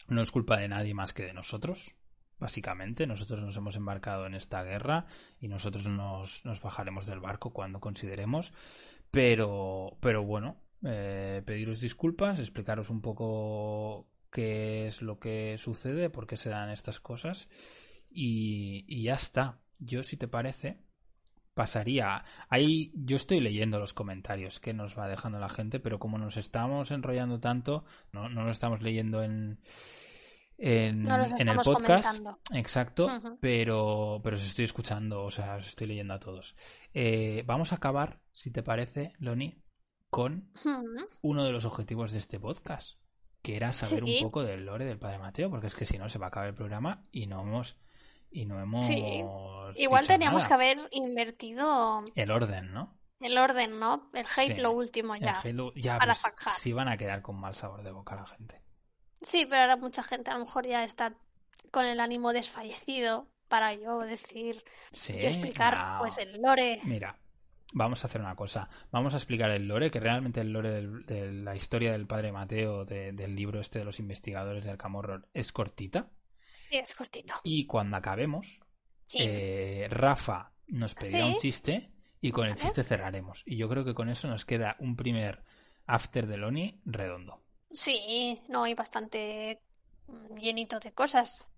[0.10, 1.96] No es culpa de nadie más que de nosotros.
[2.40, 5.06] Básicamente, nosotros nos hemos embarcado en esta guerra
[5.40, 8.54] y nosotros nos, nos bajaremos del barco cuando consideremos.
[9.12, 16.28] Pero, pero bueno, eh, pediros disculpas, explicaros un poco qué es lo que sucede, por
[16.28, 17.50] qué se dan estas cosas
[18.12, 19.60] y, y ya está.
[19.80, 20.78] Yo, si te parece,
[21.56, 22.24] pasaría.
[22.48, 26.38] Ahí yo estoy leyendo los comentarios que nos va dejando la gente, pero como nos
[26.38, 29.60] estamos enrollando tanto, no, no lo estamos leyendo en,
[30.60, 32.20] en, No en el podcast.
[32.20, 32.40] comentando.
[32.54, 33.08] Exacto,
[33.42, 36.56] pero, pero os estoy escuchando, o sea, os estoy leyendo a todos.
[36.94, 39.64] Eh, vamos a acabar, si te parece, Loni,
[40.12, 40.52] con
[41.24, 43.00] uno de los objetivos de este podcast,
[43.42, 44.18] que era saber Sí.
[44.18, 46.30] un poco del lore del Padre Mateo, porque es que si no se va a
[46.30, 47.78] acabar el programa y no hemos
[48.30, 49.24] y no hemos Sí.
[49.76, 50.48] Igual teníamos nada.
[50.50, 52.94] que haber invertido el orden, ¿no?
[53.20, 54.10] el orden, ¿no?
[54.14, 54.62] El hate Sí.
[54.62, 55.40] lo último El ya.
[55.40, 58.62] Halo- ya para pues, sí van a quedar con mal sabor de boca la gente.
[59.22, 61.16] Sí, pero ahora mucha gente a lo mejor ya está
[61.72, 66.00] con el ánimo desfallecido para yo decir, Sí, yo explicar no.
[66.00, 66.80] pues el lore.
[66.84, 67.18] Mira,
[67.74, 68.70] vamos a hacer una cosa.
[68.92, 72.32] Vamos a explicar el lore, que realmente el lore del- de la historia del Padre
[72.32, 76.10] Mateo, de- del libro este de los investigadores del Camorro, es cortita.
[76.70, 77.36] Sí, es cortito.
[77.44, 78.60] Y cuando acabemos,
[79.06, 79.20] Sí.
[79.22, 81.32] eh, Rafa nos pedirá Sí.
[81.34, 83.44] un chiste y con el chiste cerraremos.
[83.46, 85.44] Y yo creo que con eso nos queda un primer
[85.86, 87.44] after de Loni redondo.
[87.72, 89.62] Sí, no, y bastante
[90.08, 91.50] mm, llenito de cosas.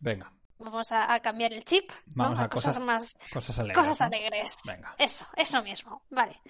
[0.00, 2.24] Venga, Vamos a, a cambiar el chip, ¿no?
[2.24, 3.76] Vamos a cosas, cosas- más, cosas alegres.
[3.88, 4.06] cosas ¿no?
[4.06, 4.56] alegres.
[4.64, 4.94] Venga.
[4.98, 6.02] Eso, eso mismo.
[6.10, 6.40] Vale.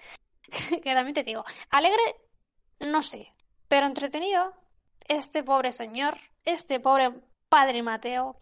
[0.82, 2.02] que también te digo, alegre,
[2.80, 3.32] no sé,
[3.68, 4.52] pero entretenido,
[5.08, 7.12] este pobre señor, este pobre
[7.48, 8.36] padre Mateo,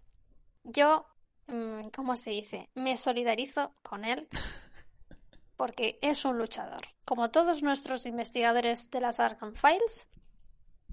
[0.64, 1.06] yo,
[1.46, 2.68] mm, ¿cómo se dice?
[2.74, 4.28] Me solidarizo con él
[5.56, 6.80] porque es un luchador.
[7.04, 10.08] Como todos nuestros investigadores de las Arkham Files,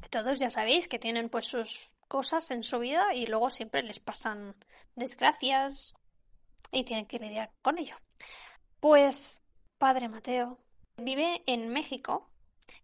[0.10, 4.00] todos ya sabéis que tienen pues sus cosas en su vida y luego siempre les
[4.00, 4.56] pasan
[4.96, 5.94] desgracias
[6.72, 7.96] y tienen que lidiar con ello.
[8.82, 9.42] Pues
[9.78, 10.60] Padre Mateo
[10.98, 12.30] vive en México,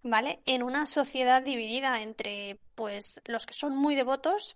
[0.04, 0.42] ¿vale?
[0.46, 4.56] En una sociedad dividida entre pues los que son muy devotos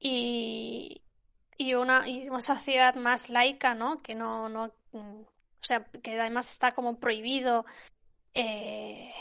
[0.00, 1.02] y,
[1.56, 3.98] y una, y una sociedad más laica, ¿no?
[3.98, 5.26] Que no, no, o
[5.60, 7.64] sea, que además está como prohibido
[8.34, 9.12] eh,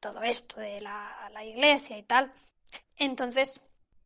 [0.00, 2.32] todo esto de la, la iglesia y tal.
[2.96, 3.60] Entonces,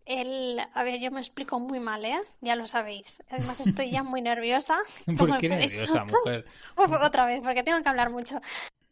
[0.09, 2.19] él, a ver, yo me explico muy mal, ¿eh?
[2.41, 3.23] Ya lo sabéis.
[3.29, 4.79] Además estoy ya muy nerviosa.
[5.19, 6.47] ¿Por qué nerviosa, mujer?
[6.77, 8.41] Uf, otra vez, porque tengo que hablar mucho.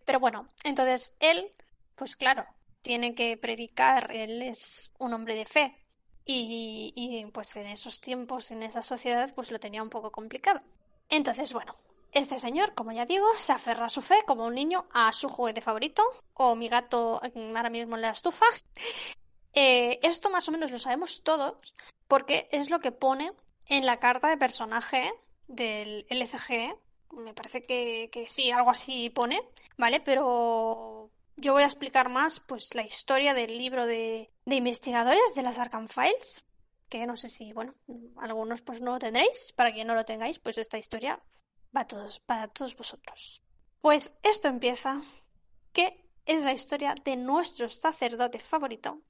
[0.05, 1.53] Pero bueno, entonces él,
[1.95, 2.45] pues claro,
[2.83, 5.83] tiene que predicar, él es un hombre de fe.
[6.27, 10.61] Y, y, pues en esos tiempos, en esa sociedad, pues lo tenía un poco complicado.
[11.09, 11.75] Entonces, bueno,
[12.13, 15.29] este señor, como ya digo, se aferra a su fe como un niño a su
[15.29, 16.03] juguete favorito,
[16.35, 18.45] o mi gato mm, ahora mismo en la estufa.
[19.59, 21.55] Eh, esto más o menos lo sabemos todos,
[22.07, 23.33] porque es lo que pone
[23.65, 25.11] en la carta de personaje
[25.49, 26.77] del LCG.
[27.13, 29.41] Me parece que, que sí, algo así pone,
[29.79, 30.01] ¿vale?
[30.01, 35.43] Pero yo voy a explicar más pues la historia del libro de, de investigadores de
[35.43, 36.45] las Arkham Files,
[36.91, 37.75] que no sé si, bueno,
[38.19, 41.19] algunos pues no lo tendréis, para quien no lo tengáis, pues esta historia
[41.75, 43.43] va todos, para todos vosotros.
[43.81, 45.01] Pues esto empieza,
[45.73, 49.01] que es la historia de nuestro sacerdote favorito,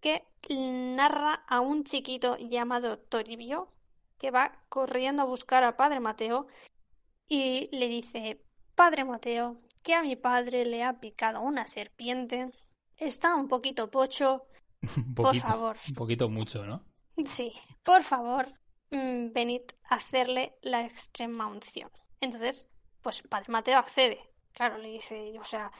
[0.00, 3.72] que narra a un chiquito llamado Toribio,
[4.18, 6.46] que va corriendo a buscar a Padre Mateo
[7.28, 8.42] y le dice,
[8.74, 12.50] Padre Mateo, que a mi padre le ha picado una serpiente,
[12.96, 14.46] está un poquito pocho,
[14.96, 15.76] Un por favor.
[15.88, 16.84] un poquito mucho, ¿no?
[17.26, 17.52] Sí,
[17.82, 18.52] por favor,
[18.90, 21.90] mm, venid a hacerle la extrema unción.
[22.20, 22.68] Entonces,
[23.02, 24.18] pues Padre Mateo accede.
[24.52, 25.70] Claro, le dice, o sea,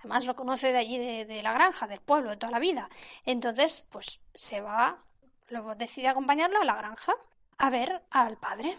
[0.00, 2.88] además lo conoce de allí, de, la granja, del pueblo, de toda la vida.
[3.24, 5.02] Entonces, pues se va,
[5.48, 7.14] luego decide acompañarlo a la granja
[7.58, 8.76] a ver al padre.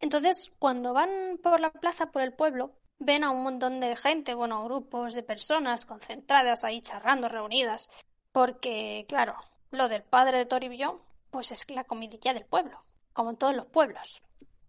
[0.00, 4.34] Entonces, cuando van por la plaza, por el pueblo, ven a un montón de gente,
[4.34, 7.88] bueno, grupos de personas concentradas ahí charrando, reunidas,
[8.32, 9.36] porque, claro,
[9.70, 11.00] lo del padre de Toribio,
[11.30, 14.22] pues es la comidilla del pueblo, como en todos los pueblos.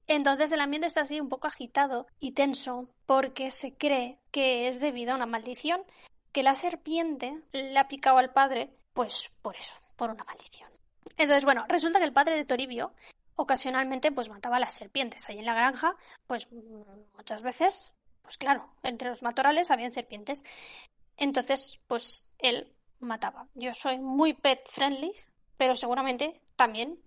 [0.07, 4.79] Entonces el ambiente está así un poco agitado y tenso porque se cree que es
[4.79, 5.81] debido a una maldición,
[6.31, 10.69] que la serpiente le ha picado al padre, pues por eso, por una maldición.
[11.17, 12.93] Entonces, bueno, resulta que el padre de Toribio
[13.35, 15.27] ocasionalmente pues mataba a las serpientes.
[15.29, 16.47] Ahí en la granja, pues
[17.15, 20.43] muchas veces, pues claro, entre los matorrales habían serpientes.
[21.17, 23.47] Entonces, pues él mataba.
[23.55, 25.13] Yo soy muy pet friendly,
[25.57, 26.99] pero seguramente también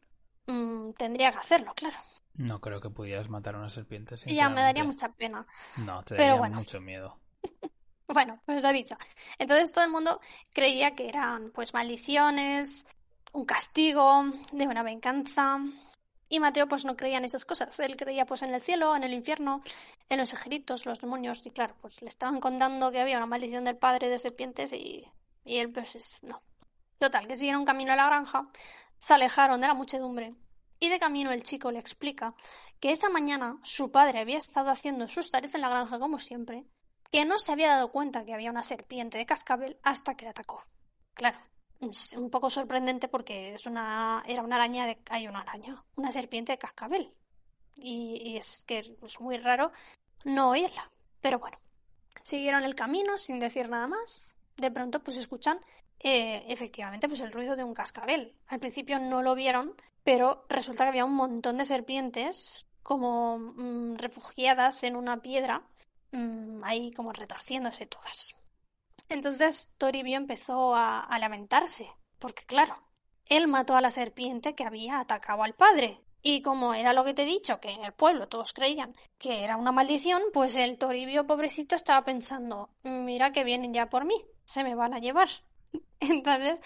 [0.47, 1.97] mm, tendría que hacerlo, claro.
[2.35, 4.17] No creo que pudieras matar a una serpiente.
[4.27, 5.47] Ya, me daría mucha pena.
[5.79, 7.19] No, te daría mucho miedo.
[8.09, 8.97] bueno, pues lo he dicho.
[9.39, 10.21] Entonces todo el mundo
[10.53, 12.87] creía que eran pues maldiciones,
[13.33, 15.59] un castigo, de una venganza.
[16.29, 17.79] Y Mateo pues no creía en esas cosas.
[17.81, 19.63] Él creía pues en el cielo, en el infierno,
[20.09, 21.45] en los ejércitos, los demonios.
[21.45, 25.05] Y claro, pues le estaban contando que había una maldición del padre de serpientes y,
[25.45, 26.41] y él pues no.
[26.99, 28.47] Total, que siguieron camino a la granja,
[28.99, 30.35] se alejaron de la muchedumbre
[30.81, 32.35] y de camino el chico le explica
[32.81, 36.65] que esa mañana su padre había estado haciendo sus tareas en la granja como siempre,
[37.13, 40.31] que no se había dado cuenta que había una serpiente de cascabel hasta que le
[40.31, 40.65] atacó.
[41.13, 41.39] Claro,
[41.81, 46.11] es un poco sorprendente porque es una, era una araña de, hay una araña, una
[46.11, 47.15] serpiente de cascabel.
[47.77, 49.73] Y, es que es muy raro
[50.25, 50.91] no oírla.
[51.21, 51.59] Pero bueno,
[52.23, 54.35] siguieron el camino sin decir nada más.
[54.57, 55.61] De pronto pues escuchan
[55.99, 58.35] eh, efectivamente pues el ruido de un cascabel.
[58.49, 59.75] Al principio no lo vieron
[60.05, 65.63] pero resulta que había un montón de serpientes como mm, refugiadas en una piedra,
[66.13, 68.35] mm, ahí como retorciéndose todas.
[69.09, 72.77] Entonces Toribio empezó a, lamentarse, porque claro,
[73.27, 76.01] él mató a la serpiente que había atacado al padre.
[76.23, 79.43] Y como era lo que te he dicho, que en el pueblo todos creían que
[79.43, 84.17] era una maldición, pues el Toribio pobrecito estaba pensando, mira que vienen ya por mí,
[84.45, 85.29] se me van a llevar.
[86.01, 86.61] Entonces,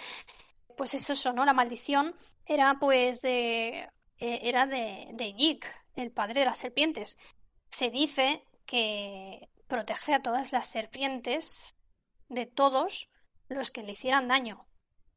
[0.76, 2.16] pues eso sonó la maldición
[2.46, 3.88] era pues de,
[4.18, 5.60] eh, era de, de
[5.96, 7.18] el padre de las serpientes.
[7.68, 11.74] Se dice que protege a todas las serpientes
[12.28, 13.10] de todos
[13.48, 14.66] los que le hicieran daño.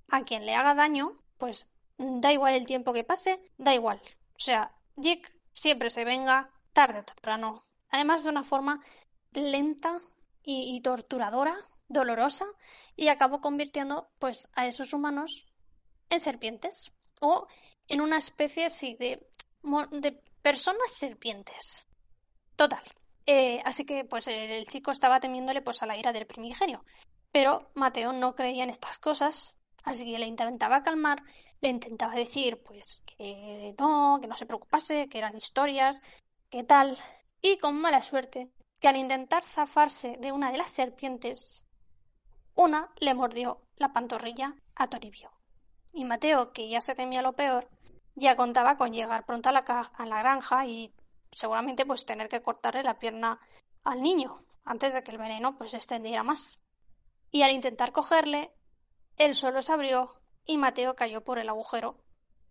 [0.09, 4.01] A quien le haga daño, pues da igual el tiempo que pase, da igual.
[4.35, 5.21] O sea, Jig
[5.51, 7.63] siempre se venga tarde o temprano.
[7.89, 8.83] Además de una forma
[9.31, 9.99] lenta
[10.43, 11.55] y, y torturadora,
[11.87, 12.45] dolorosa,
[12.95, 15.47] y acabó convirtiendo pues a esos humanos
[16.09, 17.47] en serpientes o
[17.87, 19.25] en una especie así de,
[20.41, 21.85] personas serpientes.
[22.55, 22.83] Total.
[23.25, 26.83] Eh, así que pues el chico estaba temiéndole pues a la ira del primigenio.
[27.31, 29.53] Pero Mateo no creía en estas cosas,
[29.83, 31.21] así que le intentaba calmar,
[31.59, 36.01] le intentaba decir pues que no, que no se preocupase, que eran historias,
[36.49, 36.97] que tal.
[37.41, 38.49] Y con mala suerte,
[38.79, 41.63] que al intentar zafarse de una de las serpientes,
[42.55, 45.36] una le mordió la pantorrilla a Toribio
[45.93, 47.67] y Mateo, que ya se temía lo peor,
[48.15, 50.93] ya contaba con llegar pronto a la, a la granja y
[51.31, 53.39] seguramente pues tener que cortarle la pierna
[53.83, 56.59] al niño antes de que el veneno pues se extendiera más.
[57.31, 58.53] Y al intentar cogerle,
[59.17, 60.13] el suelo se abrió
[60.45, 62.03] y Mateo cayó por el agujero.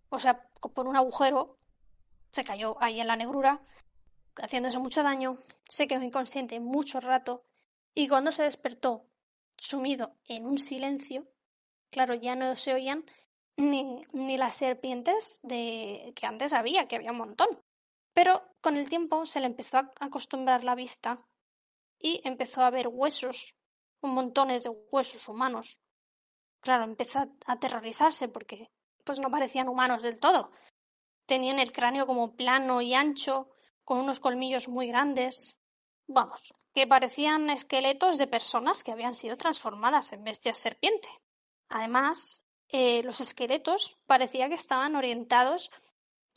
[0.09, 1.59] O sea, por un agujero
[2.33, 3.63] se cayó ahí en la negrura,
[4.37, 5.39] haciéndose mucho daño,
[5.69, 7.45] se quedó inconsciente mucho rato
[7.95, 9.07] y cuando se despertó,
[9.57, 11.27] sumido en un silencio,
[11.91, 13.05] claro, ya no se oían
[13.57, 17.49] ni, ni las serpientes de que antes había, que había un montón.
[18.13, 21.23] Pero con el tiempo se le empezó a acostumbrar la vista
[21.99, 23.55] y empezó a ver huesos,
[24.01, 25.81] un montones de huesos humanos.
[26.61, 28.71] Claro, empezó a aterrorizarse porque
[29.05, 30.51] pues no parecían humanos del todo.
[31.27, 33.51] Tenían el cráneo como plano y ancho,
[33.85, 35.57] con unos colmillos muy grandes.
[36.09, 41.09] Vamos, que parecían esqueletos de personas que habían sido transformadas en bestias serpiente.
[41.69, 45.71] Además, eh, los esqueletos parecía que estaban orientados,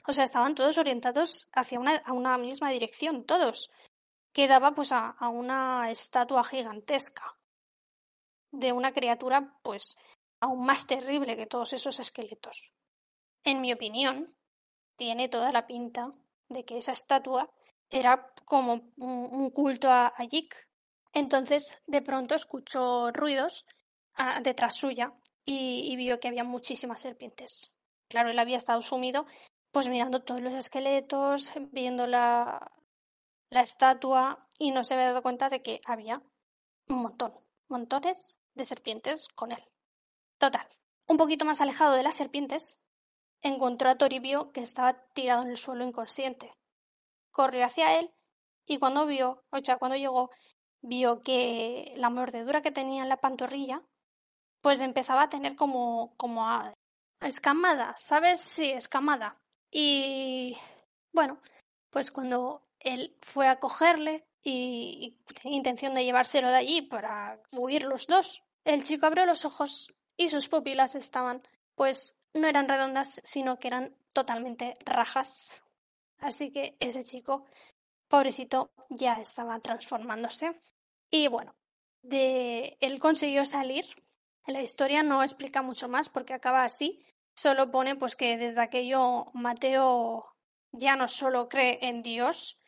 [0.07, 3.69] o sea, estaban todos orientados hacia una, misma dirección, todos,
[4.33, 7.37] que daba pues a, a una estatua gigantesca
[8.51, 9.97] de una criatura pues
[10.39, 12.71] aún más terrible que todos esos esqueletos.
[13.43, 14.35] En mi opinión,
[14.95, 16.13] tiene toda la pinta
[16.49, 17.47] de que esa estatua
[17.89, 20.27] era como un, culto a, a
[21.13, 23.65] Entonces, de pronto escuchó ruidos
[24.15, 25.13] ah, detrás suya
[25.51, 27.71] y, vio que había muchísimas serpientes.
[28.07, 29.25] Claro, él había estado sumido,
[29.71, 32.71] pues mirando todos los esqueletos, viendo la,
[33.49, 36.21] la estatua y no se había dado cuenta de que había
[36.87, 37.33] un montón,
[37.67, 39.63] montones de serpientes con él.
[40.37, 40.67] Total,
[41.07, 42.79] un poquito más alejado de las serpientes,
[43.41, 46.53] encontró a Toribio que estaba tirado en el suelo inconsciente.
[47.31, 48.11] Corrió hacia él
[48.67, 50.29] y cuando vio, o sea, cuando llegó,
[50.81, 53.83] vio que la mordedura que tenía en la pantorrilla,
[54.61, 56.73] pues empezaba a tener como, como a,
[57.21, 58.41] escamada, ¿sabes?
[58.41, 59.35] Sí, escamada.
[59.71, 60.57] Y
[61.13, 61.39] bueno,
[61.89, 67.83] pues cuando él fue a cogerle y, tenía intención de llevárselo de allí para huir
[67.83, 71.41] los dos, el chico abrió los ojos y sus pupilas estaban,
[71.75, 75.61] pues no eran redondas, sino que eran totalmente rajas.
[76.19, 77.45] Así que ese chico,
[78.07, 80.59] pobrecito, ya estaba transformándose.
[81.09, 81.55] Y bueno,
[82.01, 83.85] de él consiguió salir.
[84.49, 87.05] La historia no explica mucho más porque acaba así.
[87.35, 90.25] Solo pone pues que desde aquello Mateo
[90.71, 92.59] ya no solo cree en Dios,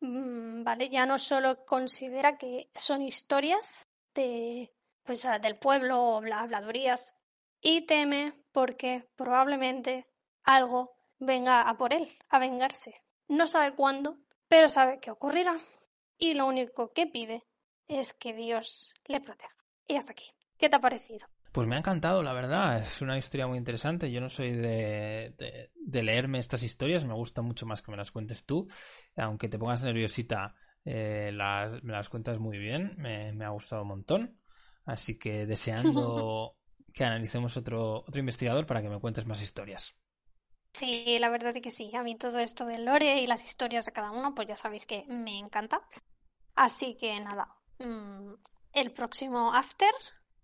[0.00, 0.90] mm, ¿vale?
[0.90, 4.70] Ya no solo considera que son historias de
[5.04, 7.14] pues del pueblo o habladurías
[7.62, 10.06] y teme porque probablemente
[10.44, 13.00] algo venga a por él, a vengarse.
[13.28, 14.18] No sabe cuándo,
[14.48, 15.56] pero sabe que ocurrirá
[16.18, 17.42] y lo único que pide
[17.88, 19.56] es que Dios le proteja.
[19.86, 20.30] Y hasta aquí.
[20.62, 21.26] ¿Qué te ha parecido?
[21.50, 22.78] Pues me ha encantado, la verdad.
[22.78, 24.12] Es una historia muy interesante.
[24.12, 25.34] Yo no soy de,
[25.74, 27.04] de, leerme estas historias.
[27.04, 28.68] Me gusta mucho más que me las cuentes tú.
[29.16, 32.94] Aunque te pongas nerviosita, eh, las, me las cuentas muy bien.
[32.96, 34.38] Me, me, ha gustado un montón.
[34.84, 36.54] Así que deseando
[36.94, 39.96] que analicemos otro, otro investigador para que me cuentes más historias.
[40.74, 41.90] Sí, la verdad es que sí.
[41.96, 44.86] A mí todo esto del lore y las historias de cada uno, pues ya sabéis
[44.86, 45.80] que me encanta.
[46.54, 47.48] Así que nada,
[47.80, 48.34] mm,
[48.74, 49.90] el próximo after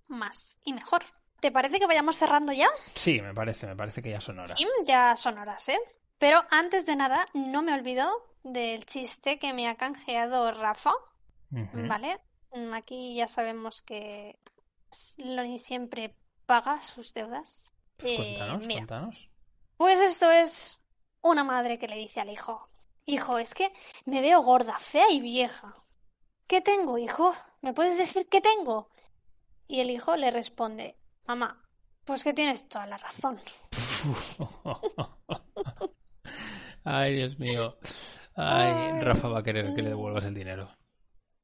[0.09, 1.03] más y mejor.
[1.41, 2.69] ¿Te parece que vayamos cerrando ya?
[2.95, 4.55] Sí, me parece, me parece que ya son horas.
[4.59, 5.79] Sí, ya son horas, ¿eh?
[6.19, 8.11] Pero antes de nada, no me olvido
[8.43, 10.93] del chiste que me ha canjeado Rafa,
[11.51, 12.19] ¿vale?
[12.53, 14.39] Mm, aquí ya sabemos que
[15.19, 16.17] Loni siempre
[16.47, 17.73] paga sus deudas.
[17.97, 19.31] Pues cuéntanos, cuéntanos.
[19.77, 20.81] Pues esto es
[21.21, 22.69] una madre que le dice al hijo,
[23.07, 23.73] hijo, es que
[24.05, 25.75] me veo gorda, fea y vieja.
[26.47, 27.35] ¿Qué tengo, hijo?
[27.61, 28.89] ¿Me puedes decir qué tengo?
[29.69, 30.97] Y el hijo le responde,
[31.27, 31.63] mamá,
[32.05, 33.39] pues que tienes toda la razón.
[36.85, 37.77] Ay, Dios mío.
[38.35, 40.75] Ay, Rafa va a querer que le devuelvas el dinero.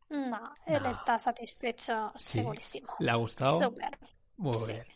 [0.08, 2.94] No, él está satisfecho, segurísimo.
[3.00, 3.60] ¿Le ha gustado?
[3.60, 3.98] Súper.
[4.36, 4.86] Muy bien.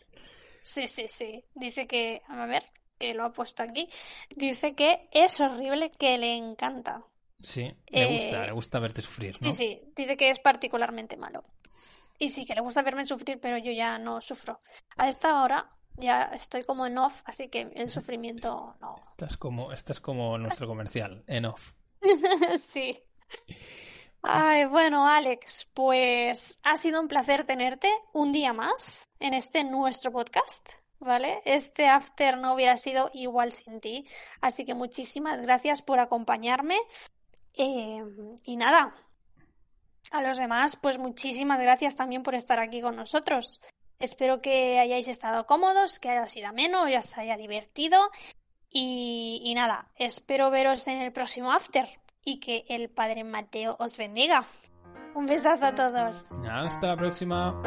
[0.63, 1.45] Sí, sí, sí.
[1.53, 2.63] Dice que, a ver,
[2.97, 3.89] que lo ha puesto aquí.
[4.35, 7.03] Dice que es horrible, que le encanta.
[7.41, 9.51] Sí, le gusta, eh, le gusta verte sufrir, ¿no?
[9.51, 11.43] Sí, sí, dice que es particularmente malo.
[12.19, 14.61] Y sí, que le gusta verme sufrir, pero yo ya no sufro.
[14.97, 18.97] A esta hora ya estoy como en off, así que el sufrimiento no.
[19.01, 21.71] Estás como, estás como nuestro comercial, en off.
[22.57, 22.91] sí.
[24.21, 30.11] Ay, bueno, Alex, pues ha sido un placer tenerte un día más en este nuestro
[30.11, 31.41] podcast, ¿vale?
[31.45, 34.05] Este after no hubiera sido igual sin ti,
[34.41, 36.77] así que muchísimas gracias por acompañarme.
[37.53, 38.03] Eh,
[38.43, 38.93] y nada,
[40.11, 43.61] a los demás, pues muchísimas gracias también por estar aquí con nosotros.
[43.99, 47.99] Espero que hayáis estado cómodos, que haya sido ameno, ya os haya divertido.
[48.69, 51.87] Y, y nada, espero veros en el próximo After
[52.23, 54.45] y que el Padre Mateo os bendiga.
[55.15, 56.31] Un besazo a todos.
[56.49, 57.61] Hasta la próxima.